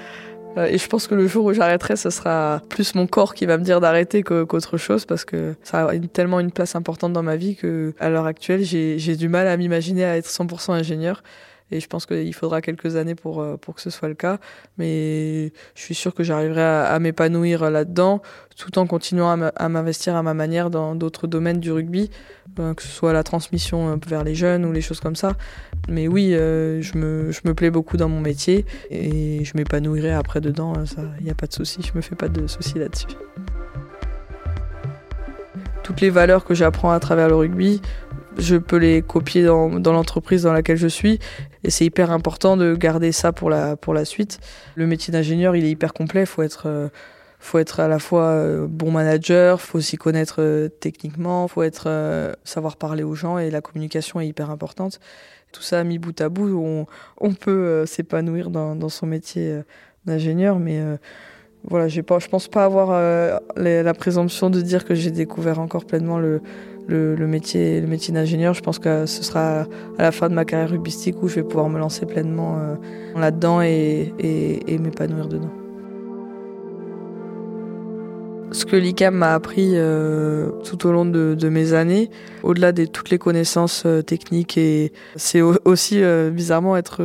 et 0.58 0.78
je 0.78 0.88
pense 0.88 1.08
que 1.08 1.16
le 1.16 1.28
jour 1.28 1.46
où 1.46 1.54
j'arrêterai, 1.54 1.96
ce 1.96 2.10
sera 2.10 2.62
plus 2.70 2.96
mon 2.96 3.08
corps 3.08 3.34
qui 3.34 3.46
va 3.46 3.58
me 3.58 3.64
dire 3.64 3.82
d'arrêter 3.82 4.24
qu'autre 4.24 4.78
chose 4.78 5.06
parce 5.06 5.26
que 5.26 5.56
ça 5.64 5.88
a 5.90 6.00
tellement 6.00 6.40
une 6.40 6.52
place 6.52 6.76
importante 6.76 7.14
dans 7.14 7.24
ma 7.24 7.36
vie 7.36 7.56
que 7.56 7.94
à 8.00 8.10
l'heure 8.10 8.26
actuelle, 8.26 8.64
j'ai 8.64 9.16
du 9.16 9.30
mal 9.30 9.48
à 9.48 9.58
m'imaginer 9.58 10.06
à 10.06 10.18
être 10.18 10.28
100% 10.28 10.72
ingénieur. 10.74 11.24
Et 11.74 11.80
je 11.80 11.88
pense 11.88 12.06
qu'il 12.06 12.34
faudra 12.36 12.62
quelques 12.62 12.98
années 12.98 13.16
pour, 13.16 13.42
euh, 13.42 13.58
pour 13.58 13.74
que 13.74 13.82
ce 13.82 13.90
soit 13.90 14.08
le 14.08 14.14
cas. 14.14 14.38
Mais 14.78 15.52
je 15.74 15.82
suis 15.82 15.96
sûr 15.96 16.14
que 16.14 16.24
j'arriverai 16.24 16.62
à, 16.62 17.00
m'épanouir 17.00 17.70
là-dedans, 17.72 18.22
tout 18.56 18.78
en 18.78 18.86
continuant 18.86 19.32
à 19.56 19.70
m'investir 19.70 20.16
à 20.16 20.22
ma 20.22 20.36
manière 20.36 20.70
dans 20.70 20.94
d'autres 20.94 21.26
domaines 21.26 21.60
du 21.60 21.72
rugby, 21.72 22.12
euh, 22.60 22.76
que 22.76 22.84
ce 22.84 22.90
soit 22.90 23.12
la 23.12 23.24
transmission 23.24 24.00
vers 24.08 24.24
les 24.24 24.36
jeunes 24.36 24.66
ou 24.66 24.72
les 24.72 24.82
choses 24.82 25.00
comme 25.00 25.16
ça. 25.16 25.36
Mais 25.90 26.08
oui, 26.08 26.36
euh, 26.36 26.80
je, 26.84 26.96
me, 26.96 27.32
je 27.32 27.42
me 27.46 27.56
plais 27.56 27.72
beaucoup 27.72 27.98
dans 27.98 28.08
mon 28.08 28.22
métier 28.22 28.66
et 28.92 29.44
je 29.44 29.54
m'épanouirai 29.56 30.14
après 30.14 30.42
dedans. 30.42 30.74
Il 31.20 31.26
n'y 31.26 31.32
a 31.32 31.36
pas 31.36 31.48
de 31.48 31.54
souci, 31.54 31.82
je 31.82 31.98
me 31.98 32.02
fais 32.02 32.16
pas 32.16 32.30
de 32.30 32.46
soucis 32.46 32.78
là-dessus 32.78 33.08
toutes 35.84 36.00
les 36.02 36.10
valeurs 36.10 36.46
que 36.46 36.56
j'apprends 36.56 36.92
à 36.92 37.00
travers 37.00 37.28
le 37.28 37.36
rugby, 37.36 37.82
je 38.38 38.56
peux 38.56 38.78
les 38.78 39.02
copier 39.02 39.44
dans, 39.46 39.70
l'entreprise 39.70 40.44
dans 40.44 40.54
laquelle 40.54 40.78
je 40.78 40.88
suis. 40.88 41.20
Et 41.64 41.70
c'est 41.70 41.86
hyper 41.86 42.12
important 42.12 42.58
de 42.58 42.76
garder 42.76 43.12
ça 43.12 43.32
pour 43.32 43.50
la, 43.50 43.76
pour 43.76 43.94
la 43.94 44.06
suite. 44.06 44.40
Le 44.76 44.88
métier 44.88 45.12
d'ingénieur, 45.12 45.56
il 45.56 45.66
est 45.66 45.70
hyper 45.70 45.94
complet. 45.94 46.26
Faut 46.26 46.42
être, 46.42 46.64
euh, 46.68 46.90
faut 47.40 47.60
être 47.60 47.80
à 47.80 47.88
la 47.88 48.00
fois 48.00 48.24
euh, 48.24 48.68
bon 48.68 48.92
manager, 48.92 49.62
faut 49.62 49.80
s'y 49.80 49.98
connaître 49.98 50.38
euh, 50.40 50.68
techniquement, 50.68 51.48
faut 51.48 51.64
être, 51.64 52.36
savoir 52.44 52.78
parler 52.78 53.04
aux 53.04 53.16
gens 53.16 53.38
et 53.38 53.50
la 53.50 53.62
communication 53.62 54.20
est 54.20 54.28
hyper 54.28 54.50
importante. 54.50 55.00
Tout 55.52 55.62
ça 55.62 55.84
mis 55.84 56.00
bout 56.00 56.20
à 56.20 56.30
bout, 56.30 56.58
on, 56.58 56.88
on 57.20 57.34
peut 57.34 57.86
s'épanouir 57.86 58.50
dans, 58.50 58.76
dans, 58.76 58.90
son 58.90 59.06
métier 59.06 59.62
d'ingénieur, 60.04 60.58
mais 60.58 60.82
voilà, 61.64 61.88
j'ai 61.88 62.02
pas, 62.02 62.18
je 62.18 62.28
pense 62.28 62.48
pas 62.48 62.66
avoir 62.66 63.00
la 63.56 63.94
présomption 63.94 64.50
de 64.50 64.62
dire 64.62 64.84
que 64.84 64.96
j'ai 64.96 65.12
découvert 65.12 65.60
encore 65.60 65.86
pleinement 65.86 66.18
le, 66.18 66.42
le, 66.88 67.28
métier, 67.28 67.82
le 67.82 67.88
métier 67.88 68.14
d'ingénieur. 68.14 68.54
Je 68.54 68.62
pense 68.62 68.80
que 68.80 69.06
ce 69.06 69.24
sera 69.24 69.62
à 69.98 70.02
la 70.02 70.12
fin 70.12 70.30
de 70.30 70.34
ma 70.34 70.46
carrière 70.46 70.70
rugbyistique 70.70 71.22
où 71.22 71.28
je 71.28 71.36
vais 71.36 71.44
pouvoir 71.44 71.70
me 71.70 71.80
lancer 71.80 72.06
pleinement 72.06 72.58
euh, 72.60 72.76
là-dedans 73.16 73.62
et, 73.62 74.14
m'épanouir 74.80 75.28
dedans. 75.28 75.52
Ce 78.52 78.66
que 78.66 78.76
l'ICAM 78.76 79.16
m'a 79.16 79.34
appris 79.34 79.72
euh, 79.74 80.52
tout 80.64 80.86
au 80.86 80.92
long 80.92 81.06
de, 81.06 81.50
mes 81.50 81.74
années, 81.74 82.12
au-delà 82.44 82.72
de 82.72 82.86
toutes 82.86 83.10
les 83.10 83.18
connaissances 83.18 83.82
euh, 83.88 84.04
techniques, 84.04 84.60
et 84.60 84.94
c'est 85.16 85.42
aussi 85.42 86.04
bizarrement 86.32 86.78
être, 86.78 87.02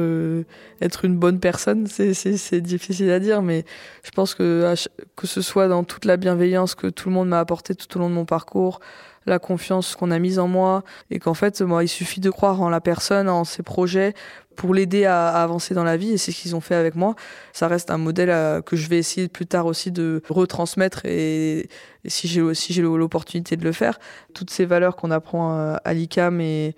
être 0.83 1.05
une 1.07 1.17
bonne 1.17 1.41
personne. 1.41 1.87
C'est 1.87 2.61
difficile 2.61 3.11
à 3.11 3.19
dire, 3.19 3.41
mais 3.41 3.65
je 4.03 4.11
pense 4.11 4.35
que 4.35 4.75
que 5.17 5.27
ce 5.27 5.41
soit 5.41 5.69
dans 5.69 5.85
toute 5.85 6.05
la 6.05 6.19
bienveillance 6.19 6.75
que 6.75 6.87
tout 6.87 7.09
le 7.09 7.15
monde 7.15 7.29
m'a 7.29 7.41
apporté 7.41 7.75
tout 7.75 7.97
au 7.97 8.01
long 8.01 8.11
de 8.11 8.15
mon 8.15 8.27
parcours, 8.27 8.81
la 9.29 9.39
confiance 9.39 9.97
qu'on 9.97 10.11
a 10.11 10.19
mise 10.19 10.39
en 10.39 10.49
moi 10.49 10.83
et 11.11 11.19
qu'en 11.19 11.35
fait, 11.35 11.61
moi, 11.61 11.85
il 11.85 11.89
suffit 11.89 12.21
de 12.21 12.31
croire 12.31 12.61
en 12.63 12.69
la 12.69 12.81
personne, 12.81 13.29
en 13.29 13.45
ses 13.45 13.63
projets 13.63 14.15
pour 14.59 14.75
l'aider 14.75 15.05
à, 15.05 15.29
avancer 15.29 15.73
dans 15.73 15.85
la 15.85 15.97
vie 15.97 16.13
et 16.13 16.19
c'est 16.19 16.33
ce 16.33 16.43
qu'ils 16.43 16.57
ont 16.57 16.61
fait 16.61 16.75
avec 16.75 16.97
moi. 16.97 17.15
Ça 17.53 17.69
reste 17.69 17.91
un 17.91 17.97
modèle 17.97 18.29
euh, 18.31 18.61
que 18.61 18.77
je 18.77 18.89
vais 18.89 18.99
essayer 18.99 19.29
plus 19.29 19.47
tard 19.47 19.67
aussi 19.67 19.93
de 19.93 20.21
retransmettre 20.29 21.07
et, 21.07 21.69
si 22.05 22.27
j'ai 22.27 22.55
si 22.55 22.73
j'ai 22.73 22.83
l'opportunité 22.83 23.57
de 23.57 23.65
le 23.65 23.73
faire, 23.73 23.99
toutes 24.35 24.51
ces 24.51 24.65
valeurs 24.65 24.97
qu'on 24.97 25.11
apprend 25.11 25.57
euh, 25.57 25.77
à 25.85 25.95
l'ICAM 25.95 26.41
et, 26.41 26.75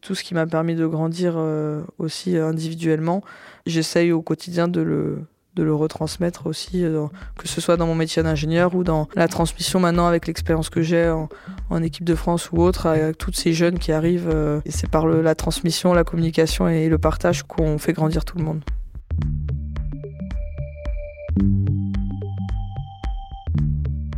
tout 0.00 0.14
ce 0.14 0.24
qui 0.24 0.32
m'a 0.32 0.46
permis 0.46 0.74
de 0.74 0.86
grandir 0.86 1.34
euh, 1.36 1.82
aussi 1.98 2.38
individuellement, 2.38 3.22
j'essaye 3.66 4.10
au 4.10 4.22
quotidien 4.22 4.66
de 4.66 4.80
le 4.80 5.18
de 5.54 5.62
le 5.62 5.74
retransmettre 5.74 6.46
aussi, 6.46 6.84
euh, 6.84 7.06
que 7.36 7.46
ce 7.46 7.60
soit 7.60 7.76
dans 7.76 7.86
mon 7.86 7.94
métier 7.94 8.22
d'ingénieur 8.22 8.74
ou 8.74 8.84
dans 8.84 9.08
la 9.14 9.28
transmission 9.28 9.80
maintenant 9.80 10.06
avec 10.06 10.26
l'expérience 10.26 10.70
que 10.70 10.80
j'ai 10.80 11.10
en, 11.10 11.82
équipe 11.82 12.04
de 12.04 12.14
France 12.14 12.50
ou 12.52 12.62
autre, 12.62 12.86
avec 12.86 13.18
toutes 13.18 13.36
ces 13.36 13.52
jeunes 13.52 13.78
qui 13.78 13.92
arrivent. 13.92 14.30
Euh, 14.32 14.60
et 14.64 14.70
c'est 14.70 14.88
par 14.88 15.06
la 15.06 15.34
transmission, 15.34 15.92
la 15.92 16.04
communication 16.04 16.68
et 16.68 16.88
le 16.88 16.98
partage 16.98 17.42
qu'on 17.42 17.78
fait 17.78 17.92
grandir 17.92 18.24
tout 18.24 18.38
le 18.38 18.44
monde. 18.44 18.62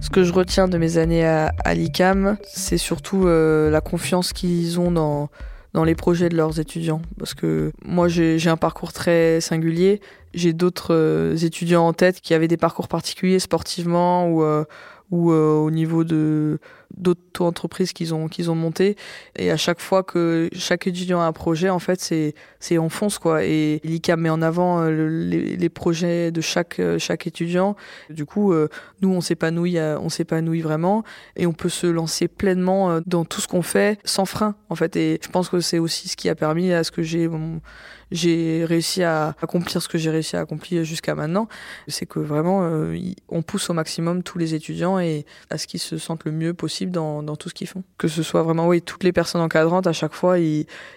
Ce 0.00 0.10
que 0.10 0.22
je 0.22 0.32
retiens 0.32 0.68
de 0.68 0.78
mes 0.78 0.98
années 0.98 1.24
à, 1.24 1.74
l'ICAM, 1.74 2.36
c'est 2.44 2.78
surtout 2.78 3.26
euh, 3.26 3.70
la 3.70 3.80
confiance 3.80 4.32
qu'ils 4.32 4.78
ont 4.78 4.92
dans, 4.92 5.30
dans 5.74 5.84
les 5.84 5.96
projets 5.96 6.28
de 6.28 6.36
leurs 6.36 6.60
étudiants. 6.60 7.02
Parce 7.18 7.34
que 7.34 7.72
moi, 7.84 8.08
j'ai 8.08 8.48
un 8.48 8.56
parcours 8.56 8.92
très 8.92 9.40
singulier. 9.40 10.00
J'ai 10.32 10.52
d'autres 10.52 10.94
euh, 10.94 11.36
étudiants 11.36 11.86
en 11.86 11.92
tête 11.92 12.20
qui 12.20 12.32
avaient 12.32 12.48
des 12.48 12.56
parcours 12.56 12.88
particuliers 12.88 13.40
sportivement 13.40 14.28
ou, 14.28 14.42
euh, 14.42 14.64
ou 15.10 15.32
euh, 15.32 15.56
au 15.56 15.70
niveau 15.70 16.04
de 16.04 16.58
d'autres 16.96 17.42
entreprises 17.42 17.92
qu'ils 17.92 18.14
ont 18.14 18.28
qu'ils 18.28 18.50
ont 18.50 18.54
monté 18.54 18.96
et 19.36 19.50
à 19.50 19.56
chaque 19.56 19.80
fois 19.80 20.02
que 20.02 20.48
chaque 20.52 20.86
étudiant 20.86 21.20
a 21.20 21.24
un 21.24 21.32
projet 21.32 21.70
en 21.70 21.78
fait 21.78 22.00
c'est 22.00 22.34
c'est 22.60 22.78
on 22.78 22.88
fonce 22.88 23.18
quoi. 23.18 23.44
Et 23.44 23.80
l'ICAM 23.84 24.20
met 24.20 24.30
en 24.30 24.40
avant 24.40 24.80
euh, 24.80 24.90
les, 24.90 25.56
les, 25.56 25.68
projets 25.68 26.30
de 26.30 26.40
chaque 26.40 26.80
euh, 26.80 26.98
chaque 26.98 27.26
étudiant. 27.26 27.76
Du 28.08 28.24
coup 28.24 28.54
nous 29.02 29.10
on 29.10 29.20
s'épanouit 29.20 29.78
on 29.78 30.08
s'épanouit 30.08 30.62
vraiment. 30.62 31.04
Et 31.36 31.46
on 31.46 31.52
peut 31.52 31.68
se 31.68 31.86
lancer 31.86 32.28
pleinement 32.28 33.00
dans 33.06 33.24
tout 33.24 33.40
ce 33.40 33.48
qu'on 33.48 33.62
fait 33.62 33.98
sans 34.04 34.24
frein 34.24 34.54
en 34.70 34.74
fait. 34.74 34.96
Et 34.96 35.20
je 35.22 35.28
pense 35.28 35.48
que 35.48 35.60
c'est 35.60 35.78
aussi 35.78 36.08
ce 36.08 36.16
qui 36.16 36.28
a 36.28 36.34
permis 36.34 36.72
à 36.72 36.84
ce 36.84 36.90
que 36.90 37.02
j'ai 37.02 37.28
j'ai 38.10 38.64
réussi 38.64 39.02
à 39.02 39.34
accomplir 39.42 39.82
ce 39.82 39.88
que 39.88 39.98
j'ai 39.98 40.10
réussi 40.10 40.36
à 40.36 40.40
accomplir 40.40 40.84
jusqu'à 40.84 41.14
maintenant. 41.14 41.48
C'est 41.88 42.06
que 42.06 42.20
vraiment 42.20 42.62
on 43.28 43.42
pousse 43.42 43.68
au 43.70 43.74
maximum 43.74 44.22
tous 44.22 44.38
les 44.38 44.54
étudiants 44.54 44.98
et 44.98 45.26
à 45.50 45.58
ce 45.58 45.66
qu'ils 45.66 45.80
se 45.80 45.98
sentent 45.98 46.24
le 46.24 46.32
mieux 46.32 46.54
possible 46.54 46.83
dans, 46.90 47.22
tout 47.36 47.48
ce 47.48 47.54
qu'ils 47.54 47.66
font. 47.66 47.82
Que 47.98 48.08
ce 48.08 48.22
soit 48.22 48.42
vraiment, 48.42 48.68
oui, 48.68 48.82
toutes 48.82 49.04
les 49.04 49.12
personnes 49.12 49.40
encadrantes, 49.40 49.86
à 49.86 49.92
chaque 49.92 50.14
fois, 50.14 50.36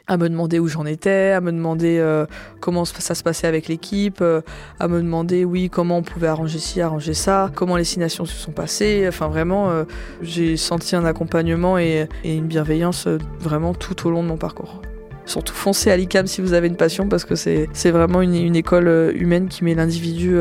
à 0.08 0.18
me 0.18 0.30
demander 0.30 0.60
où 0.60 0.68
j'en 0.68 0.86
étais, 0.86 1.32
à 1.32 1.42
me 1.42 1.52
demander 1.52 1.98
euh, 2.00 2.26
comment 2.60 2.86
ça 2.86 3.16
se 3.16 3.24
passait 3.24 3.48
avec 3.48 3.68
l'équipe, 3.68 4.20
euh, 4.22 4.42
à 4.80 4.88
me 4.88 5.02
demander, 5.02 5.46
oui, 5.46 5.70
comment 5.70 5.98
on 5.98 6.04
pouvait 6.04 6.28
arranger 6.28 6.60
ci, 6.60 6.82
arranger 6.82 7.14
ça, 7.14 7.52
comment 7.56 7.78
les 7.78 7.84
six 7.84 8.00
nations 8.00 8.26
se 8.26 8.36
sont 8.36 8.52
passées. 8.52 9.06
Enfin, 9.08 9.28
vraiment, 9.28 9.70
euh, 9.70 9.84
j'ai 10.22 10.58
senti 10.58 10.96
un 10.96 11.06
accompagnement 11.06 11.78
et, 11.78 12.08
une 12.24 12.48
bienveillance 12.48 13.08
vraiment 13.40 13.74
tout 13.74 14.08
au 14.08 14.12
long 14.12 14.22
de 14.24 14.28
mon 14.28 14.38
parcours 14.38 14.82
surtout 15.26 15.54
foncez 15.54 15.92
à 15.92 15.98
l'ICAM 15.98 16.26
si 16.26 16.40
vous 16.40 16.54
avez 16.54 16.68
une 16.68 16.78
passion 16.78 17.10
parce 17.10 17.26
que 17.26 17.36
c'est 17.36 17.92
vraiment 17.92 18.22
une, 18.22 18.56
école 18.56 19.12
humaine 19.14 19.50
qui 19.50 19.66
met 19.66 19.76
l'individu 19.76 20.38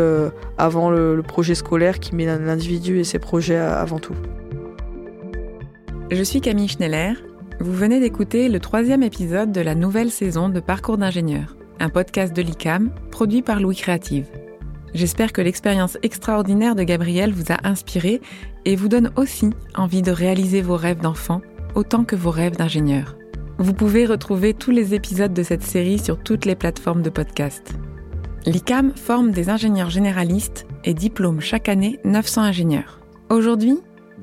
avant 0.58 0.90
le, 0.90 1.22
projet 1.26 1.56
scolaire, 1.56 1.98
qui 1.98 2.14
met 2.14 2.26
l'individu 2.26 3.00
et 3.00 3.04
ses 3.04 3.18
projets 3.18 3.56
avant 3.56 3.98
tout. 3.98 4.14
Je 6.08 6.22
suis 6.22 6.40
Camille 6.40 6.68
Schneller. 6.68 7.14
Vous 7.58 7.72
venez 7.72 7.98
d'écouter 7.98 8.48
le 8.48 8.60
troisième 8.60 9.02
épisode 9.02 9.50
de 9.50 9.60
la 9.60 9.74
nouvelle 9.74 10.12
saison 10.12 10.48
de 10.48 10.60
Parcours 10.60 10.98
d'ingénieur, 10.98 11.56
un 11.80 11.88
podcast 11.88 12.34
de 12.34 12.42
l'ICAM 12.42 12.92
produit 13.10 13.42
par 13.42 13.58
Louis 13.58 13.74
Créative. 13.74 14.28
J'espère 14.94 15.32
que 15.32 15.40
l'expérience 15.40 15.98
extraordinaire 16.04 16.76
de 16.76 16.84
Gabriel 16.84 17.32
vous 17.32 17.50
a 17.50 17.66
inspiré 17.66 18.20
et 18.64 18.76
vous 18.76 18.86
donne 18.86 19.10
aussi 19.16 19.50
envie 19.74 20.02
de 20.02 20.12
réaliser 20.12 20.62
vos 20.62 20.76
rêves 20.76 21.00
d'enfant 21.00 21.42
autant 21.74 22.04
que 22.04 22.14
vos 22.14 22.30
rêves 22.30 22.56
d'ingénieur. 22.56 23.16
Vous 23.58 23.74
pouvez 23.74 24.06
retrouver 24.06 24.54
tous 24.54 24.70
les 24.70 24.94
épisodes 24.94 25.34
de 25.34 25.42
cette 25.42 25.64
série 25.64 25.98
sur 25.98 26.22
toutes 26.22 26.44
les 26.44 26.54
plateformes 26.54 27.02
de 27.02 27.10
podcast. 27.10 27.74
L'ICAM 28.46 28.92
forme 28.94 29.32
des 29.32 29.50
ingénieurs 29.50 29.90
généralistes 29.90 30.68
et 30.84 30.94
diplôme 30.94 31.40
chaque 31.40 31.68
année 31.68 31.98
900 32.04 32.42
ingénieurs. 32.42 33.00
Aujourd'hui, 33.28 33.80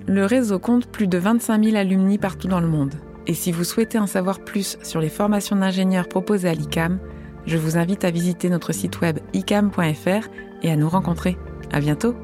le 0.07 0.25
réseau 0.25 0.59
compte 0.59 0.87
plus 0.87 1.07
de 1.07 1.17
25 1.17 1.63
000 1.63 1.77
alumni 1.77 2.17
partout 2.17 2.47
dans 2.47 2.59
le 2.59 2.67
monde. 2.67 2.93
Et 3.27 3.33
si 3.33 3.51
vous 3.51 3.63
souhaitez 3.63 3.99
en 3.99 4.07
savoir 4.07 4.39
plus 4.39 4.77
sur 4.83 4.99
les 4.99 5.09
formations 5.09 5.55
d'ingénieurs 5.55 6.09
proposées 6.09 6.49
à 6.49 6.53
l'ICAM, 6.53 6.99
je 7.45 7.57
vous 7.57 7.77
invite 7.77 8.03
à 8.03 8.11
visiter 8.11 8.49
notre 8.49 8.73
site 8.73 9.01
web 9.01 9.19
icam.fr 9.33 10.27
et 10.61 10.71
à 10.71 10.75
nous 10.75 10.89
rencontrer. 10.89 11.37
À 11.71 11.79
bientôt! 11.79 12.15